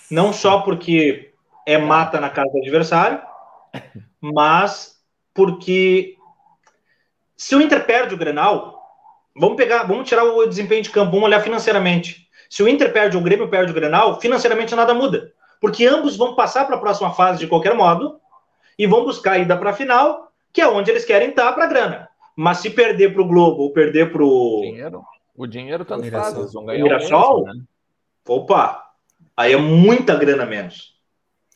Não 0.10 0.34
só 0.34 0.62
porque 0.62 1.34
é 1.66 1.78
mata 1.78 2.20
na 2.20 2.30
casa 2.30 2.52
do 2.52 2.60
adversário, 2.60 3.22
mas 4.22 4.98
porque 5.34 6.16
se 7.36 7.56
o 7.56 7.62
Inter 7.62 7.86
perde 7.86 8.16
o 8.16 8.18
Grenal, 8.18 8.82
vamos 9.36 9.58
pegar, 9.58 9.84
vamos 9.84 10.08
tirar 10.08 10.24
o 10.24 10.46
desempenho 10.48 10.82
de 10.82 10.90
campo, 10.90 11.12
vamos 11.12 11.26
olhar 11.26 11.42
financeiramente. 11.42 12.28
Se 12.50 12.64
o 12.64 12.68
Inter 12.68 12.92
perde 12.92 13.18
o 13.18 13.22
Grêmio 13.22 13.50
perde 13.50 13.72
o 13.72 13.76
Grenal, 13.76 14.20
financeiramente 14.20 14.76
nada 14.76 14.94
muda. 14.94 15.32
Porque 15.60 15.86
ambos 15.86 16.16
vão 16.16 16.36
passar 16.36 16.66
para 16.66 16.76
a 16.76 16.80
próxima 16.80 17.14
fase 17.14 17.40
de 17.40 17.48
qualquer 17.48 17.76
modo 17.76 18.20
e 18.78 18.86
vão 18.86 19.04
buscar 19.04 19.34
a 19.34 19.38
ida 19.40 19.58
para 19.58 19.72
a 19.72 19.74
final, 19.74 20.32
que 20.54 20.62
é 20.62 20.68
onde 20.68 20.92
eles 20.92 21.06
querem 21.06 21.30
estar 21.30 21.52
para 21.54 21.66
a 21.66 21.68
grana. 21.68 22.10
Mas 22.36 22.60
se 22.60 22.70
perder 22.70 23.14
para 23.14 23.22
o 23.22 23.28
Globo 23.28 23.64
ou 23.64 23.74
perder 23.74 24.12
para 24.12 24.24
o. 24.24 24.62
Dinheiro. 24.62 25.04
O 25.36 25.48
dinheiro 25.48 25.86
tanto 25.86 26.10
faz, 26.10 26.38
eles 26.38 26.54
vão 26.54 26.66
ganhar. 26.66 26.84
Mirassol? 26.84 27.44
Menos, 27.44 27.58
né? 27.58 27.64
Opa! 28.28 28.84
Aí 29.36 29.54
é 29.54 29.58
muita 29.58 30.16
grana 30.16 30.46
menos. 30.46 30.96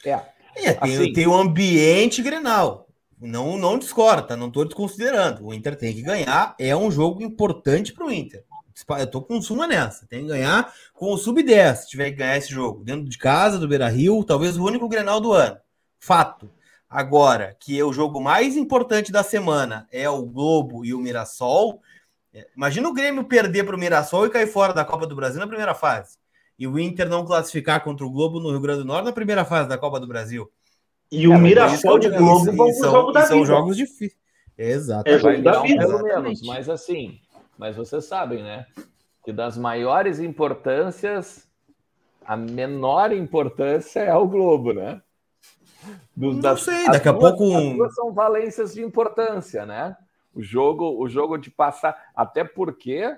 É. 0.06 0.12
é 0.56 0.74
tem, 0.74 0.96
assim, 0.96 1.14
tem 1.14 1.28
o 1.28 1.36
ambiente 1.36 2.22
grenal. 2.22 2.88
Não, 3.20 3.58
não 3.58 3.78
descorta, 3.78 4.36
não 4.36 4.48
estou 4.48 4.66
desconsiderando. 4.66 5.46
O 5.46 5.54
Inter 5.54 5.76
tem 5.76 5.94
que 5.94 6.02
ganhar, 6.02 6.56
é 6.60 6.76
um 6.76 6.90
jogo 6.90 7.22
importante 7.22 7.94
para 7.94 8.06
o 8.06 8.12
Inter. 8.12 8.44
Eu 8.98 9.08
tô 9.08 9.22
com 9.22 9.42
suma 9.42 9.68
nessa. 9.68 10.08
Tem 10.08 10.22
que 10.22 10.28
ganhar 10.28 10.74
com 10.94 11.12
o 11.12 11.18
sub-10, 11.18 11.76
se 11.76 11.90
tiver 11.90 12.10
que 12.12 12.18
ganhar 12.18 12.38
esse 12.38 12.50
jogo. 12.50 12.84
Dentro 12.84 13.08
de 13.08 13.18
casa, 13.18 13.60
do 13.60 13.68
Beira 13.68 13.88
Rio, 13.88 14.24
talvez 14.24 14.58
o 14.58 14.66
único 14.66 14.90
Grenal 14.90 15.22
do 15.22 15.34
ano. 15.34 15.58
Fato. 16.00 16.50
Agora, 16.92 17.56
que 17.58 17.80
é 17.80 17.86
o 17.86 17.94
jogo 17.94 18.20
mais 18.20 18.58
importante 18.58 19.14
da 19.14 19.24
semana 19.24 19.88
é 19.94 20.10
o 20.10 20.26
Globo 20.26 20.84
e 20.84 20.94
o 20.94 21.00
Mirassol. 21.00 21.80
É, 22.34 22.46
imagina 22.54 22.90
o 22.90 22.94
Grêmio 22.94 23.24
perder 23.24 23.64
para 23.64 23.78
o 23.78 23.80
Mirassol 23.80 24.26
e 24.26 24.30
cair 24.30 24.48
fora 24.48 24.74
da 24.74 24.84
Copa 24.84 25.08
do 25.08 25.16
Brasil 25.16 25.40
na 25.40 25.48
primeira 25.48 25.74
fase. 25.74 26.18
E 26.60 26.68
o 26.68 26.78
Inter 26.78 27.08
não 27.08 27.26
classificar 27.26 27.82
contra 27.82 28.06
o 28.06 28.12
Globo 28.12 28.42
no 28.42 28.50
Rio 28.50 28.60
Grande 28.60 28.80
do 28.80 28.86
Norte 28.86 29.06
na 29.06 29.14
primeira 29.14 29.46
fase 29.46 29.70
da 29.70 29.78
Copa 29.78 30.02
do 30.02 30.08
Brasil. 30.08 30.52
E 31.10 31.30
o 31.30 31.40
Mirassol 31.40 31.98
de 31.98 32.10
Globo 32.10 32.52
vão 32.52 32.74
são, 32.74 32.92
jogo 32.92 33.12
da 33.14 33.22
são 33.22 33.46
jogos 33.46 33.78
difíceis. 33.78 34.20
Exato. 34.58 35.10
É 35.10 35.18
jogo 35.18 35.42
da 35.42 35.62
vida. 35.62 35.88
Pelo 35.88 36.04
menos, 36.04 36.42
mas 36.42 36.68
assim, 36.68 37.22
mas 37.58 37.78
vocês 37.78 38.04
sabem, 38.04 38.44
né? 38.44 38.66
Que 39.24 39.32
das 39.32 39.58
maiores 39.58 40.20
importâncias, 40.20 41.48
a 42.26 42.36
menor 42.36 43.14
importância 43.14 44.02
é 44.02 44.14
o 44.14 44.28
Globo, 44.28 44.74
né? 44.74 45.02
Dos, 46.16 46.36
Não 46.36 46.42
das, 46.42 46.62
sei, 46.62 46.86
daqui 46.88 47.10
a 47.10 47.12
duas, 47.12 47.36
pouco. 47.36 47.58
As 47.58 47.74
duas 47.74 47.96
são 47.96 48.14
valências 48.14 48.74
de 48.74 48.84
importância, 48.84 49.66
né? 49.66 49.96
O 50.34 50.42
jogo, 50.42 51.02
o 51.02 51.08
jogo 51.10 51.38
de 51.38 51.50
passar. 51.50 51.96
Até 52.16 52.44
porque, 52.44 53.16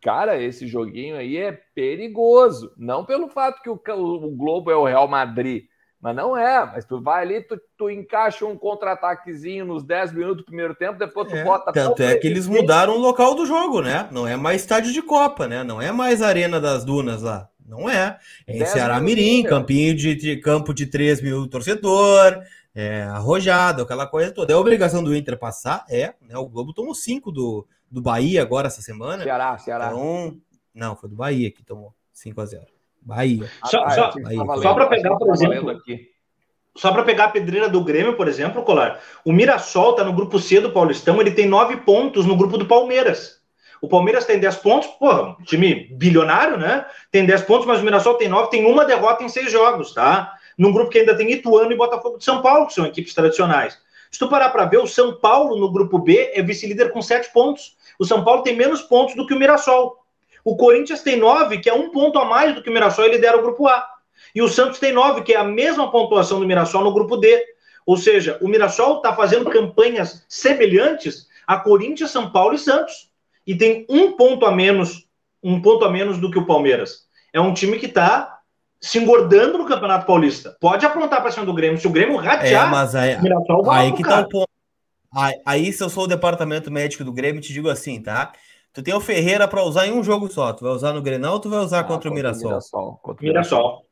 cara, 0.00 0.40
esse 0.40 0.66
joguinho 0.66 1.16
aí 1.16 1.36
é 1.36 1.52
perigoso. 1.74 2.72
Não 2.76 3.04
pelo 3.04 3.28
fato 3.28 3.62
que 3.62 3.70
o, 3.70 3.74
o 3.74 4.30
Globo 4.30 4.70
é 4.70 4.76
o 4.76 4.84
Real 4.84 5.08
Madrid 5.08 5.64
mas 6.00 6.14
não 6.14 6.36
é, 6.36 6.64
mas 6.64 6.84
tu 6.84 7.00
vai 7.00 7.22
ali, 7.22 7.42
tu, 7.42 7.60
tu 7.76 7.90
encaixa 7.90 8.46
um 8.46 8.56
contra-ataquezinho 8.56 9.64
nos 9.64 9.82
10 9.82 10.12
minutos 10.12 10.36
do 10.38 10.44
primeiro 10.44 10.72
tempo, 10.74 10.96
depois 10.96 11.28
tu 11.28 11.34
é, 11.34 11.42
bota. 11.42 11.72
Tanto 11.72 12.02
é 12.02 12.14
que 12.16 12.26
eles 12.28 12.46
mudaram 12.46 12.94
o 12.94 13.00
local 13.00 13.34
do 13.34 13.44
jogo, 13.44 13.82
né? 13.82 14.08
Não 14.12 14.26
é 14.26 14.36
mais 14.36 14.60
estádio 14.60 14.92
de 14.92 15.02
Copa, 15.02 15.48
né? 15.48 15.64
Não 15.64 15.82
é 15.82 15.90
mais 15.90 16.22
Arena 16.22 16.60
das 16.60 16.84
Dunas 16.84 17.22
lá. 17.22 17.48
Não 17.68 17.88
é. 17.88 18.18
É 18.46 18.56
em 18.56 18.64
Ceará 18.64 18.98
Mirim, 18.98 19.42
campinho 19.42 19.94
de, 19.94 20.14
de, 20.14 20.36
campo 20.38 20.72
de 20.72 20.86
3 20.86 21.20
mil 21.20 21.46
torcedor, 21.46 22.42
é, 22.74 23.02
arrojado, 23.02 23.82
aquela 23.82 24.06
coisa 24.06 24.32
toda. 24.32 24.52
É 24.52 24.56
a 24.56 24.58
obrigação 24.58 25.04
do 25.04 25.14
Inter 25.14 25.38
passar? 25.38 25.84
É, 25.90 26.14
né? 26.22 26.36
O 26.38 26.48
Globo 26.48 26.72
tomou 26.72 26.94
5 26.94 27.30
do, 27.30 27.66
do 27.90 28.00
Bahia 28.00 28.40
agora 28.40 28.68
essa 28.68 28.80
semana. 28.80 29.22
Ceará, 29.22 29.58
Ceará. 29.58 29.88
Então, 29.88 30.38
não, 30.74 30.96
foi 30.96 31.10
do 31.10 31.16
Bahia 31.16 31.50
que 31.50 31.62
tomou 31.62 31.94
5 32.12 32.40
a 32.40 32.46
0 32.46 32.64
Bahia. 33.02 33.50
Só, 33.66 33.84
ah, 33.84 33.90
só, 33.90 34.12
só 34.62 34.74
para 34.74 34.86
pegar, 34.86 35.16
por 35.16 35.32
exemplo, 35.32 35.70
aqui. 35.70 36.08
só 36.74 36.90
para 36.92 37.04
pegar 37.04 37.24
a 37.24 37.30
pedreira 37.30 37.68
do 37.68 37.84
Grêmio, 37.84 38.16
por 38.16 38.28
exemplo, 38.28 38.62
Colar, 38.62 39.00
o 39.24 39.32
Mirassol 39.32 39.90
está 39.90 40.04
no 40.04 40.12
grupo 40.12 40.38
C 40.38 40.60
do 40.60 40.72
Paulistão, 40.72 41.20
ele 41.20 41.30
tem 41.30 41.46
nove 41.46 41.76
pontos 41.78 42.24
no 42.26 42.36
grupo 42.36 42.56
do 42.56 42.66
Palmeiras. 42.66 43.37
O 43.80 43.88
Palmeiras 43.88 44.24
tem 44.24 44.38
10 44.38 44.56
pontos, 44.56 44.88
um 45.00 45.42
time 45.44 45.88
bilionário, 45.92 46.56
né? 46.56 46.84
Tem 47.10 47.24
10 47.24 47.42
pontos, 47.42 47.66
mas 47.66 47.80
o 47.80 47.84
Mirassol 47.84 48.14
tem 48.14 48.28
9, 48.28 48.50
tem 48.50 48.66
uma 48.66 48.84
derrota 48.84 49.22
em 49.22 49.28
seis 49.28 49.50
jogos, 49.50 49.92
tá? 49.92 50.32
Num 50.56 50.72
grupo 50.72 50.90
que 50.90 50.98
ainda 50.98 51.16
tem 51.16 51.30
Ituano 51.30 51.70
e 51.70 51.76
Botafogo 51.76 52.18
de 52.18 52.24
São 52.24 52.42
Paulo, 52.42 52.66
que 52.66 52.74
são 52.74 52.86
equipes 52.86 53.14
tradicionais. 53.14 53.78
Se 54.10 54.18
tu 54.18 54.28
parar 54.28 54.50
para 54.50 54.64
ver, 54.64 54.78
o 54.78 54.86
São 54.86 55.14
Paulo 55.14 55.56
no 55.56 55.70
grupo 55.70 55.98
B 55.98 56.32
é 56.34 56.42
vice-líder 56.42 56.90
com 56.90 57.00
7 57.00 57.32
pontos. 57.32 57.76
O 57.98 58.04
São 58.04 58.24
Paulo 58.24 58.42
tem 58.42 58.56
menos 58.56 58.82
pontos 58.82 59.14
do 59.14 59.26
que 59.26 59.34
o 59.34 59.38
Mirassol. 59.38 60.04
O 60.44 60.56
Corinthians 60.56 61.02
tem 61.02 61.16
nove, 61.16 61.58
que 61.58 61.68
é 61.68 61.74
um 61.74 61.90
ponto 61.90 62.18
a 62.18 62.24
mais 62.24 62.54
do 62.54 62.62
que 62.62 62.70
o 62.70 62.72
Mirassol, 62.72 63.04
ele 63.04 63.16
lidera 63.16 63.38
o 63.38 63.42
grupo 63.42 63.68
A. 63.68 63.86
E 64.34 64.42
o 64.42 64.48
Santos 64.48 64.78
tem 64.78 64.92
nove, 64.92 65.22
que 65.22 65.34
é 65.34 65.36
a 65.36 65.44
mesma 65.44 65.90
pontuação 65.90 66.40
do 66.40 66.46
Mirassol 66.46 66.82
no 66.82 66.92
grupo 66.92 67.16
D. 67.16 67.44
Ou 67.86 67.96
seja, 67.96 68.38
o 68.40 68.48
Mirassol 68.48 68.96
está 68.96 69.14
fazendo 69.14 69.50
campanhas 69.50 70.24
semelhantes 70.28 71.28
a 71.48 71.58
Corinthians, 71.58 72.10
São 72.10 72.30
Paulo 72.30 72.54
e 72.54 72.58
Santos. 72.58 73.07
E 73.48 73.56
tem 73.56 73.86
um 73.88 74.12
ponto 74.12 74.44
a 74.44 74.52
menos, 74.52 75.08
um 75.42 75.62
ponto 75.62 75.82
a 75.82 75.90
menos 75.90 76.18
do 76.18 76.30
que 76.30 76.38
o 76.38 76.44
Palmeiras. 76.44 77.06
É 77.32 77.40
um 77.40 77.54
time 77.54 77.78
que 77.78 77.86
está 77.86 78.40
se 78.78 78.98
engordando 78.98 79.56
no 79.56 79.64
Campeonato 79.64 80.04
Paulista. 80.04 80.54
Pode 80.60 80.84
aprontar 80.84 81.22
para 81.22 81.30
cima 81.30 81.46
do 81.46 81.54
Grêmio. 81.54 81.80
Se 81.80 81.86
o 81.86 81.90
Grêmio 81.90 82.18
ratear, 82.18 82.68
é, 82.68 82.70
mas 82.70 82.94
aí, 82.94 83.16
o 83.16 83.70
aí 83.70 83.90
que 83.94 84.02
tá 84.02 84.20
o 84.20 84.28
ponto. 84.28 84.48
Aí, 85.10 85.34
aí, 85.46 85.72
se 85.72 85.82
eu 85.82 85.88
sou 85.88 86.04
o 86.04 86.06
departamento 86.06 86.70
médico 86.70 87.02
do 87.02 87.10
Grêmio, 87.10 87.40
te 87.40 87.50
digo 87.50 87.70
assim, 87.70 88.02
tá? 88.02 88.32
Tu 88.74 88.82
tem 88.82 88.92
o 88.92 89.00
Ferreira 89.00 89.48
para 89.48 89.64
usar 89.64 89.86
em 89.86 89.92
um 89.92 90.04
jogo 90.04 90.28
só. 90.28 90.52
Tu 90.52 90.62
vai 90.62 90.72
usar 90.74 90.92
no 90.92 91.00
Grenal 91.00 91.32
ou 91.32 91.40
tu 91.40 91.48
vai 91.48 91.60
usar 91.60 91.80
ah, 91.80 91.84
contra, 91.84 92.10
o 92.10 92.14
Mirassol? 92.14 92.50
Mirassol 92.50 93.00
contra 93.02 93.26
Mirassol. 93.26 93.86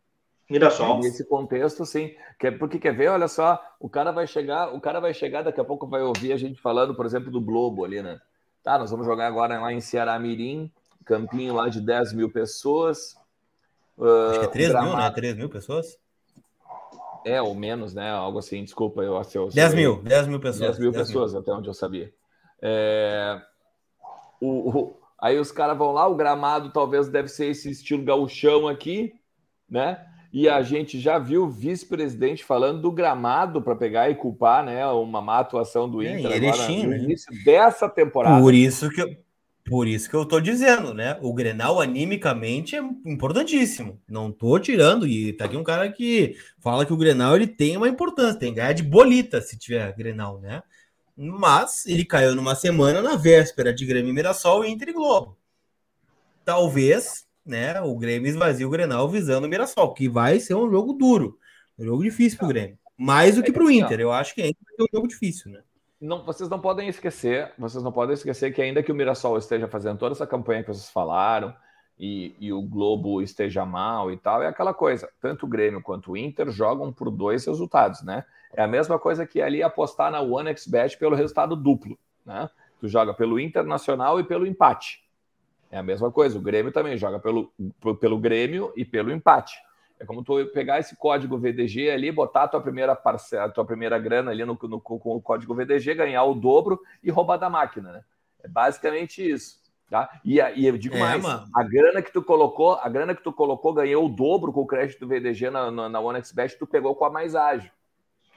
Mirassol. 0.50 0.98
Nesse 0.98 1.26
contexto, 1.26 1.86
sim. 1.86 2.10
Que, 2.38 2.52
porque 2.52 2.78
quer 2.78 2.94
ver, 2.94 3.08
olha 3.08 3.26
só, 3.26 3.58
o 3.80 3.88
cara 3.88 4.12
vai 4.12 4.26
chegar, 4.26 4.74
o 4.74 4.80
cara 4.82 5.00
vai 5.00 5.14
chegar, 5.14 5.42
daqui 5.42 5.60
a 5.60 5.64
pouco 5.64 5.88
vai 5.88 6.02
ouvir 6.02 6.34
a 6.34 6.36
gente 6.36 6.60
falando, 6.60 6.94
por 6.94 7.06
exemplo, 7.06 7.30
do 7.30 7.40
Globo 7.40 7.86
ali, 7.86 8.02
né? 8.02 8.18
Tá, 8.66 8.76
nós 8.76 8.90
vamos 8.90 9.06
jogar 9.06 9.28
agora 9.28 9.60
lá 9.60 9.72
em 9.72 9.80
Ceará 9.80 10.18
Mirim, 10.18 10.68
campinho 11.04 11.54
lá 11.54 11.68
de 11.68 11.80
10 11.80 12.12
mil 12.14 12.28
pessoas. 12.28 13.16
Acho 13.96 14.40
que 14.40 14.44
é 14.46 14.48
3 14.48 14.74
mil, 14.74 14.96
né? 14.96 15.08
3 15.08 15.36
mil 15.36 15.48
pessoas? 15.48 15.96
É, 17.24 17.40
ou 17.40 17.54
menos, 17.54 17.94
né? 17.94 18.10
Algo 18.10 18.40
assim, 18.40 18.64
desculpa. 18.64 19.02
Eu, 19.02 19.22
eu, 19.34 19.48
10 19.50 19.72
mil, 19.72 20.02
10 20.02 20.26
mil 20.26 20.40
pessoas. 20.40 20.70
10 20.70 20.78
mil 20.80 20.90
10 20.90 21.06
pessoas, 21.06 21.30
mil. 21.30 21.42
até 21.42 21.52
onde 21.52 21.68
eu 21.68 21.74
sabia. 21.74 22.12
É, 22.60 23.40
o, 24.40 24.68
o, 24.68 25.00
aí 25.16 25.38
os 25.38 25.52
caras 25.52 25.78
vão 25.78 25.92
lá, 25.92 26.08
o 26.08 26.16
gramado 26.16 26.72
talvez 26.72 27.08
deve 27.08 27.28
ser 27.28 27.46
esse 27.46 27.70
estilo 27.70 28.02
gauchão 28.02 28.66
aqui, 28.66 29.14
né? 29.70 30.04
E 30.32 30.48
a 30.48 30.62
gente 30.62 30.98
já 30.98 31.18
viu 31.18 31.44
o 31.44 31.50
vice-presidente 31.50 32.44
falando 32.44 32.82
do 32.82 32.90
gramado 32.90 33.62
para 33.62 33.74
pegar 33.74 34.10
e 34.10 34.14
culpar, 34.14 34.64
né, 34.64 34.86
uma 34.86 35.20
má 35.20 35.38
atuação 35.38 35.88
do 35.88 36.02
é, 36.02 36.18
Inter 36.18 36.32
é, 36.32 36.48
agora, 36.48 36.68
no 36.68 36.88
né? 36.88 36.98
início 36.98 37.44
dessa 37.44 37.88
temporada. 37.88 38.40
Por 38.40 38.54
isso 38.54 38.90
que 38.90 39.00
eu, 39.00 39.16
por 39.64 39.86
isso 39.86 40.08
que 40.08 40.14
eu 40.14 40.24
tô 40.24 40.40
dizendo, 40.40 40.94
né? 40.94 41.18
O 41.22 41.32
Grenal 41.32 41.80
animicamente 41.80 42.76
é 42.76 42.80
importantíssimo. 43.04 44.00
Não 44.08 44.30
tô 44.30 44.58
tirando 44.58 45.06
e 45.06 45.32
tá 45.32 45.46
aqui 45.46 45.56
um 45.56 45.64
cara 45.64 45.90
que 45.90 46.36
fala 46.60 46.86
que 46.86 46.92
o 46.92 46.96
Grenal 46.96 47.34
ele 47.34 47.46
tem 47.46 47.76
uma 47.76 47.88
importância, 47.88 48.38
tem 48.38 48.50
que 48.50 48.60
ganhar 48.60 48.72
de 48.72 48.82
bolita 48.82 49.40
se 49.40 49.58
tiver 49.58 49.92
Grenal, 49.96 50.38
né? 50.40 50.62
mas 51.16 51.86
ele 51.86 52.04
caiu 52.04 52.34
numa 52.34 52.54
semana 52.54 53.00
na 53.00 53.16
véspera 53.16 53.72
de 53.72 53.86
Grêmio 53.86 54.12
Mirassol 54.12 54.64
e 54.64 54.70
Inter 54.70 54.90
e 54.90 54.92
Globo. 54.92 55.36
Talvez, 56.44 57.25
né, 57.46 57.80
o 57.80 57.94
Grêmio 57.96 58.28
esvazie 58.28 58.66
o 58.66 58.70
Grenal 58.70 59.08
visando 59.08 59.46
o 59.46 59.50
Mirassol, 59.50 59.94
que 59.94 60.08
vai 60.08 60.40
ser 60.40 60.54
um 60.54 60.70
jogo 60.70 60.92
duro, 60.92 61.38
um 61.78 61.84
jogo 61.84 62.02
difícil 62.02 62.38
para 62.38 62.44
o 62.46 62.48
Grêmio. 62.48 62.78
Mais 62.98 63.36
do 63.36 63.42
que 63.42 63.52
para 63.52 63.64
o 63.64 63.70
Inter, 63.70 64.00
eu 64.00 64.10
acho 64.10 64.34
que 64.34 64.42
ainda 64.42 64.56
vai 64.64 64.74
ser 64.74 64.82
um 64.82 64.96
jogo 64.96 65.08
difícil, 65.08 65.52
né? 65.52 65.60
Não, 66.00 66.24
vocês 66.24 66.48
não 66.50 66.60
podem 66.60 66.88
esquecer, 66.88 67.52
vocês 67.58 67.82
não 67.82 67.92
podem 67.92 68.14
esquecer 68.14 68.52
que 68.52 68.60
ainda 68.60 68.82
que 68.82 68.92
o 68.92 68.94
Mirassol 68.94 69.38
esteja 69.38 69.66
fazendo 69.66 69.98
toda 69.98 70.14
essa 70.14 70.26
campanha 70.26 70.62
que 70.62 70.68
vocês 70.68 70.90
falaram, 70.90 71.54
e, 71.98 72.36
e, 72.38 72.52
o 72.52 72.60
Globo 72.60 73.22
esteja 73.22 73.64
mal 73.64 74.12
e 74.12 74.18
tal, 74.18 74.42
é 74.42 74.46
aquela 74.46 74.74
coisa. 74.74 75.08
Tanto 75.20 75.46
o 75.46 75.48
Grêmio 75.48 75.80
quanto 75.80 76.12
o 76.12 76.16
Inter 76.16 76.50
jogam 76.50 76.92
por 76.92 77.10
dois 77.10 77.46
resultados, 77.46 78.02
né? 78.02 78.24
É 78.52 78.62
a 78.62 78.66
mesma 78.66 78.98
coisa 78.98 79.26
que 79.26 79.40
ali 79.40 79.62
apostar 79.62 80.10
na 80.10 80.20
OneXBet 80.20 80.98
pelo 80.98 81.16
resultado 81.16 81.56
duplo, 81.56 81.98
né? 82.24 82.50
Tu 82.78 82.88
joga 82.88 83.14
pelo 83.14 83.40
Internacional 83.40 84.20
e 84.20 84.24
pelo 84.24 84.46
empate. 84.46 85.05
É 85.70 85.78
a 85.78 85.82
mesma 85.82 86.10
coisa. 86.10 86.38
O 86.38 86.42
Grêmio 86.42 86.72
também 86.72 86.96
joga 86.96 87.18
pelo, 87.18 87.52
pelo 88.00 88.18
Grêmio 88.18 88.72
e 88.76 88.84
pelo 88.84 89.10
empate. 89.10 89.56
É 89.98 90.04
como 90.04 90.22
tu 90.22 90.44
pegar 90.52 90.78
esse 90.78 90.94
código 90.96 91.38
VDG 91.38 91.90
ali, 91.90 92.12
botar 92.12 92.44
a 92.44 92.48
tua 92.48 92.60
primeira 92.60 92.94
parcela, 92.94 93.46
a 93.46 93.48
tua 93.48 93.64
primeira 93.64 93.98
grana 93.98 94.30
ali 94.30 94.44
no, 94.44 94.58
no, 94.62 94.80
com 94.80 94.98
o 95.16 95.20
código 95.20 95.54
VDG, 95.54 95.94
ganhar 95.94 96.24
o 96.24 96.34
dobro 96.34 96.78
e 97.02 97.10
roubar 97.10 97.38
da 97.38 97.48
máquina, 97.48 97.92
né? 97.92 98.04
É 98.42 98.48
basicamente 98.48 99.26
isso. 99.26 99.64
Tá? 99.88 100.20
E, 100.24 100.38
e 100.40 100.66
eu 100.66 100.76
digo 100.76 100.96
é, 100.96 101.00
mais, 101.00 101.22
mano. 101.22 101.48
a 101.54 101.62
grana 101.62 102.02
que 102.02 102.12
tu 102.12 102.20
colocou, 102.20 102.74
a 102.74 102.88
grana 102.88 103.14
que 103.14 103.22
tu 103.22 103.32
colocou 103.32 103.72
ganhou 103.72 104.04
o 104.04 104.08
dobro 104.08 104.52
com 104.52 104.60
o 104.60 104.66
crédito 104.66 105.00
do 105.00 105.08
VDG 105.08 105.48
na, 105.48 105.70
na, 105.70 105.88
na 105.88 106.00
OneXBet, 106.00 106.58
tu 106.58 106.66
pegou 106.66 106.94
com 106.94 107.04
a 107.04 107.10
mais 107.10 107.34
ágil. 107.34 107.70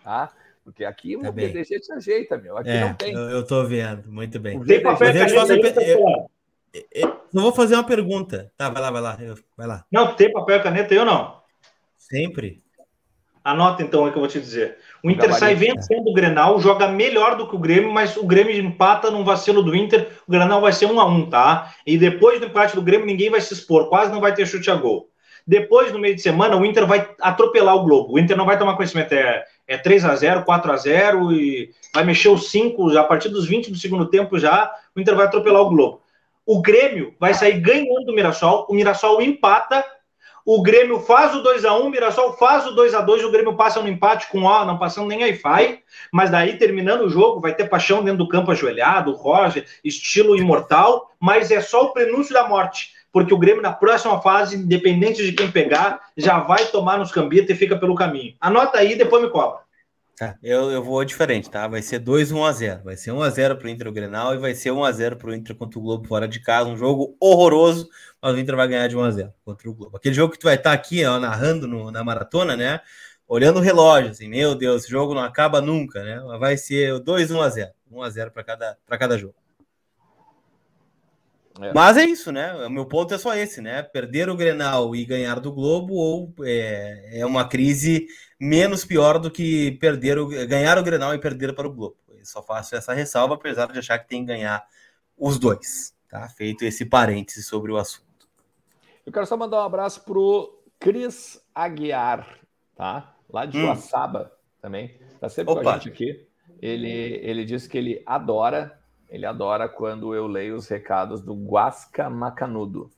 Tá? 0.03 0.31
Porque 0.63 0.85
aqui 0.85 1.17
tá 1.17 1.29
o 1.29 1.33
bem. 1.33 1.47
VDG 1.47 1.79
te 1.79 1.91
ajeita, 1.91 2.37
meu. 2.37 2.55
Aqui 2.55 2.69
é, 2.69 2.81
não 2.81 2.93
tem. 2.93 3.13
Eu, 3.13 3.29
eu 3.29 3.45
tô 3.45 3.65
vendo, 3.65 4.09
muito 4.11 4.39
bem. 4.39 4.63
Tem 4.63 4.81
papel 4.81 5.09
eu, 5.09 5.25
eu, 5.25 5.81
eu, 5.81 6.29
vou 7.33 7.51
fazer 7.51 7.75
uma 7.75 7.83
pergunta. 7.83 8.51
Tá, 8.57 8.69
vai 8.69 8.81
lá, 8.81 8.91
vai 8.91 9.01
lá. 9.01 9.17
Vai 9.57 9.67
lá. 9.67 9.85
Não, 9.91 10.13
tem 10.13 10.31
papel 10.31 10.57
e 10.57 10.63
caneta 10.63 10.93
eu 10.93 11.05
não. 11.05 11.39
Sempre. 11.97 12.61
Anota 13.43 13.81
então 13.81 14.05
o 14.05 14.11
que 14.11 14.17
eu 14.17 14.21
vou 14.21 14.27
te 14.27 14.39
dizer. 14.39 14.77
O 15.03 15.09
Inter 15.09 15.33
sai 15.33 15.55
vencendo 15.55 16.09
o 16.09 16.13
Grenal, 16.13 16.59
joga 16.59 16.87
melhor 16.87 17.35
do 17.35 17.47
que 17.47 17.55
o 17.55 17.59
Grêmio, 17.59 17.91
mas 17.91 18.17
o 18.17 18.25
Grêmio 18.25 18.53
empata 18.53 19.09
num 19.09 19.23
vacilo 19.23 19.63
do 19.63 19.75
Inter. 19.75 20.09
O 20.27 20.31
Grenal 20.31 20.61
vai 20.61 20.73
ser 20.73 20.85
um 20.85 20.99
a 20.99 21.05
um, 21.05 21.29
tá? 21.29 21.73
E 21.85 21.97
depois 21.97 22.39
do 22.39 22.47
empate 22.47 22.75
do 22.75 22.81
Grêmio, 22.81 23.07
ninguém 23.07 23.29
vai 23.29 23.39
se 23.41 23.53
expor, 23.53 23.87
quase 23.89 24.11
não 24.11 24.19
vai 24.19 24.33
ter 24.33 24.45
chute 24.45 24.69
a 24.69 24.75
gol. 24.75 25.09
Depois, 25.47 25.91
no 25.91 25.97
meio 25.97 26.15
de 26.15 26.21
semana, 26.21 26.55
o 26.55 26.63
Inter 26.65 26.85
vai 26.85 27.09
atropelar 27.19 27.75
o 27.75 27.83
Globo. 27.83 28.13
O 28.13 28.19
Inter 28.19 28.37
não 28.37 28.45
vai 28.45 28.59
tomar 28.59 28.75
conhecimento. 28.75 29.13
É, 29.13 29.45
é 29.67 29.77
3 29.77 30.05
a 30.05 30.15
0 30.15 30.43
4 30.43 30.71
a 30.71 30.77
0 30.77 31.31
e 31.31 31.71
vai 31.91 32.03
mexer 32.03 32.29
os 32.29 32.51
5, 32.51 32.95
a 32.97 33.03
partir 33.03 33.29
dos 33.29 33.47
20 33.47 33.71
do 33.71 33.77
segundo 33.77 34.05
tempo 34.05 34.37
já, 34.37 34.71
o 34.95 34.99
Inter 34.99 35.15
vai 35.15 35.25
atropelar 35.25 35.63
o 35.63 35.69
Globo. 35.69 36.01
O 36.51 36.63
Grêmio 36.63 37.13
vai 37.19 37.31
sair 37.31 37.59
ganhando 37.59 38.05
do 38.05 38.11
Mirassol, 38.11 38.65
o 38.67 38.73
Mirassol 38.73 39.21
empata 39.21 39.85
o 40.43 40.63
Grêmio 40.63 40.99
faz 40.99 41.35
o 41.35 41.43
2 41.43 41.63
a 41.63 41.77
1 41.77 41.85
o 41.85 41.89
Mirassol 41.91 42.33
faz 42.37 42.65
o 42.65 42.71
2 42.71 42.95
a 42.95 43.01
2 43.01 43.23
o 43.23 43.29
Grêmio 43.29 43.53
passa 43.53 43.79
no 43.79 43.87
empate 43.87 44.27
com 44.29 44.39
o 44.39 44.65
não 44.65 44.79
passando 44.79 45.07
nem 45.07 45.21
Wi-Fi, 45.21 45.83
mas 46.11 46.31
daí 46.31 46.57
terminando 46.57 47.01
o 47.01 47.09
jogo 47.09 47.39
vai 47.39 47.53
ter 47.53 47.69
paixão 47.69 48.03
dentro 48.03 48.17
do 48.17 48.27
campo 48.27 48.49
ajoelhado, 48.49 49.11
Roger, 49.11 49.63
estilo 49.83 50.35
imortal, 50.35 51.11
mas 51.19 51.51
é 51.51 51.61
só 51.61 51.83
o 51.83 51.93
prenúncio 51.93 52.33
da 52.33 52.47
morte, 52.47 52.95
porque 53.13 53.31
o 53.31 53.37
Grêmio 53.37 53.61
na 53.61 53.71
próxima 53.71 54.19
fase, 54.19 54.57
independente 54.57 55.23
de 55.23 55.33
quem 55.33 55.51
pegar, 55.51 56.01
já 56.17 56.39
vai 56.39 56.65
tomar 56.65 56.97
nos 56.97 57.11
cambitos 57.11 57.51
e 57.51 57.55
fica 57.55 57.77
pelo 57.77 57.93
caminho. 57.93 58.33
Anota 58.41 58.79
aí, 58.79 58.95
depois 58.95 59.21
me 59.21 59.29
cobra. 59.29 59.68
Tá, 60.19 60.37
eu, 60.43 60.69
eu 60.69 60.83
vou 60.83 61.05
diferente, 61.05 61.49
tá? 61.49 61.65
Vai 61.65 61.81
ser 61.81 61.97
2 61.97 62.33
1 62.33 62.43
a 62.43 62.51
0 62.51 62.83
Vai 62.83 62.97
ser 62.97 63.13
1 63.13 63.21
a 63.23 63.29
0 63.29 63.55
pro 63.57 63.69
Inter 63.69 63.87
o 63.87 63.91
Grenal 63.93 64.35
e 64.35 64.37
vai 64.37 64.53
ser 64.53 64.69
1 64.69 64.83
a 64.83 64.91
0 64.91 65.15
pro 65.15 65.33
Inter 65.33 65.55
contra 65.55 65.79
o 65.79 65.81
Globo 65.81 66.05
fora 66.09 66.27
de 66.27 66.41
casa. 66.41 66.69
Um 66.69 66.75
jogo 66.75 67.15
horroroso, 67.21 67.87
mas 68.21 68.35
o 68.35 68.37
Inter 68.37 68.53
vai 68.57 68.67
ganhar 68.67 68.89
de 68.89 68.97
1 68.97 69.01
a 69.01 69.11
0 69.11 69.33
contra 69.45 69.69
o 69.69 69.73
Globo. 69.73 69.95
Aquele 69.95 70.13
jogo 70.13 70.33
que 70.33 70.39
tu 70.39 70.43
vai 70.43 70.55
estar 70.55 70.71
tá 70.71 70.75
aqui, 70.75 71.05
ó, 71.05 71.17
narrando 71.17 71.69
no, 71.69 71.89
na 71.89 72.03
maratona, 72.03 72.57
né? 72.57 72.81
Olhando 73.29 73.59
o 73.59 73.61
relógio, 73.61 74.11
assim, 74.11 74.27
meu 74.27 74.55
Deus, 74.55 74.83
esse 74.83 74.91
jogo 74.91 75.13
não 75.13 75.23
acaba 75.23 75.61
nunca, 75.61 76.03
né? 76.03 76.19
Vai 76.37 76.57
ser 76.57 76.99
2 76.99 77.31
1 77.31 77.41
a 77.41 77.49
0 77.49 77.71
1 77.89 78.03
a 78.03 78.09
0 78.09 78.31
para 78.31 78.43
cada, 78.43 78.77
cada 78.99 79.17
jogo. 79.17 79.38
É. 81.61 81.73
Mas 81.73 81.97
é 81.97 82.05
isso, 82.05 82.31
né? 82.31 82.53
O 82.65 82.69
meu 82.69 82.85
ponto 82.85 83.13
é 83.13 83.17
só 83.17 83.35
esse, 83.35 83.61
né? 83.61 83.83
Perder 83.83 84.29
o 84.29 84.35
Grenal 84.35 84.95
e 84.95 85.03
ganhar 85.05 85.39
do 85.39 85.51
Globo 85.51 85.93
ou 85.93 86.33
é, 86.41 87.19
é 87.19 87.25
uma 87.25 87.47
crise 87.47 88.07
menos 88.39 88.85
pior 88.85 89.19
do 89.19 89.29
que 89.29 89.71
perder 89.73 90.17
o, 90.17 90.27
ganhar 90.27 90.77
o 90.77 90.83
Grenal 90.83 91.13
e 91.13 91.19
perder 91.19 91.53
para 91.53 91.67
o 91.67 91.73
Globo. 91.73 91.97
Eu 92.07 92.25
só 92.25 92.41
faço 92.41 92.75
essa 92.75 92.93
ressalva, 92.93 93.35
apesar 93.35 93.71
de 93.71 93.79
achar 93.79 93.99
que 93.99 94.07
tem 94.07 94.21
que 94.21 94.27
ganhar 94.27 94.65
os 95.17 95.37
dois. 95.37 95.93
Tá? 96.09 96.27
Feito 96.29 96.63
esse 96.63 96.85
parêntese 96.85 97.43
sobre 97.43 97.71
o 97.71 97.77
assunto. 97.77 98.07
Eu 99.05 99.11
quero 99.11 99.25
só 99.25 99.35
mandar 99.35 99.57
um 99.57 99.65
abraço 99.65 100.03
pro 100.05 100.63
Cris 100.79 101.43
Aguiar, 101.53 102.39
tá? 102.75 103.15
Lá 103.29 103.45
de 103.45 103.57
hum. 103.57 103.61
Joaçaba 103.61 104.31
também. 104.61 104.99
Tá 105.19 105.27
sempre 105.27 105.53
Opa. 105.53 105.63
com 105.63 105.69
a 105.69 105.73
gente 105.73 105.89
aqui. 105.89 106.27
Ele, 106.61 107.19
ele 107.23 107.45
disse 107.45 107.67
que 107.67 107.77
ele 107.77 108.03
adora 108.05 108.78
ele 109.09 109.25
adora 109.25 109.67
quando 109.67 110.13
eu 110.13 110.27
leio 110.27 110.55
os 110.55 110.67
recados 110.67 111.21
do 111.21 111.33
Guasca 111.33 112.09
Macanudo. 112.09 112.89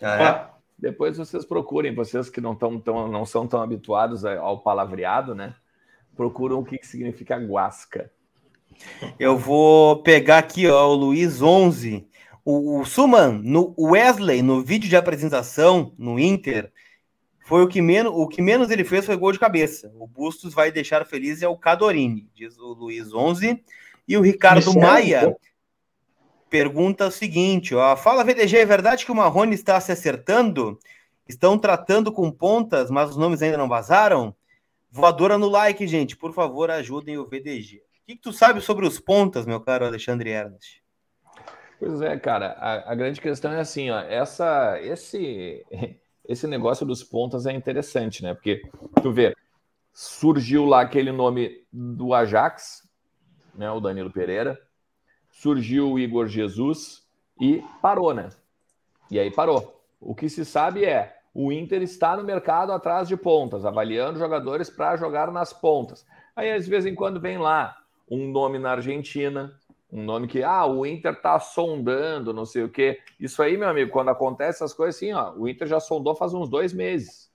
Ah, 0.00 0.22
é? 0.22 0.58
Depois 0.78 1.18
vocês 1.18 1.44
procurem, 1.44 1.94
vocês 1.94 2.30
que 2.30 2.40
não, 2.40 2.54
tão, 2.54 2.80
tão, 2.80 3.08
não 3.08 3.26
são 3.26 3.46
tão 3.46 3.60
habituados 3.60 4.24
ao 4.24 4.60
palavreado, 4.60 5.34
né? 5.34 5.54
Procuram 6.16 6.60
o 6.60 6.64
que, 6.64 6.78
que 6.78 6.86
significa 6.86 7.36
guasca. 7.36 8.10
Eu 9.18 9.36
vou 9.36 10.02
pegar 10.02 10.38
aqui, 10.38 10.68
ó, 10.68 10.88
o 10.88 10.94
Luiz 10.94 11.42
11. 11.42 12.06
O, 12.44 12.80
o 12.80 12.84
Suman, 12.84 13.40
no 13.42 13.74
Wesley, 13.78 14.40
no 14.40 14.62
vídeo 14.62 14.88
de 14.88 14.96
apresentação 14.96 15.92
no 15.98 16.18
Inter, 16.18 16.72
foi 17.44 17.62
o 17.62 17.68
que 17.68 17.82
menos, 17.82 18.12
o 18.14 18.28
que 18.28 18.40
menos 18.40 18.70
ele 18.70 18.84
fez 18.84 19.04
foi 19.04 19.16
gol 19.16 19.32
de 19.32 19.38
cabeça. 19.38 19.92
O 19.98 20.06
Bustos 20.06 20.54
vai 20.54 20.70
deixar 20.70 21.04
feliz 21.04 21.42
é 21.42 21.48
o 21.48 21.56
Cadorini, 21.56 22.28
diz 22.34 22.56
o 22.58 22.72
Luiz 22.72 23.12
11. 23.12 23.62
E 24.08 24.16
o 24.16 24.22
Ricardo 24.22 24.74
Maia 24.74 25.36
pergunta 26.48 27.06
o 27.06 27.10
seguinte: 27.10 27.74
ó, 27.74 27.94
fala 27.94 28.24
VDG, 28.24 28.56
é 28.56 28.64
verdade 28.64 29.04
que 29.04 29.12
o 29.12 29.14
Marrone 29.14 29.54
está 29.54 29.78
se 29.80 29.92
acertando? 29.92 30.78
Estão 31.28 31.58
tratando 31.58 32.10
com 32.10 32.30
pontas, 32.30 32.90
mas 32.90 33.10
os 33.10 33.16
nomes 33.18 33.42
ainda 33.42 33.58
não 33.58 33.68
vazaram? 33.68 34.34
Voadora 34.90 35.36
no 35.36 35.46
like, 35.46 35.86
gente. 35.86 36.16
Por 36.16 36.32
favor, 36.32 36.70
ajudem 36.70 37.18
o 37.18 37.26
VDG. 37.26 37.76
O 37.76 38.06
que, 38.06 38.16
que 38.16 38.22
tu 38.22 38.32
sabe 38.32 38.62
sobre 38.62 38.86
os 38.86 38.98
pontas, 38.98 39.44
meu 39.44 39.60
caro 39.60 39.84
Alexandre 39.84 40.30
Ernest? 40.30 40.82
Pois 41.78 42.00
é, 42.00 42.18
cara. 42.18 42.52
A, 42.58 42.92
a, 42.92 42.94
grande 42.94 43.20
questão 43.20 43.52
é 43.52 43.60
assim, 43.60 43.90
ó. 43.90 44.00
Essa, 44.00 44.80
esse, 44.80 45.62
esse 46.26 46.46
negócio 46.46 46.86
dos 46.86 47.04
pontas 47.04 47.44
é 47.44 47.52
interessante, 47.52 48.22
né? 48.22 48.32
Porque 48.32 48.62
tu 49.02 49.12
vê, 49.12 49.34
surgiu 49.92 50.64
lá 50.64 50.80
aquele 50.80 51.12
nome 51.12 51.62
do 51.70 52.14
Ajax, 52.14 52.87
né, 53.58 53.70
o 53.70 53.80
Danilo 53.80 54.10
Pereira, 54.10 54.58
surgiu 55.30 55.92
o 55.92 55.98
Igor 55.98 56.28
Jesus 56.28 57.04
e 57.40 57.62
parou, 57.82 58.14
né? 58.14 58.30
E 59.10 59.18
aí 59.18 59.30
parou. 59.30 59.82
O 60.00 60.14
que 60.14 60.28
se 60.28 60.44
sabe 60.44 60.84
é 60.84 61.18
o 61.34 61.52
Inter 61.52 61.82
está 61.82 62.16
no 62.16 62.24
mercado 62.24 62.72
atrás 62.72 63.08
de 63.08 63.16
pontas, 63.16 63.64
avaliando 63.64 64.18
jogadores 64.18 64.70
para 64.70 64.96
jogar 64.96 65.30
nas 65.30 65.52
pontas. 65.52 66.06
Aí, 66.34 66.58
de 66.58 66.70
vez 66.70 66.86
em 66.86 66.94
quando, 66.94 67.20
vem 67.20 67.36
lá 67.36 67.76
um 68.10 68.30
nome 68.30 68.58
na 68.58 68.72
Argentina, 68.72 69.52
um 69.90 70.02
nome 70.02 70.28
que, 70.28 70.42
ah, 70.42 70.66
o 70.66 70.86
Inter 70.86 71.12
está 71.12 71.38
sondando, 71.40 72.32
não 72.32 72.44
sei 72.44 72.62
o 72.62 72.68
quê. 72.68 73.00
Isso 73.18 73.42
aí, 73.42 73.56
meu 73.56 73.68
amigo, 73.68 73.90
quando 73.90 74.10
acontece 74.10 74.62
essas 74.62 74.72
coisas 74.72 74.96
assim, 74.96 75.12
ó, 75.12 75.32
o 75.34 75.48
Inter 75.48 75.66
já 75.66 75.80
sondou 75.80 76.14
faz 76.14 76.32
uns 76.32 76.48
dois 76.48 76.72
meses. 76.72 77.28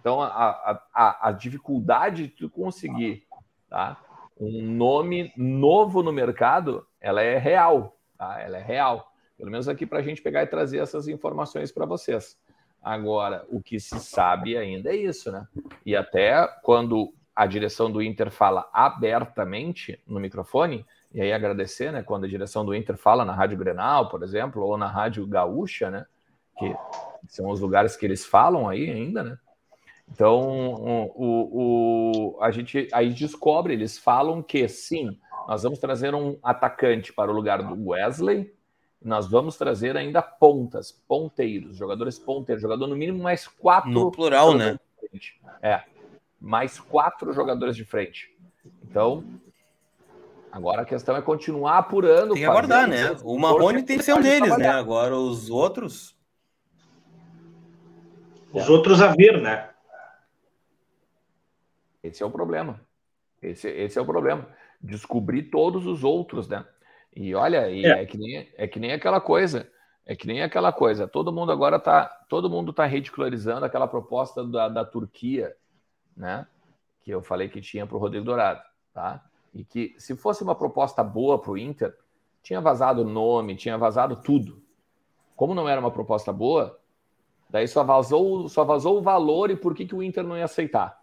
Então, 0.00 0.22
a, 0.22 0.80
a, 0.94 1.28
a, 1.28 1.32
dificuldade 1.32 2.28
de 2.28 2.28
tu 2.28 2.50
conseguir 2.50 3.26
tá, 3.68 3.96
um 4.38 4.62
nome 4.62 5.32
novo 5.36 6.02
no 6.02 6.12
mercado, 6.12 6.86
ela 7.00 7.22
é 7.22 7.38
real, 7.38 7.96
tá? 8.18 8.40
Ela 8.40 8.58
é 8.58 8.62
real. 8.62 9.10
Pelo 9.36 9.50
menos 9.50 9.68
aqui 9.68 9.86
para 9.86 9.98
a 9.98 10.02
gente 10.02 10.22
pegar 10.22 10.42
e 10.42 10.46
trazer 10.46 10.78
essas 10.78 11.08
informações 11.08 11.70
para 11.72 11.86
vocês. 11.86 12.38
Agora, 12.82 13.44
o 13.50 13.60
que 13.60 13.80
se 13.80 13.98
sabe 13.98 14.56
ainda 14.56 14.90
é 14.90 14.96
isso, 14.96 15.32
né? 15.32 15.46
E 15.84 15.96
até 15.96 16.46
quando 16.62 17.12
a 17.34 17.46
direção 17.46 17.90
do 17.90 18.02
Inter 18.02 18.30
fala 18.30 18.68
abertamente 18.72 20.00
no 20.06 20.20
microfone, 20.20 20.86
e 21.12 21.20
aí 21.20 21.32
agradecer, 21.32 21.92
né? 21.92 22.02
Quando 22.02 22.24
a 22.24 22.28
direção 22.28 22.64
do 22.64 22.74
Inter 22.74 22.96
fala 22.96 23.24
na 23.24 23.32
Rádio 23.32 23.58
Grenal, 23.58 24.08
por 24.08 24.22
exemplo, 24.22 24.62
ou 24.62 24.76
na 24.76 24.86
Rádio 24.86 25.26
Gaúcha, 25.26 25.90
né? 25.90 26.06
Que 26.58 26.74
são 27.28 27.50
os 27.50 27.60
lugares 27.60 27.96
que 27.96 28.06
eles 28.06 28.24
falam 28.24 28.68
aí 28.68 28.90
ainda, 28.90 29.22
né? 29.22 29.38
Então, 30.10 30.74
o, 31.14 32.36
o, 32.36 32.42
a 32.42 32.50
gente 32.50 32.88
aí 32.92 33.10
descobre, 33.10 33.74
eles 33.74 33.98
falam 33.98 34.42
que 34.42 34.66
sim, 34.68 35.18
nós 35.48 35.62
vamos 35.62 35.78
trazer 35.78 36.14
um 36.14 36.38
atacante 36.42 37.12
para 37.12 37.30
o 37.30 37.34
lugar 37.34 37.62
do 37.62 37.88
Wesley, 37.88 38.54
nós 39.02 39.28
vamos 39.28 39.56
trazer 39.56 39.96
ainda 39.96 40.22
pontas, 40.22 40.90
ponteiros, 40.90 41.76
jogadores 41.76 42.18
ponteiros, 42.18 42.62
jogador 42.62 42.86
no 42.86 42.96
mínimo 42.96 43.22
mais 43.22 43.46
quatro. 43.46 43.90
No 43.90 44.10
plural, 44.10 44.54
né? 44.54 44.78
É, 45.62 45.82
mais 46.40 46.80
quatro 46.80 47.32
jogadores 47.32 47.76
de 47.76 47.84
frente. 47.84 48.34
Então, 48.82 49.22
agora 50.50 50.82
a 50.82 50.84
questão 50.84 51.16
é 51.16 51.22
continuar 51.22 51.78
apurando. 51.78 52.32
Tem 52.32 52.42
que 52.42 52.48
aguardar, 52.48 52.88
né? 52.88 53.16
O 53.22 53.38
Marrone 53.38 53.82
tem 53.82 53.98
que 53.98 54.04
ser 54.04 54.14
um 54.14 54.20
deles, 54.20 54.56
né? 54.56 54.68
Agora 54.68 55.16
os 55.16 55.50
outros. 55.50 56.16
Os 58.52 58.68
outros 58.70 59.02
a 59.02 59.08
ver, 59.08 59.40
né? 59.40 59.70
Esse 62.06 62.22
é 62.22 62.26
o 62.26 62.30
problema. 62.30 62.80
Esse, 63.42 63.68
esse 63.68 63.98
é 63.98 64.02
o 64.02 64.06
problema. 64.06 64.48
Descobrir 64.80 65.44
todos 65.44 65.86
os 65.86 66.04
outros, 66.04 66.48
né? 66.48 66.64
E 67.14 67.34
olha, 67.34 67.70
e 67.70 67.84
é. 67.84 68.02
é. 68.02 68.06
que, 68.06 68.18
nem, 68.18 68.48
é 68.56 68.68
que 68.68 68.78
nem 68.78 68.92
aquela 68.92 69.20
coisa. 69.20 69.70
É 70.08 70.14
que 70.14 70.26
nem 70.26 70.40
aquela 70.40 70.72
coisa, 70.72 71.08
todo 71.08 71.32
mundo 71.32 71.50
agora 71.50 71.80
tá, 71.80 72.06
todo 72.28 72.48
mundo 72.48 72.72
tá 72.72 72.86
ridicularizando 72.86 73.66
aquela 73.66 73.88
proposta 73.88 74.44
da, 74.44 74.68
da 74.68 74.84
Turquia, 74.84 75.56
né? 76.16 76.46
Que 77.02 77.10
eu 77.10 77.20
falei 77.20 77.48
que 77.48 77.60
tinha 77.60 77.84
para 77.84 77.96
o 77.96 77.98
Rodrigo 77.98 78.24
Dourado, 78.24 78.62
tá? 78.94 79.24
E 79.52 79.64
que 79.64 79.96
se 79.98 80.14
fosse 80.14 80.44
uma 80.44 80.54
proposta 80.54 81.02
boa 81.02 81.40
para 81.40 81.50
o 81.50 81.58
Inter, 81.58 81.92
tinha 82.40 82.60
vazado 82.60 83.02
o 83.02 83.04
nome, 83.04 83.56
tinha 83.56 83.76
vazado 83.76 84.14
tudo. 84.22 84.62
Como 85.34 85.56
não 85.56 85.68
era 85.68 85.80
uma 85.80 85.90
proposta 85.90 86.32
boa, 86.32 86.78
daí 87.50 87.66
só 87.66 87.82
vazou, 87.82 88.48
só 88.48 88.64
vazou 88.64 88.98
o 88.98 89.02
valor 89.02 89.50
e 89.50 89.56
por 89.56 89.74
que, 89.74 89.86
que 89.86 89.94
o 89.94 90.04
Inter 90.04 90.22
não 90.22 90.38
ia 90.38 90.44
aceitar, 90.44 90.95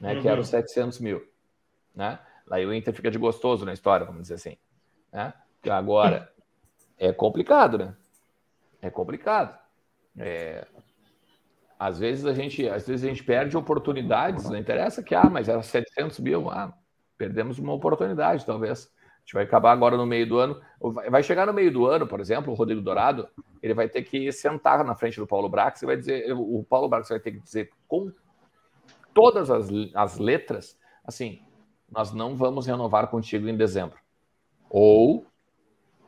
né? 0.00 0.14
Uhum. 0.14 0.22
Que 0.22 0.28
era 0.28 0.40
os 0.40 0.48
700 0.48 1.00
mil, 1.00 1.22
né? 1.94 2.18
Aí 2.50 2.64
o 2.64 2.72
Inter 2.72 2.94
fica 2.94 3.10
de 3.10 3.18
gostoso 3.18 3.64
na 3.64 3.72
história, 3.72 4.06
vamos 4.06 4.22
dizer 4.22 4.34
assim, 4.34 4.56
né? 5.12 5.34
Agora 5.68 6.30
é 6.98 7.12
complicado, 7.12 7.78
né? 7.78 7.94
É 8.80 8.90
complicado. 8.90 9.58
É... 10.16 10.66
Às 11.78 11.98
vezes 11.98 12.24
a 12.24 12.32
gente, 12.32 12.66
às 12.68 12.86
vezes 12.86 13.04
a 13.04 13.08
gente 13.08 13.24
perde 13.24 13.56
oportunidades. 13.56 14.48
Não 14.48 14.56
interessa 14.56 15.02
que 15.02 15.14
ah, 15.14 15.28
mas 15.28 15.48
era 15.48 15.62
700 15.62 16.20
mil, 16.20 16.48
ah, 16.48 16.72
perdemos 17.18 17.58
uma 17.58 17.74
oportunidade, 17.74 18.46
talvez. 18.46 18.90
A 18.94 19.20
gente 19.20 19.34
vai 19.34 19.44
acabar 19.44 19.72
agora 19.72 19.96
no 19.96 20.06
meio 20.06 20.26
do 20.26 20.38
ano. 20.38 20.60
Vai 21.10 21.22
chegar 21.22 21.46
no 21.46 21.52
meio 21.52 21.72
do 21.72 21.86
ano, 21.86 22.06
por 22.06 22.20
exemplo, 22.20 22.52
o 22.52 22.56
Rodrigo 22.56 22.80
Dourado, 22.80 23.28
ele 23.60 23.74
vai 23.74 23.88
ter 23.88 24.02
que 24.02 24.30
sentar 24.30 24.84
na 24.84 24.94
frente 24.94 25.18
do 25.18 25.26
Paulo 25.26 25.48
Brax 25.48 25.82
e 25.82 25.86
vai 25.86 25.96
dizer, 25.96 26.32
o 26.32 26.64
Paulo 26.68 26.88
Brax 26.88 27.08
vai 27.08 27.18
ter 27.18 27.32
que 27.32 27.40
dizer 27.40 27.70
com 27.88 28.12
todas 29.16 29.50
as, 29.50 29.68
as 29.94 30.18
letras, 30.18 30.78
assim, 31.02 31.40
nós 31.90 32.12
não 32.12 32.36
vamos 32.36 32.66
renovar 32.66 33.08
contigo 33.08 33.48
em 33.48 33.56
dezembro. 33.56 33.98
Ou, 34.68 35.24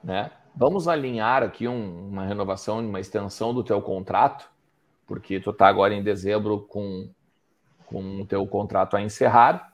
né, 0.05 0.31
Vamos 0.59 0.89
alinhar 0.89 1.45
aqui 1.45 1.69
um, 1.69 2.09
uma 2.09 2.25
renovação, 2.27 2.81
uma 2.81 2.99
extensão 2.99 3.55
do 3.55 3.63
teu 3.63 3.81
contrato, 3.81 4.51
porque 5.07 5.39
tu 5.39 5.51
está 5.51 5.69
agora 5.69 5.95
em 5.95 6.03
dezembro 6.03 6.63
com, 6.63 7.09
com 7.87 8.23
o 8.23 8.27
teu 8.27 8.45
contrato 8.45 8.97
a 8.97 9.01
encerrar, 9.01 9.73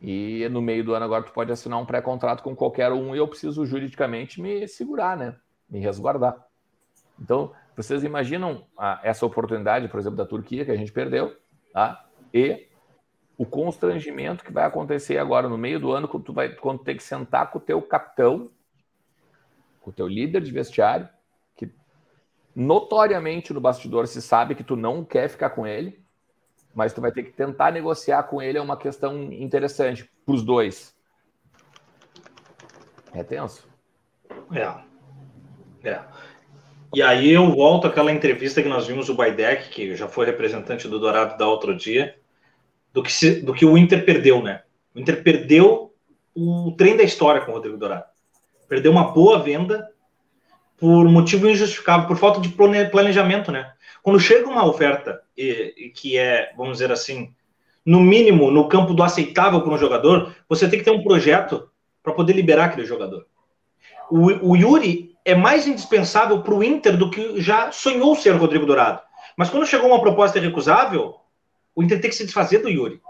e 0.00 0.48
no 0.50 0.62
meio 0.62 0.82
do 0.82 0.94
ano 0.94 1.04
agora 1.04 1.22
tu 1.22 1.32
pode 1.32 1.52
assinar 1.52 1.78
um 1.78 1.84
pré-contrato 1.84 2.42
com 2.42 2.56
qualquer 2.56 2.90
um 2.92 3.14
e 3.14 3.18
eu 3.18 3.28
preciso 3.28 3.66
juridicamente 3.66 4.40
me 4.40 4.66
segurar, 4.66 5.18
né? 5.18 5.36
Me 5.68 5.80
resguardar. 5.80 6.34
Então, 7.20 7.52
vocês 7.76 8.02
imaginam 8.02 8.64
a, 8.78 9.00
essa 9.02 9.26
oportunidade, 9.26 9.86
por 9.88 10.00
exemplo, 10.00 10.16
da 10.16 10.24
Turquia 10.24 10.64
que 10.64 10.70
a 10.70 10.76
gente 10.76 10.92
perdeu, 10.92 11.36
tá? 11.74 12.06
E 12.32 12.68
o 13.36 13.46
constrangimento 13.46 14.44
que 14.44 14.52
vai 14.52 14.64
acontecer 14.64 15.18
agora 15.18 15.48
no 15.48 15.58
meio 15.58 15.80
do 15.80 15.92
ano 15.92 16.06
quando 16.06 16.24
tu 16.24 16.32
vai 16.32 16.50
quando 16.50 16.84
tem 16.84 16.96
que 16.96 17.02
sentar 17.02 17.50
com 17.50 17.58
o 17.58 17.60
teu 17.60 17.80
capitão 17.80 18.50
com 19.80 19.90
o 19.90 19.92
teu 19.92 20.06
líder 20.06 20.42
de 20.42 20.52
vestiário, 20.52 21.08
que 21.56 21.70
notoriamente 22.54 23.52
no 23.52 23.60
bastidor 23.60 24.06
se 24.06 24.20
sabe 24.20 24.54
que 24.54 24.64
tu 24.64 24.76
não 24.76 25.04
quer 25.04 25.28
ficar 25.28 25.50
com 25.50 25.66
ele, 25.66 26.00
mas 26.74 26.92
tu 26.92 27.00
vai 27.00 27.10
ter 27.10 27.24
que 27.24 27.32
tentar 27.32 27.72
negociar 27.72 28.24
com 28.24 28.40
ele 28.40 28.58
é 28.58 28.62
uma 28.62 28.76
questão 28.76 29.32
interessante 29.32 30.08
para 30.24 30.34
os 30.34 30.44
dois. 30.44 30.94
É 33.12 33.24
tenso. 33.24 33.68
É. 34.52 35.88
É. 35.88 36.04
E 36.94 37.02
aí 37.02 37.30
eu 37.30 37.50
volto 37.52 37.86
àquela 37.86 38.12
entrevista 38.12 38.62
que 38.62 38.68
nós 38.68 38.86
vimos 38.86 39.08
o 39.08 39.14
Baidec, 39.14 39.70
que 39.70 39.96
já 39.96 40.06
foi 40.06 40.26
representante 40.26 40.86
do 40.86 40.98
Dourado 40.98 41.38
da 41.38 41.48
outro 41.48 41.74
dia, 41.74 42.19
do 42.92 43.02
que, 43.02 43.12
se, 43.12 43.40
do 43.42 43.54
que 43.54 43.64
o 43.64 43.76
Inter 43.76 44.04
perdeu, 44.04 44.42
né? 44.42 44.62
O 44.94 45.00
Inter 45.00 45.22
perdeu 45.22 45.94
o 46.34 46.72
trem 46.76 46.96
da 46.96 47.02
história 47.02 47.40
com 47.40 47.52
o 47.52 47.54
Rodrigo 47.54 47.76
Dourado 47.76 48.04
perdeu 48.70 48.92
uma 48.92 49.10
boa 49.10 49.40
venda 49.40 49.90
por 50.78 51.04
motivo 51.08 51.48
injustificável, 51.48 52.06
por 52.06 52.16
falta 52.16 52.40
de 52.40 52.48
planejamento, 52.48 53.50
né? 53.50 53.72
Quando 54.00 54.20
chega 54.20 54.48
uma 54.48 54.64
oferta 54.64 55.20
e, 55.36 55.74
e 55.76 55.88
que 55.90 56.16
é, 56.16 56.52
vamos 56.56 56.74
dizer 56.74 56.92
assim, 56.92 57.34
no 57.84 58.00
mínimo 58.00 58.48
no 58.48 58.68
campo 58.68 58.94
do 58.94 59.02
aceitável 59.02 59.60
para 59.60 59.74
um 59.74 59.76
jogador, 59.76 60.34
você 60.48 60.68
tem 60.68 60.78
que 60.78 60.84
ter 60.84 60.92
um 60.92 61.02
projeto 61.02 61.68
para 62.00 62.12
poder 62.12 62.32
liberar 62.32 62.66
aquele 62.66 62.86
jogador. 62.86 63.26
O, 64.08 64.52
o 64.52 64.56
Yuri 64.56 65.16
é 65.24 65.34
mais 65.34 65.66
indispensável 65.66 66.40
para 66.40 66.54
o 66.54 66.62
Inter 66.62 66.96
do 66.96 67.10
que 67.10 67.40
já 67.40 67.72
sonhou 67.72 68.14
ser 68.14 68.30
Rodrigo 68.30 68.64
Dourado. 68.64 69.02
Mas 69.36 69.50
quando 69.50 69.66
chegou 69.66 69.90
uma 69.90 70.00
proposta 70.00 70.38
irrecusável, 70.38 71.16
o 71.80 71.82
Inter 71.82 71.98
tem 71.98 72.10
que 72.10 72.16
se 72.16 72.24
desfazer 72.24 72.58
do 72.58 72.68
Yuri. 72.68 73.00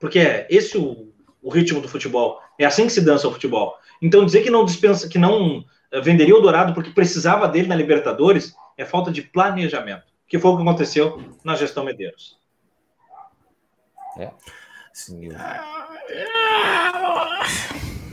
Porque 0.00 0.18
é 0.18 0.46
esse 0.50 0.76
o, 0.76 1.12
o 1.40 1.48
ritmo 1.48 1.80
do 1.80 1.88
futebol. 1.88 2.40
É 2.58 2.64
assim 2.64 2.84
que 2.84 2.92
se 2.92 3.00
dança 3.00 3.28
o 3.28 3.32
futebol. 3.32 3.76
Então 4.02 4.24
dizer 4.24 4.42
que 4.42 4.50
não 4.50 4.64
dispensa, 4.64 5.08
que 5.08 5.18
não 5.18 5.64
eh, 5.92 6.00
venderia 6.00 6.36
o 6.36 6.40
Dourado 6.40 6.74
porque 6.74 6.90
precisava 6.90 7.46
dele 7.46 7.68
na 7.68 7.76
Libertadores 7.76 8.56
é 8.76 8.84
falta 8.84 9.12
de 9.12 9.22
planejamento, 9.22 10.02
que 10.26 10.36
foi 10.36 10.50
o 10.50 10.56
que 10.56 10.62
aconteceu 10.62 11.22
na 11.44 11.54
gestão 11.54 11.84
Medeiros. 11.84 12.36
É. 14.18 14.32
Sim. 14.92 15.28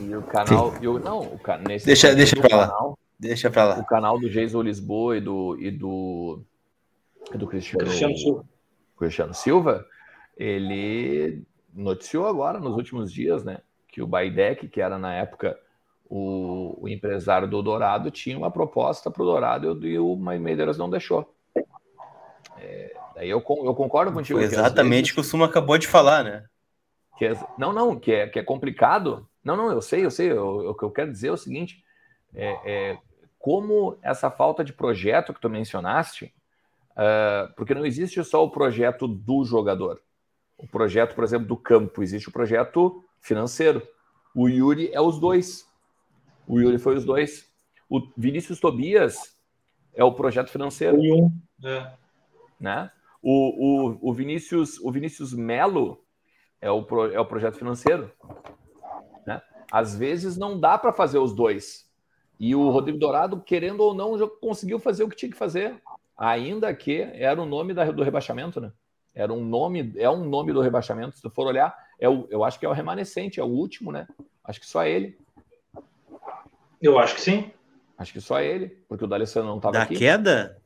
E 0.08 0.16
o 0.16 0.22
canal, 0.22 0.76
e 0.80 0.88
o, 0.88 1.00
não, 1.00 1.22
o, 1.22 1.40
nesse 1.68 1.88
deixa, 1.88 2.14
deixa 2.14 2.36
para 2.36 2.56
lá. 2.56 2.94
Deixa 3.20 3.50
para 3.50 3.64
lá. 3.64 3.80
O 3.80 3.86
canal 3.86 4.20
do 4.20 4.30
Jason 4.30 4.62
Lisboa 4.62 5.18
e 5.18 5.22
do 5.22 5.58
e 5.60 5.72
do, 5.72 6.44
e 7.34 7.38
do 7.40 7.48
Cristiano, 7.48 7.86
Cristiano 7.86 8.16
Silva. 8.16 8.46
Cristiano 8.98 9.34
Silva, 9.34 9.86
ele 10.38 11.44
noticiou 11.74 12.28
agora 12.28 12.60
nos 12.60 12.76
últimos 12.76 13.12
dias, 13.12 13.44
né, 13.44 13.60
que 13.88 14.02
o 14.02 14.08
Baidec, 14.08 14.68
que 14.68 14.82
era 14.82 14.98
na 14.98 15.14
época 15.14 15.58
o, 16.10 16.78
o 16.82 16.90
empresário 16.90 17.48
do 17.48 17.62
Dourado 17.62 18.12
tinha 18.12 18.38
uma 18.38 18.52
proposta 18.52 19.10
para 19.10 19.24
o 19.24 19.26
Dourado 19.26 19.86
e 19.88 19.98
o 19.98 20.16
Medeiros 20.16 20.78
não 20.78 20.90
deixou. 20.90 21.34
É, 22.58 22.96
daí 23.16 23.30
eu, 23.30 23.40
eu 23.40 23.76
concordo 23.76 24.14
contigo. 24.14 24.40
Foi 24.40 24.48
exatamente 24.48 25.12
o 25.12 25.16
que 25.16 25.22
o 25.22 25.24
Suma 25.24 25.46
acabou 25.46 25.78
de 25.78 25.88
falar, 25.88 26.24
né? 26.24 26.46
Que 27.18 27.26
é, 27.26 27.34
não, 27.58 27.74
não, 27.74 27.98
que 27.98 28.12
é, 28.12 28.28
que 28.28 28.40
é 28.40 28.44
complicado. 28.44 29.28
Não, 29.44 29.56
não, 29.56 29.72
eu 29.72 29.82
sei, 29.82 30.06
eu 30.06 30.12
sei. 30.12 30.32
Eu, 30.32 30.70
o 30.70 30.76
que 30.76 30.84
eu 30.84 30.92
quero 30.92 31.12
dizer 31.12 31.30
é 31.30 31.32
o 31.32 31.38
seguinte: 31.38 31.84
é, 32.34 32.60
é 32.66 32.98
como 33.40 33.98
essa 34.02 34.30
falta 34.30 34.64
de 34.64 34.74
projeto 34.74 35.34
que 35.34 35.40
tu 35.40 35.50
mencionaste, 35.50 36.34
uh, 36.92 37.54
porque 37.56 37.74
não 37.76 37.86
existe 37.86 38.24
só 38.24 38.44
o 38.44 38.50
projeto 38.50 39.08
do 39.08 39.44
jogador. 39.46 40.02
O 40.58 40.68
projeto, 40.68 41.16
por 41.16 41.24
exemplo, 41.24 41.48
do 41.48 41.58
campo, 41.58 42.02
existe 42.02 42.30
o 42.30 42.32
projeto 42.32 43.04
financeiro. 43.20 43.86
O 44.34 44.48
Yuri 44.48 44.90
é 44.94 45.02
os 45.02 45.20
dois. 45.20 45.68
O 46.48 46.60
Yuri 46.60 46.78
foi 46.78 46.96
os 46.96 47.06
dois. 47.06 47.50
O 47.90 48.02
Vinícius 48.18 48.60
Tobias 48.60 49.36
é 49.94 50.04
o 50.04 50.14
projeto 50.14 50.50
financeiro. 50.50 50.98
É. 51.64 51.94
Né? 52.60 52.92
O, 53.22 53.32
o, 53.32 54.10
o, 54.10 54.14
Vinícius, 54.14 54.80
o 54.80 54.92
Vinícius 54.92 55.34
Melo 55.34 56.04
é 56.62 56.70
o, 56.70 56.84
pro, 56.84 57.12
é 57.12 57.20
o 57.20 57.26
projeto 57.26 57.58
financeiro. 57.58 58.12
Né? 59.26 59.42
Às 59.72 59.96
vezes 59.96 60.38
não 60.38 60.60
dá 60.60 60.78
para 60.78 60.94
fazer 60.94 61.18
os 61.18 61.34
dois. 61.34 61.90
E 62.40 62.54
o 62.56 62.70
Rodrigo 62.70 63.00
Dourado, 63.00 63.42
querendo 63.42 63.82
ou 63.82 63.94
não, 63.94 64.18
já 64.18 64.28
conseguiu 64.28 64.80
fazer 64.80 65.04
o 65.04 65.10
que 65.10 65.16
tinha 65.16 65.32
que 65.32 65.38
fazer. 65.38 65.82
Ainda 66.18 66.74
que 66.74 67.02
era 67.02 67.42
o 67.42 67.46
nome 67.46 67.74
da, 67.74 67.90
do 67.92 68.04
rebaixamento, 68.04 68.60
né? 68.62 68.72
Era 69.16 69.32
um 69.32 69.44
nome, 69.44 69.94
é 69.96 70.10
um 70.10 70.26
nome 70.26 70.52
do 70.52 70.62
rebaixamento. 70.62 71.16
Se 71.16 71.22
tu 71.22 71.30
for 71.30 71.48
olhar, 71.48 71.74
é 71.98 72.10
o, 72.10 72.28
eu 72.30 72.44
acho 72.44 72.60
que 72.60 72.66
é 72.66 72.70
o 72.70 72.74
remanescente, 72.74 73.40
é 73.40 73.44
o 73.44 73.48
último, 73.48 73.92
né? 73.92 74.06
Acho 74.44 74.60
que 74.60 74.68
só 74.68 74.86
ele. 74.86 75.18
Eu 76.82 77.00
acho 77.00 77.16
que 77.16 77.22
sim. 77.22 77.50
Acho 77.98 78.12
que 78.12 78.20
só 78.20 78.42
ele, 78.42 78.68
porque 78.90 79.06
o 79.06 79.08
D'Alessandro 79.08 79.50
não 79.50 79.58
estava 79.58 79.78
aqui. 79.80 79.94
Da 79.94 80.00
queda? 80.00 80.62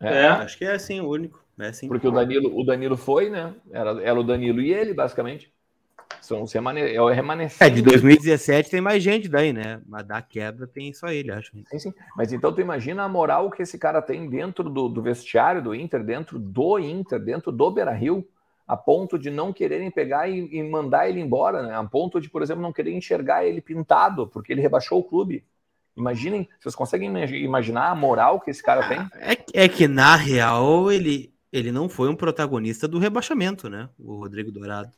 É. 0.00 0.22
é. 0.22 0.26
Acho 0.28 0.56
que 0.56 0.64
é 0.64 0.72
assim, 0.72 1.00
o 1.00 1.10
único. 1.10 1.44
É 1.58 1.66
assim. 1.66 1.88
Porque 1.88 2.08
o 2.08 2.10
Danilo, 2.10 2.58
o 2.58 2.64
Danilo 2.64 2.96
foi, 2.96 3.28
né? 3.28 3.54
Era, 3.70 4.02
era 4.02 4.18
o 4.18 4.24
Danilo 4.24 4.62
e 4.62 4.72
ele, 4.72 4.94
basicamente. 4.94 5.52
São 6.20 6.42
os 6.42 6.52
remane... 6.52 6.80
é 6.80 7.00
o 7.00 7.08
remanescente. 7.08 7.64
É, 7.64 7.70
de 7.70 7.82
2017 7.82 8.70
tem 8.70 8.80
mais 8.80 9.02
gente 9.02 9.28
daí, 9.28 9.52
né? 9.52 9.80
Mas 9.86 10.04
da 10.06 10.20
quebra 10.20 10.66
tem 10.66 10.92
só 10.92 11.08
ele, 11.08 11.32
acho. 11.32 11.52
Sim, 11.70 11.78
sim. 11.78 11.94
Mas 12.16 12.32
então 12.32 12.52
tu 12.52 12.60
imagina 12.60 13.02
a 13.02 13.08
moral 13.08 13.50
que 13.50 13.62
esse 13.62 13.78
cara 13.78 14.02
tem 14.02 14.28
dentro 14.28 14.68
do, 14.68 14.88
do 14.88 15.02
vestiário 15.02 15.62
do 15.62 15.74
Inter, 15.74 16.04
dentro 16.04 16.38
do 16.38 16.78
Inter, 16.78 17.18
dentro 17.18 17.50
do 17.50 17.70
Beira-Rio, 17.70 18.26
a 18.70 18.76
ponto 18.76 19.18
de 19.18 19.30
não 19.30 19.52
quererem 19.52 19.90
pegar 19.90 20.28
e, 20.28 20.48
e, 20.52 20.62
mandar 20.62 21.08
ele 21.08 21.20
embora, 21.20 21.62
né? 21.62 21.74
A 21.74 21.82
ponto 21.82 22.20
de, 22.20 22.30
por 22.30 22.40
exemplo, 22.40 22.62
não 22.62 22.72
querer 22.72 22.92
enxergar 22.92 23.44
ele 23.44 23.60
pintado, 23.60 24.28
porque 24.28 24.52
ele 24.52 24.62
rebaixou 24.62 25.00
o 25.00 25.04
clube. 25.04 25.44
Imaginem, 25.96 26.48
vocês 26.60 26.74
conseguem 26.74 27.12
imaginar 27.42 27.90
a 27.90 27.94
moral 27.96 28.40
que 28.40 28.50
esse 28.50 28.62
cara 28.62 28.88
tem? 28.88 29.00
É, 29.16 29.64
é 29.64 29.68
que, 29.68 29.88
na 29.88 30.14
real, 30.14 30.90
ele, 30.92 31.34
ele 31.52 31.72
não 31.72 31.88
foi 31.88 32.08
um 32.08 32.14
protagonista 32.14 32.86
do 32.86 32.98
rebaixamento, 32.98 33.68
né? 33.68 33.88
O 33.98 34.18
Rodrigo 34.18 34.52
Dourado. 34.52 34.90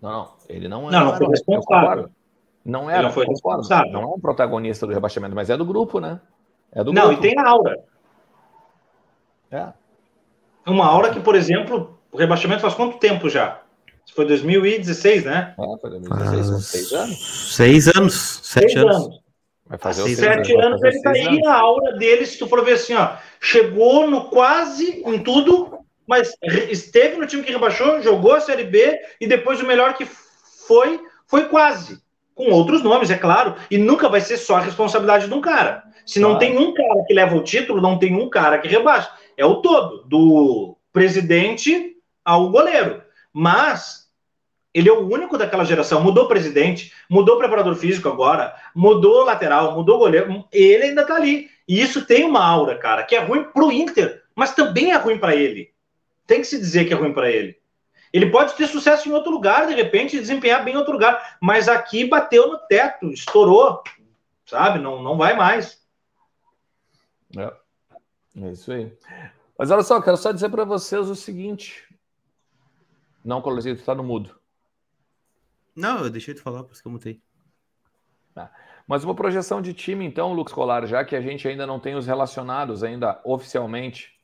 Não, 0.00 0.10
não, 0.10 0.32
ele 0.48 0.68
não, 0.68 0.88
é 0.88 0.92
não, 0.92 1.04
não 1.06 1.16
foi 1.16 1.26
responsável. 1.28 2.10
Não 2.64 2.90
era, 2.90 3.02
não 3.02 3.10
foi 3.10 3.26
responsável. 3.26 3.92
Não 3.92 4.02
é 4.02 4.06
um 4.06 4.20
protagonista 4.20 4.86
do 4.86 4.92
rebaixamento, 4.92 5.34
mas 5.34 5.50
é 5.50 5.56
do 5.56 5.64
grupo, 5.64 6.00
né? 6.00 6.20
É 6.72 6.84
do 6.84 6.92
não, 6.92 7.08
grupo. 7.08 7.24
e 7.24 7.28
tem 7.28 7.38
a 7.38 7.48
aura. 7.48 7.78
É. 9.50 9.68
Uma 10.66 10.86
aura 10.86 11.10
que, 11.10 11.20
por 11.20 11.34
exemplo, 11.34 11.98
o 12.12 12.16
rebaixamento 12.16 12.60
faz 12.60 12.74
quanto 12.74 12.98
tempo 12.98 13.28
já? 13.28 13.62
Foi 14.14 14.26
2016, 14.26 15.24
né? 15.24 15.54
É, 15.58 15.78
foi 15.80 15.90
2016, 15.90 16.50
ah, 16.50 16.60
seis 16.60 16.92
anos. 16.92 17.54
Seis 17.54 17.88
anos, 17.88 18.40
sete 18.42 18.72
seis 18.72 18.84
anos. 18.84 18.96
anos. 18.96 19.20
Vai 19.66 19.78
fazer 19.78 20.02
os 20.02 20.16
sete 20.16 20.56
anos, 20.56 20.82
ele 20.82 21.02
tá 21.02 21.10
aí, 21.10 21.46
a 21.46 21.54
aura 21.54 21.92
dele, 21.98 22.24
se 22.24 22.38
tu 22.38 22.46
for 22.46 22.64
ver 22.64 22.72
assim, 22.72 22.94
ó, 22.94 23.16
chegou 23.38 24.10
no 24.10 24.30
quase 24.30 25.02
em 25.04 25.22
tudo, 25.22 25.78
mas 26.08 26.34
esteve 26.70 27.16
no 27.16 27.26
time 27.26 27.42
que 27.42 27.52
rebaixou, 27.52 28.00
jogou 28.00 28.32
a 28.32 28.40
Série 28.40 28.64
B 28.64 28.98
e 29.20 29.26
depois 29.26 29.60
o 29.60 29.66
melhor 29.66 29.94
que 29.94 30.06
foi, 30.66 31.00
foi 31.26 31.44
quase. 31.48 32.02
Com 32.34 32.50
outros 32.50 32.82
nomes, 32.82 33.10
é 33.10 33.18
claro, 33.18 33.56
e 33.70 33.76
nunca 33.76 34.08
vai 34.08 34.20
ser 34.20 34.38
só 34.38 34.56
a 34.56 34.60
responsabilidade 34.60 35.28
de 35.28 35.34
um 35.34 35.40
cara. 35.40 35.84
Se 36.06 36.18
não 36.18 36.38
tem 36.38 36.56
um 36.56 36.72
cara 36.72 37.04
que 37.06 37.12
leva 37.12 37.36
o 37.36 37.42
título, 37.42 37.82
não 37.82 37.98
tem 37.98 38.14
um 38.14 38.30
cara 38.30 38.58
que 38.58 38.68
rebaixa. 38.68 39.10
É 39.36 39.44
o 39.44 39.56
todo, 39.56 40.04
do 40.04 40.76
presidente 40.92 41.96
ao 42.24 42.48
goleiro. 42.48 43.02
Mas 43.32 44.08
ele 44.72 44.88
é 44.88 44.92
o 44.92 45.06
único 45.06 45.36
daquela 45.36 45.64
geração. 45.64 46.00
Mudou 46.00 46.24
o 46.24 46.28
presidente, 46.28 46.92
mudou 47.10 47.34
o 47.34 47.38
preparador 47.38 47.74
físico 47.74 48.08
agora, 48.08 48.54
mudou 48.74 49.22
o 49.22 49.24
lateral, 49.24 49.74
mudou 49.74 49.96
o 49.96 49.98
goleiro. 49.98 50.44
Ele 50.50 50.84
ainda 50.84 51.04
tá 51.04 51.16
ali. 51.16 51.50
E 51.68 51.80
isso 51.80 52.06
tem 52.06 52.24
uma 52.24 52.42
aura, 52.42 52.78
cara, 52.78 53.02
que 53.02 53.14
é 53.14 53.18
ruim 53.18 53.44
pro 53.44 53.70
Inter, 53.70 54.22
mas 54.34 54.54
também 54.54 54.92
é 54.92 54.96
ruim 54.96 55.18
para 55.18 55.36
ele. 55.36 55.70
Tem 56.28 56.42
que 56.42 56.46
se 56.46 56.58
dizer 56.58 56.84
que 56.84 56.92
é 56.92 56.96
ruim 56.96 57.14
para 57.14 57.30
ele. 57.30 57.58
Ele 58.12 58.30
pode 58.30 58.54
ter 58.54 58.66
sucesso 58.66 59.08
em 59.08 59.12
outro 59.12 59.32
lugar, 59.32 59.66
de 59.66 59.74
repente, 59.74 60.18
desempenhar 60.18 60.62
bem 60.62 60.74
em 60.74 60.76
outro 60.76 60.92
lugar, 60.92 61.38
mas 61.40 61.68
aqui 61.68 62.04
bateu 62.04 62.46
no 62.48 62.58
teto, 62.58 63.10
estourou, 63.10 63.82
sabe? 64.44 64.78
Não, 64.78 65.02
não 65.02 65.16
vai 65.16 65.34
mais. 65.34 65.82
É, 67.34 67.52
é 68.42 68.52
isso 68.52 68.70
aí. 68.70 68.92
Mas 69.58 69.70
olha 69.70 69.82
só, 69.82 70.00
quero 70.02 70.18
só 70.18 70.30
dizer 70.30 70.50
para 70.50 70.64
vocês 70.64 71.08
o 71.08 71.14
seguinte. 71.14 71.88
Não, 73.24 73.40
Colozinho, 73.40 73.76
tu 73.76 73.84
tá 73.84 73.94
no 73.94 74.04
mudo. 74.04 74.38
Não, 75.74 76.04
eu 76.04 76.10
deixei 76.10 76.34
de 76.34 76.42
falar, 76.42 76.62
por 76.62 76.72
isso 76.72 76.82
que 76.82 76.88
eu 76.88 76.92
mutei. 76.92 77.22
Tá. 78.34 78.52
Mas 78.86 79.02
uma 79.02 79.14
projeção 79.14 79.62
de 79.62 79.72
time, 79.72 80.04
então, 80.04 80.34
Lucas 80.34 80.52
Colar, 80.52 80.86
já 80.86 81.02
que 81.04 81.16
a 81.16 81.20
gente 81.22 81.48
ainda 81.48 81.66
não 81.66 81.80
tem 81.80 81.94
os 81.94 82.06
relacionados 82.06 82.82
ainda 82.82 83.18
oficialmente. 83.24 84.17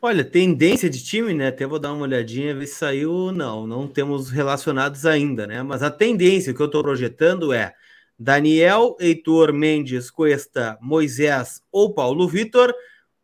Olha, 0.00 0.22
tendência 0.22 0.90
de 0.90 1.02
time, 1.02 1.32
né? 1.32 1.48
Até 1.48 1.66
vou 1.66 1.78
dar 1.78 1.92
uma 1.92 2.02
olhadinha, 2.02 2.54
ver 2.54 2.66
se 2.66 2.74
saiu. 2.74 3.32
Não, 3.32 3.66
não 3.66 3.88
temos 3.88 4.30
relacionados 4.30 5.06
ainda, 5.06 5.46
né? 5.46 5.62
Mas 5.62 5.82
a 5.82 5.90
tendência 5.90 6.52
que 6.52 6.60
eu 6.60 6.66
estou 6.66 6.82
projetando 6.82 7.52
é 7.52 7.74
Daniel, 8.18 8.96
Heitor, 9.00 9.52
Mendes, 9.54 10.10
Cuesta, 10.10 10.78
Moisés 10.82 11.62
ou 11.72 11.94
Paulo 11.94 12.28
Vitor, 12.28 12.74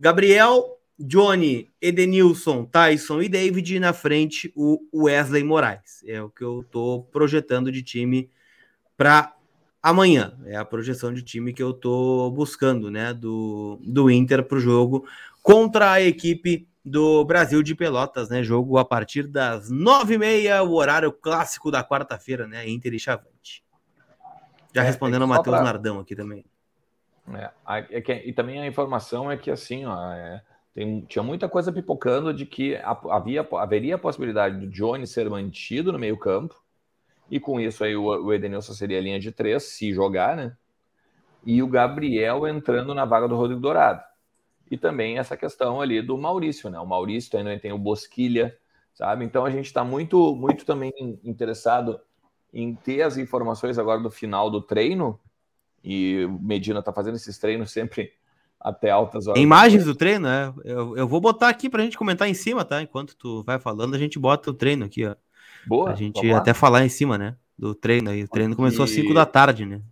Gabriel, 0.01 0.79
Johnny, 0.99 1.71
Edenilson, 1.81 2.65
Tyson 2.65 3.21
e 3.21 3.29
David, 3.29 3.79
na 3.79 3.93
frente 3.93 4.51
o 4.57 4.83
Wesley 4.95 5.45
Moraes. 5.45 6.03
É 6.07 6.23
o 6.23 6.31
que 6.31 6.43
eu 6.43 6.61
estou 6.61 7.05
projetando 7.05 7.71
de 7.71 7.83
time 7.83 8.31
para 8.97 9.35
amanhã. 9.83 10.39
É 10.47 10.57
a 10.57 10.65
projeção 10.65 11.13
de 11.13 11.23
time 11.23 11.53
que 11.53 11.63
eu 11.63 11.71
estou 11.71 12.31
buscando, 12.31 12.91
né? 12.91 13.13
Do, 13.13 13.79
do 13.83 14.11
Inter 14.11 14.43
para 14.43 14.57
o 14.57 14.61
jogo 14.61 15.07
contra 15.43 15.93
a 15.93 16.01
equipe 16.01 16.69
do 16.85 17.25
Brasil 17.25 17.63
de 17.63 17.75
Pelotas, 17.75 18.29
né? 18.29 18.43
Jogo 18.43 18.79
a 18.79 18.85
partir 18.85 19.27
das 19.27 19.71
nove 19.71 20.15
e 20.15 20.19
meia, 20.19 20.63
o 20.63 20.75
horário 20.75 21.13
clássico 21.13 21.71
da 21.71 21.85
quarta-feira, 21.85 22.47
né? 22.47 22.69
Inter 22.69 22.95
e 22.95 22.99
Chavante. 22.99 23.65
Já 24.75 24.83
é, 24.83 24.87
respondendo 24.87 25.23
ao 25.23 25.29
Matheus 25.29 25.57
pra... 25.57 25.65
Nardão 25.65 26.01
aqui 26.01 26.17
também. 26.17 26.45
É, 27.35 27.51
é 27.91 28.01
que, 28.01 28.13
e 28.13 28.33
também 28.33 28.61
a 28.61 28.67
informação 28.67 29.31
é 29.31 29.37
que 29.37 29.51
assim, 29.51 29.85
ó, 29.85 30.13
é, 30.13 30.43
tem, 30.75 31.03
tinha 31.03 31.23
muita 31.23 31.49
coisa 31.49 31.73
pipocando 31.73 32.35
de 32.35 32.45
que 32.45 32.77
havia, 33.09 33.47
haveria 33.53 33.95
a 33.95 33.99
possibilidade 33.99 34.59
do 34.59 34.67
Johnny 34.67 35.07
ser 35.07 35.31
mantido 35.31 35.93
no 35.93 35.99
meio-campo, 35.99 36.61
e 37.31 37.39
com 37.39 37.61
isso 37.61 37.85
aí 37.85 37.95
o, 37.95 38.07
o 38.07 38.33
Edenilson 38.33 38.73
seria 38.73 39.01
linha 39.01 39.21
de 39.21 39.31
três, 39.31 39.63
se 39.63 39.93
jogar, 39.93 40.37
né? 40.37 40.57
E 41.45 41.63
o 41.63 41.69
Gabriel 41.69 42.47
entrando 42.47 42.95
na 42.95 43.05
vaga 43.05 43.29
do 43.29 43.37
Rodrigo 43.37 43.61
Dourado. 43.61 44.03
E 44.73 44.79
também 44.79 45.19
essa 45.19 45.37
questão 45.37 45.83
ali 45.83 46.01
do 46.01 46.17
Maurício, 46.17 46.71
né? 46.71 46.79
O 46.81 46.87
Maurício 46.87 47.31
também 47.31 47.59
tem 47.59 47.73
o 47.73 47.79
Bosquilha, 47.79 48.57
sabe? 48.95 49.23
Então 49.23 49.45
a 49.45 49.51
gente 49.51 49.67
está 49.67 49.85
muito, 49.85 50.35
muito 50.35 50.65
também 50.65 50.91
interessado 51.23 52.01
em 52.55 52.75
ter 52.75 53.03
as 53.03 53.19
informações 53.19 53.79
agora 53.79 54.01
do 54.01 54.11
final 54.11 54.51
do 54.51 54.63
treino. 54.63 55.21
E 55.85 56.25
o 56.25 56.39
Medina 56.41 56.79
está 56.79 56.91
fazendo 56.91 57.17
esses 57.17 57.39
treinos 57.39 57.71
sempre 57.71 58.15
até 58.59 58.89
altas 58.89 59.27
horas. 59.27 59.43
Imagens 59.43 59.85
do 59.85 59.95
treino, 59.95 60.27
né? 60.27 60.55
Eu, 60.65 60.97
eu 60.97 61.07
vou 61.07 61.21
botar 61.21 61.51
aqui 61.51 61.69
para 61.69 61.83
a 61.83 61.85
gente 61.85 61.99
comentar 61.99 62.27
em 62.27 62.33
cima, 62.33 62.65
tá? 62.65 62.81
Enquanto 62.81 63.15
tu 63.15 63.43
vai 63.43 63.59
falando, 63.59 63.95
a 63.95 63.99
gente 63.99 64.19
bota 64.19 64.51
o 64.51 64.55
treino 64.55 64.87
aqui, 64.87 65.05
ó. 65.05 65.15
Boa. 65.67 65.91
A 65.91 65.95
gente 65.95 66.31
até 66.31 66.55
falar 66.55 66.83
em 66.83 66.89
cima, 66.89 67.19
né? 67.19 67.37
Do 67.59 67.75
treino 67.75 68.09
aí. 68.09 68.25
O 68.25 68.29
treino 68.29 68.57
começou 68.57 68.85
às 68.87 68.91
5 68.91 69.13
da 69.13 69.27
tarde, 69.27 69.67
né? 69.67 69.83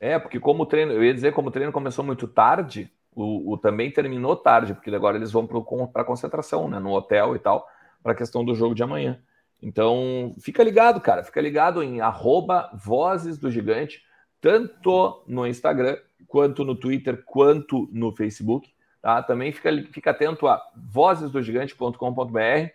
É, 0.00 0.18
porque 0.18 0.40
como 0.40 0.62
o 0.62 0.66
treino, 0.66 0.92
eu 0.92 1.04
ia 1.04 1.12
dizer, 1.12 1.34
como 1.34 1.48
o 1.48 1.52
treino 1.52 1.70
começou 1.70 2.02
muito 2.02 2.26
tarde, 2.26 2.90
o, 3.16 3.54
o 3.54 3.56
também 3.56 3.90
terminou 3.90 4.36
tarde, 4.36 4.74
porque 4.74 4.94
agora 4.94 5.16
eles 5.16 5.32
vão 5.32 5.46
para 5.46 6.02
a 6.02 6.04
concentração, 6.04 6.68
né? 6.68 6.78
No 6.78 6.92
hotel 6.92 7.34
e 7.34 7.38
tal, 7.38 7.66
para 8.02 8.12
a 8.12 8.14
questão 8.14 8.44
do 8.44 8.54
jogo 8.54 8.74
de 8.74 8.82
amanhã. 8.82 9.18
Então, 9.62 10.34
fica 10.38 10.62
ligado, 10.62 11.00
cara. 11.00 11.24
Fica 11.24 11.40
ligado 11.40 11.82
em 11.82 12.02
arroba 12.02 12.70
Vozes 12.74 13.38
do 13.38 13.50
Gigante, 13.50 14.02
tanto 14.38 15.24
no 15.26 15.46
Instagram 15.46 15.96
quanto 16.28 16.62
no 16.62 16.74
Twitter, 16.74 17.24
quanto 17.24 17.88
no 17.90 18.12
Facebook. 18.12 18.70
Tá? 19.00 19.22
Também 19.22 19.50
fica, 19.50 19.70
fica 19.90 20.10
atento 20.10 20.46
a 20.46 20.62
vozesdogigante.com.br 20.76 22.70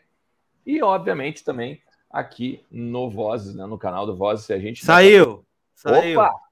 e, 0.66 0.82
obviamente, 0.82 1.44
também 1.44 1.80
aqui 2.10 2.66
no 2.72 3.12
Vozes, 3.12 3.54
né? 3.54 3.68
no 3.68 3.78
canal 3.78 4.08
do 4.08 4.16
Vozes. 4.16 4.46
Se 4.46 4.54
a 4.54 4.60
gente 4.60 4.84
saiu, 4.84 5.46
saiu. 5.76 6.20
Opa! 6.20 6.51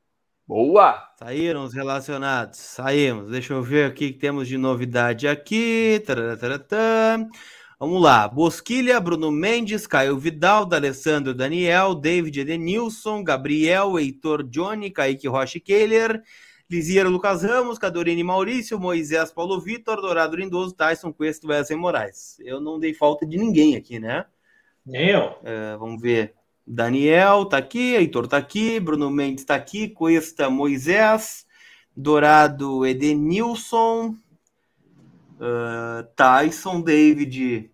Boa! 0.49 1.07
Saíram 1.19 1.63
os 1.63 1.75
relacionados, 1.75 2.57
saímos. 2.57 3.29
Deixa 3.29 3.53
eu 3.53 3.61
ver 3.61 3.91
o 3.91 3.93
que 3.93 4.11
temos 4.11 4.47
de 4.47 4.57
novidade 4.57 5.27
aqui. 5.27 6.01
Tararatara. 6.03 7.29
Vamos 7.79 8.01
lá. 8.01 8.27
Bosquilha, 8.27 8.99
Bruno 8.99 9.31
Mendes, 9.31 9.85
Caio 9.85 10.17
Vidal, 10.17 10.65
D'Alessandro 10.65 11.35
Daniel, 11.35 11.93
David 11.93 12.39
Edenilson, 12.39 13.23
Gabriel, 13.23 13.99
Heitor 13.99 14.41
Johnny, 14.41 14.89
Kaique 14.89 15.27
Rocha 15.27 15.59
Kehler, 15.59 16.19
Lisiero 16.67 17.11
Lucas 17.11 17.43
Ramos, 17.43 17.77
Cadorini 17.77 18.23
Maurício, 18.23 18.79
Moisés 18.79 19.31
Paulo 19.31 19.61
Vitor, 19.61 20.01
Dourado 20.01 20.35
Lindoso, 20.35 20.73
Tyson 20.73 21.13
Cuesta 21.13 21.45
e 21.45 21.49
Wesley 21.51 21.77
Moraes. 21.77 22.39
Eu 22.39 22.59
não 22.59 22.79
dei 22.79 22.95
falta 22.95 23.23
de 23.23 23.37
ninguém 23.37 23.75
aqui, 23.75 23.99
né? 23.99 24.25
Eu. 24.87 25.35
É, 25.43 25.77
vamos 25.77 26.01
ver. 26.01 26.38
Daniel 26.71 27.45
tá 27.45 27.57
aqui, 27.57 27.95
Heitor 27.95 28.27
tá 28.27 28.37
aqui, 28.37 28.79
Bruno 28.79 29.09
Mendes 29.09 29.43
tá 29.43 29.55
aqui, 29.55 29.89
Cuesta 29.89 30.51
Moisés, 30.51 31.47
Dourado 31.97 32.85
Edenilson, 32.85 34.15
uh, 35.39 36.03
Tyson, 36.15 36.79
David, 36.81 37.71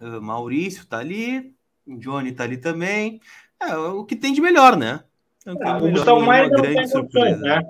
uh, 0.00 0.22
Maurício 0.22 0.86
tá 0.86 0.98
ali, 0.98 1.52
Johnny 1.84 2.30
tá 2.30 2.44
ali 2.44 2.58
também. 2.58 3.20
É 3.60 3.76
o 3.76 4.04
que 4.04 4.14
tem 4.14 4.32
de 4.32 4.40
melhor, 4.40 4.76
né? 4.76 5.02
É 5.44 5.52
o, 5.52 5.58
ah, 5.60 5.78
o 5.78 5.90
Gustavo 5.90 6.20
Maia 6.20 6.48
não 6.48 6.62
tem 6.62 6.86
surpresa. 6.86 7.40
né? 7.40 7.60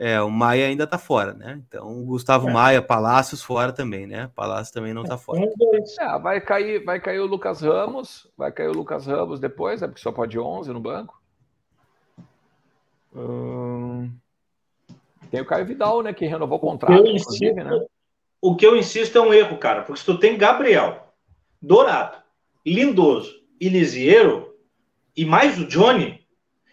É, 0.00 0.22
o 0.22 0.30
Maia 0.30 0.68
ainda 0.68 0.86
tá 0.86 0.96
fora, 0.96 1.32
né? 1.32 1.60
Então, 1.66 1.88
o 1.88 2.04
Gustavo 2.04 2.48
é. 2.48 2.52
Maia, 2.52 2.80
Palácios 2.80 3.42
fora 3.42 3.72
também, 3.72 4.06
né? 4.06 4.30
Palácio 4.32 4.72
também 4.72 4.94
não 4.94 5.02
tá 5.02 5.18
fora. 5.18 5.40
É, 5.42 6.18
vai 6.20 6.40
cair, 6.40 6.84
vai 6.84 7.00
cair 7.00 7.18
o 7.18 7.26
Lucas 7.26 7.62
Ramos, 7.62 8.30
vai 8.36 8.52
cair 8.52 8.68
o 8.68 8.72
Lucas 8.72 9.06
Ramos 9.06 9.40
depois, 9.40 9.82
é 9.82 9.88
porque 9.88 10.00
só 10.00 10.12
pode 10.12 10.38
11 10.38 10.72
no 10.72 10.78
banco. 10.78 11.20
Hum... 13.12 14.08
Tem 15.32 15.40
o 15.40 15.44
Caio 15.44 15.66
Vidal, 15.66 16.02
né, 16.02 16.12
que 16.12 16.26
renovou 16.26 16.58
o 16.58 16.60
contrato, 16.60 17.02
o 17.02 17.08
insisto, 17.08 17.54
né? 17.54 17.84
O 18.40 18.54
que 18.54 18.64
eu 18.64 18.76
insisto 18.76 19.18
é 19.18 19.20
um 19.20 19.34
erro, 19.34 19.58
cara, 19.58 19.82
porque 19.82 19.98
se 19.98 20.06
tu 20.06 20.16
tem 20.16 20.38
Gabriel, 20.38 21.12
Dourado, 21.60 22.18
Lindoso 22.64 23.34
e 23.60 23.68
Lisiero, 23.68 24.54
e 25.16 25.24
mais 25.24 25.58
o 25.58 25.66
Johnny, 25.66 26.24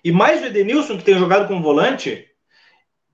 e 0.03 0.11
mais 0.11 0.43
o 0.43 0.45
Edenilson, 0.45 0.97
que 0.97 1.03
tem 1.03 1.17
jogado 1.17 1.47
como 1.47 1.63
volante, 1.63 2.29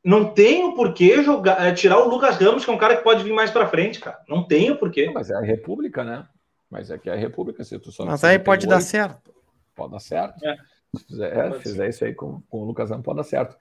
não 0.03 0.33
tem 0.33 0.63
o 0.63 0.73
porquê 0.73 1.21
jogar, 1.21 1.63
é, 1.63 1.71
tirar 1.73 1.99
o 1.99 2.09
Lucas 2.09 2.37
Ramos, 2.37 2.65
que 2.65 2.71
é 2.71 2.73
um 2.73 2.77
cara 2.77 2.97
que 2.97 3.03
pode 3.03 3.23
vir 3.23 3.33
mais 3.33 3.51
para 3.51 3.67
frente, 3.67 3.99
cara. 3.99 4.19
Não 4.27 4.43
tem 4.43 4.71
o 4.71 4.77
porquê. 4.77 5.05
Não, 5.05 5.13
mas 5.13 5.29
é 5.29 5.35
a 5.35 5.41
República, 5.41 6.03
né? 6.03 6.27
Mas 6.69 6.89
é 6.89 6.97
que 6.97 7.09
é 7.09 7.13
a 7.13 7.17
República, 7.17 7.63
se 7.63 7.77
tu 7.77 7.91
só 7.91 8.05
Mas 8.05 8.23
aí 8.23 8.39
pode 8.39 8.65
dar 8.65 8.81
certo. 8.81 9.33
Pode 9.75 9.91
dar 9.91 9.99
certo. 9.99 10.43
É. 10.43 10.57
Se 10.95 11.05
fizer, 11.05 11.37
é, 11.37 11.51
fizer 11.59 11.89
isso 11.89 12.03
aí 12.03 12.15
com, 12.15 12.41
com 12.49 12.59
o 12.59 12.65
Lucas 12.65 12.89
Ramos, 12.89 13.05
pode 13.05 13.17
dar 13.17 13.23
certo. 13.23 13.55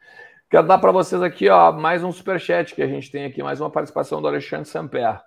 Quero 0.49 0.67
dar 0.67 0.79
para 0.79 0.91
vocês 0.91 1.23
aqui, 1.23 1.49
ó, 1.49 1.73
mais 1.73 2.03
um 2.03 2.11
superchat 2.11 2.75
que 2.75 2.83
a 2.83 2.87
gente 2.87 3.11
tem 3.11 3.25
aqui, 3.25 3.43
mais 3.43 3.61
uma 3.61 3.71
participação 3.71 4.21
do 4.21 4.27
Alexandre 4.27 4.69
Samper. 4.69 5.21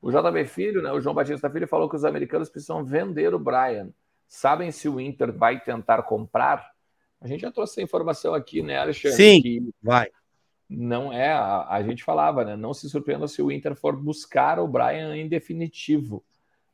O 0.00 0.10
JB 0.10 0.46
Filho, 0.46 0.82
né, 0.82 0.92
o 0.92 1.00
João 1.00 1.14
Batista 1.14 1.50
Filho, 1.50 1.66
falou 1.66 1.88
que 1.88 1.96
os 1.96 2.04
americanos 2.04 2.48
precisam 2.48 2.84
vender 2.84 3.34
o 3.34 3.38
Brian. 3.38 3.88
Sabem 4.28 4.70
se 4.70 4.88
o 4.88 5.00
Inter 5.00 5.32
vai 5.32 5.60
tentar 5.60 6.02
comprar? 6.04 6.70
A 7.20 7.26
gente 7.26 7.40
já 7.40 7.50
trouxe 7.50 7.74
essa 7.74 7.82
informação 7.82 8.34
aqui, 8.34 8.62
né, 8.62 8.78
Alexandre? 8.78 9.16
Sim, 9.16 9.42
que... 9.42 9.70
vai 9.82 10.08
não 10.76 11.12
é, 11.12 11.32
a, 11.32 11.68
a, 11.68 11.82
gente 11.82 12.02
falava, 12.02 12.44
né? 12.44 12.56
Não 12.56 12.74
se 12.74 12.88
surpreenda 12.88 13.28
se 13.28 13.40
o 13.42 13.50
Inter 13.50 13.74
for 13.74 13.96
buscar 13.96 14.58
o 14.58 14.68
Brian 14.68 15.16
em 15.16 15.28
definitivo, 15.28 16.24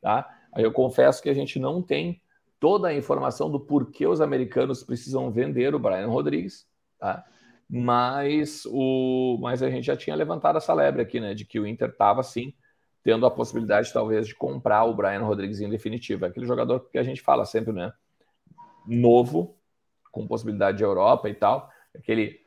tá? 0.01 0.29
Eu 0.57 0.71
confesso 0.71 1.21
que 1.21 1.29
a 1.29 1.33
gente 1.33 1.59
não 1.59 1.81
tem 1.81 2.21
toda 2.59 2.89
a 2.89 2.93
informação 2.93 3.49
do 3.49 3.59
porquê 3.59 4.05
os 4.05 4.21
americanos 4.21 4.83
precisam 4.83 5.31
vender 5.31 5.73
o 5.73 5.79
Brian 5.79 6.07
Rodrigues, 6.07 6.67
tá? 6.99 7.25
mas 7.73 8.65
o 8.65 9.37
mas 9.39 9.63
a 9.63 9.69
gente 9.69 9.85
já 9.85 9.95
tinha 9.95 10.13
levantado 10.13 10.57
essa 10.57 10.73
lebre 10.73 11.01
aqui, 11.01 11.21
né, 11.21 11.33
de 11.33 11.45
que 11.45 11.57
o 11.57 11.65
Inter 11.65 11.87
estava 11.87 12.21
sim 12.21 12.53
tendo 13.01 13.25
a 13.25 13.31
possibilidade 13.31 13.93
talvez 13.93 14.27
de 14.27 14.35
comprar 14.35 14.83
o 14.83 14.93
Brian 14.93 15.23
Rodrigues 15.23 15.61
em 15.61 15.69
definitivo, 15.69 16.25
é 16.25 16.27
aquele 16.27 16.45
jogador 16.45 16.81
que 16.91 16.97
a 16.97 17.03
gente 17.03 17.21
fala 17.21 17.45
sempre, 17.45 17.71
né, 17.71 17.93
novo, 18.85 19.57
com 20.11 20.27
possibilidade 20.27 20.77
de 20.77 20.83
Europa 20.83 21.29
e 21.29 21.33
tal, 21.33 21.69
aquele 21.95 22.41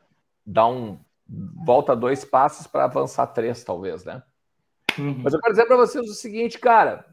dá 0.44 0.66
um 0.66 1.00
volta 1.26 1.96
dois 1.96 2.24
passos 2.24 2.66
para 2.66 2.84
avançar 2.84 3.26
três 3.28 3.64
talvez, 3.64 4.04
né? 4.04 4.22
Uhum. 4.98 5.20
Mas 5.22 5.32
eu 5.32 5.40
quero 5.40 5.54
dizer 5.54 5.66
para 5.66 5.76
vocês 5.76 6.08
o 6.08 6.14
seguinte, 6.14 6.58
cara, 6.58 7.06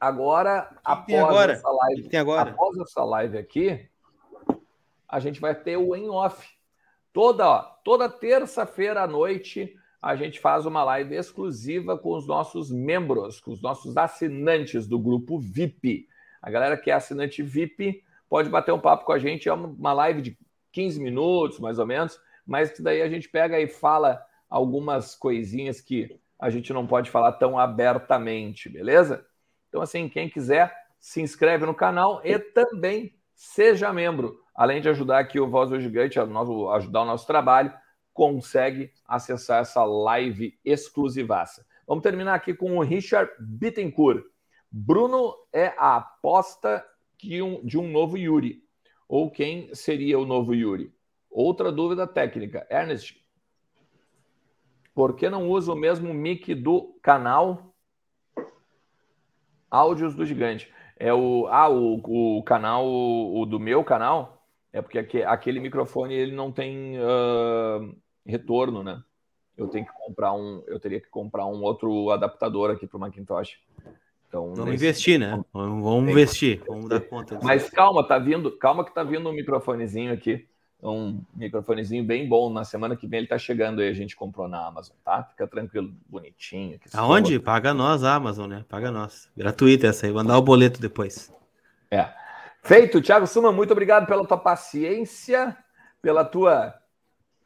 agora 0.00 0.68
após 0.84 1.22
agora? 1.22 1.52
essa 1.52 1.70
live, 1.70 2.16
agora? 2.16 2.50
após 2.50 2.78
essa 2.78 3.04
live 3.04 3.38
aqui, 3.38 3.88
a 5.08 5.20
gente 5.20 5.40
vai 5.40 5.54
ter 5.54 5.76
o 5.76 5.94
em 5.94 6.08
off 6.08 6.46
Toda, 7.12 7.46
ó, 7.46 7.62
toda 7.84 8.08
terça-feira 8.08 9.02
à 9.02 9.06
noite 9.06 9.76
a 10.00 10.16
gente 10.16 10.40
faz 10.40 10.66
uma 10.66 10.82
live 10.82 11.14
exclusiva 11.14 11.96
com 11.96 12.16
os 12.16 12.26
nossos 12.26 12.72
membros, 12.72 13.38
com 13.38 13.52
os 13.52 13.62
nossos 13.62 13.96
assinantes 13.96 14.88
do 14.88 14.98
grupo 14.98 15.38
VIP. 15.38 16.08
A 16.40 16.50
galera 16.50 16.76
que 16.76 16.90
é 16.90 16.94
assinante 16.94 17.42
VIP 17.42 18.02
pode 18.28 18.48
bater 18.48 18.72
um 18.72 18.80
papo 18.80 19.04
com 19.04 19.12
a 19.12 19.18
gente, 19.18 19.48
é 19.48 19.52
uma 19.52 19.92
live 19.92 20.22
de 20.22 20.38
15 20.72 21.00
minutos, 21.00 21.60
mais 21.60 21.78
ou 21.78 21.86
menos, 21.86 22.18
mas 22.46 22.70
que 22.70 22.82
daí 22.82 23.02
a 23.02 23.08
gente 23.08 23.28
pega 23.28 23.60
e 23.60 23.66
fala 23.66 24.24
algumas 24.48 25.14
coisinhas 25.14 25.80
que 25.80 26.18
a 26.38 26.50
gente 26.50 26.72
não 26.72 26.86
pode 26.86 27.10
falar 27.10 27.32
tão 27.32 27.58
abertamente, 27.58 28.68
beleza? 28.68 29.24
Então, 29.68 29.80
assim, 29.80 30.08
quem 30.08 30.28
quiser, 30.28 30.74
se 31.00 31.20
inscreve 31.20 31.64
no 31.64 31.74
canal 31.74 32.20
e 32.24 32.38
também 32.38 33.14
seja 33.34 33.92
membro 33.92 34.42
além 34.54 34.80
de 34.80 34.88
ajudar 34.88 35.18
aqui 35.18 35.40
o 35.40 35.48
Voz 35.48 35.70
do 35.70 35.80
Gigante, 35.80 36.18
ajudar 36.18 37.02
o 37.02 37.06
nosso 37.06 37.26
trabalho, 37.26 37.72
consegue 38.12 38.92
acessar 39.06 39.62
essa 39.62 39.84
live 39.84 40.58
exclusivaça. 40.64 41.64
Vamos 41.86 42.02
terminar 42.02 42.34
aqui 42.34 42.54
com 42.54 42.76
o 42.76 42.82
Richard 42.82 43.30
Bittencourt. 43.40 44.22
Bruno 44.70 45.34
é 45.52 45.74
a 45.78 45.96
aposta 45.96 46.84
um, 47.24 47.64
de 47.64 47.78
um 47.78 47.90
novo 47.90 48.16
Yuri. 48.16 48.62
Ou 49.08 49.30
quem 49.30 49.74
seria 49.74 50.18
o 50.18 50.26
novo 50.26 50.54
Yuri? 50.54 50.92
Outra 51.32 51.72
dúvida 51.72 52.06
técnica. 52.06 52.66
Ernest, 52.70 53.16
por 54.94 55.16
que 55.16 55.30
não 55.30 55.48
usa 55.48 55.72
o 55.72 55.76
mesmo 55.76 56.12
mic 56.12 56.54
do 56.54 56.98
canal 57.02 57.74
Áudios 59.70 60.14
do 60.14 60.26
Gigante? 60.26 60.70
É 60.98 61.12
o, 61.12 61.46
ah, 61.48 61.70
o, 61.70 62.38
o 62.38 62.42
canal, 62.42 62.86
o 62.86 63.46
do 63.46 63.58
meu 63.58 63.82
canal, 63.82 64.46
é 64.72 64.82
porque 64.82 65.22
aquele 65.26 65.58
microfone 65.58 66.14
ele 66.14 66.32
não 66.32 66.52
tem 66.52 66.98
uh, 66.98 67.96
retorno, 68.24 68.82
né? 68.82 69.02
Eu 69.56 69.68
tenho 69.68 69.86
que 69.86 69.92
comprar 69.92 70.32
um, 70.34 70.62
eu 70.66 70.78
teria 70.78 71.00
que 71.00 71.08
comprar 71.08 71.46
um 71.46 71.62
outro 71.62 72.10
adaptador 72.10 72.70
aqui 72.70 72.86
para 72.86 72.96
o 72.96 73.00
Macintosh. 73.00 73.58
Então, 74.28 74.54
vamos 74.54 74.58
nesse... 74.60 74.74
investir, 74.74 75.18
né? 75.18 75.42
Vamos 75.52 76.10
investir, 76.10 76.62
vamos 76.66 76.88
dar 76.88 77.00
conta. 77.00 77.34
Disso. 77.36 77.46
Mas 77.46 77.68
calma, 77.68 78.06
tá 78.06 78.18
vindo, 78.18 78.56
calma 78.58 78.84
que 78.84 78.94
tá 78.94 79.02
vindo 79.02 79.28
um 79.28 79.32
microfonezinho 79.32 80.12
aqui, 80.12 80.48
um 80.82 81.20
microfonezinho 81.34 82.02
bem 82.02 82.28
bom. 82.28 82.50
Na 82.50 82.64
semana 82.64 82.96
que 82.96 83.06
vem 83.06 83.18
ele 83.18 83.28
tá 83.28 83.38
chegando 83.38 83.80
aí, 83.80 83.88
a 83.88 83.94
gente 83.94 84.16
comprou 84.16 84.48
na 84.48 84.66
Amazon, 84.66 84.96
tá? 85.04 85.22
Fica 85.22 85.46
tranquilo, 85.46 85.94
bonitinho. 86.08 86.78
Aonde? 86.92 87.38
Paga 87.38 87.72
nós, 87.72 88.02
a 88.02 88.14
Amazon, 88.14 88.50
né? 88.50 88.64
Paga 88.68 88.90
nós. 88.90 89.30
Gratuita 89.36 89.86
essa 89.86 90.06
aí, 90.06 90.12
mandar 90.12 90.36
o 90.36 90.42
boleto 90.42 90.80
depois. 90.80 91.32
É. 91.90 92.08
Feito, 92.62 93.00
Thiago 93.00 93.26
Suma, 93.26 93.52
muito 93.52 93.72
obrigado 93.72 94.06
pela 94.06 94.26
tua 94.26 94.38
paciência, 94.38 95.56
pela 96.00 96.24
tua 96.24 96.74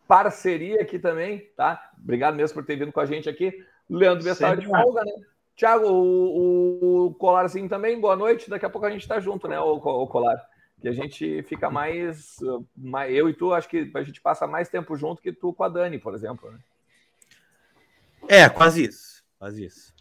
parceria 0.08 0.80
aqui 0.80 0.98
também, 0.98 1.50
tá? 1.56 1.90
Obrigado 2.02 2.36
mesmo 2.36 2.54
por 2.54 2.64
ter 2.64 2.76
vindo 2.76 2.92
com 2.92 3.00
a 3.00 3.06
gente 3.06 3.28
aqui. 3.28 3.52
Leandro 3.88 4.24
Bessar 4.24 4.56
de 4.56 4.66
folga, 4.66 5.04
né? 5.04 5.12
Thiago, 5.56 5.86
o, 5.88 7.06
o 7.06 7.14
Colarzinho 7.14 7.68
também, 7.68 7.98
boa 7.98 8.14
noite. 8.14 8.50
Daqui 8.50 8.66
a 8.66 8.70
pouco 8.70 8.86
a 8.86 8.90
gente 8.90 9.08
tá 9.08 9.18
junto, 9.18 9.48
né, 9.48 9.58
o, 9.58 9.76
o 9.76 10.06
Colar? 10.06 10.36
Que 10.86 10.90
a 10.90 10.92
gente 10.92 11.42
fica 11.42 11.68
mais, 11.68 12.36
mais. 12.76 13.12
Eu 13.12 13.28
e 13.28 13.34
tu, 13.34 13.52
acho 13.52 13.68
que 13.68 13.90
a 13.92 14.02
gente 14.04 14.20
passa 14.20 14.46
mais 14.46 14.68
tempo 14.68 14.96
junto 14.96 15.20
que 15.20 15.32
tu 15.32 15.52
com 15.52 15.64
a 15.64 15.68
Dani, 15.68 15.98
por 15.98 16.14
exemplo. 16.14 16.48
Né? 16.48 16.58
É, 18.28 18.48
quase 18.48 18.84
isso. 18.84 19.24
Quase 19.36 19.64
isso. 19.64 19.92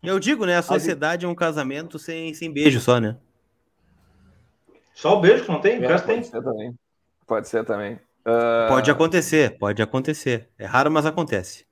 Eu 0.00 0.20
digo, 0.20 0.46
né? 0.46 0.56
A 0.56 0.62
sociedade 0.62 1.26
é 1.26 1.28
um 1.28 1.34
casamento 1.34 1.98
sem, 1.98 2.32
sem 2.32 2.52
beijo 2.52 2.78
só, 2.78 3.00
né? 3.00 3.16
Só 4.94 5.18
o 5.18 5.20
beijo 5.20 5.46
que 5.46 5.50
não 5.50 5.60
tem? 5.60 5.84
É, 5.84 5.88
pode 5.88 6.04
tem. 6.04 6.22
Ser 6.22 6.40
também. 6.44 6.78
Pode 7.26 7.48
ser 7.48 7.64
também. 7.64 7.94
Uh... 8.24 8.68
Pode 8.68 8.88
acontecer, 8.88 9.58
pode 9.58 9.82
acontecer. 9.82 10.48
É 10.56 10.64
raro, 10.64 10.92
mas 10.92 11.06
acontece. 11.06 11.66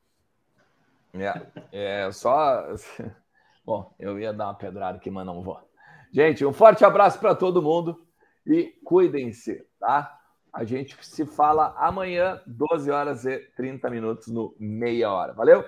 É, 1.15 2.07
é 2.07 2.11
só. 2.11 2.75
Bom, 3.65 3.95
eu 4.01 4.19
ia 4.19 4.33
dar 4.33 4.47
uma 4.47 4.55
pedrada 4.55 4.99
aqui, 4.99 5.13
mas 5.13 5.25
não 5.25 5.45
vou. 5.45 5.70
Gente, 6.13 6.45
um 6.45 6.53
forte 6.53 6.85
abraço 6.85 7.21
para 7.21 7.35
todo 7.35 7.63
mundo 7.63 8.05
e 8.45 8.75
cuidem-se, 8.85 9.65
tá? 9.79 10.19
A 10.53 10.65
gente 10.65 10.97
se 11.05 11.25
fala 11.25 11.73
amanhã, 11.79 12.41
12 12.47 12.91
horas 12.91 13.25
e 13.25 13.39
30 13.57 13.89
minutos 13.89 14.27
no 14.27 14.57
meia 14.59 15.13
hora. 15.13 15.33
Valeu? 15.33 15.65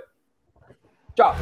Tchau! 1.14 1.36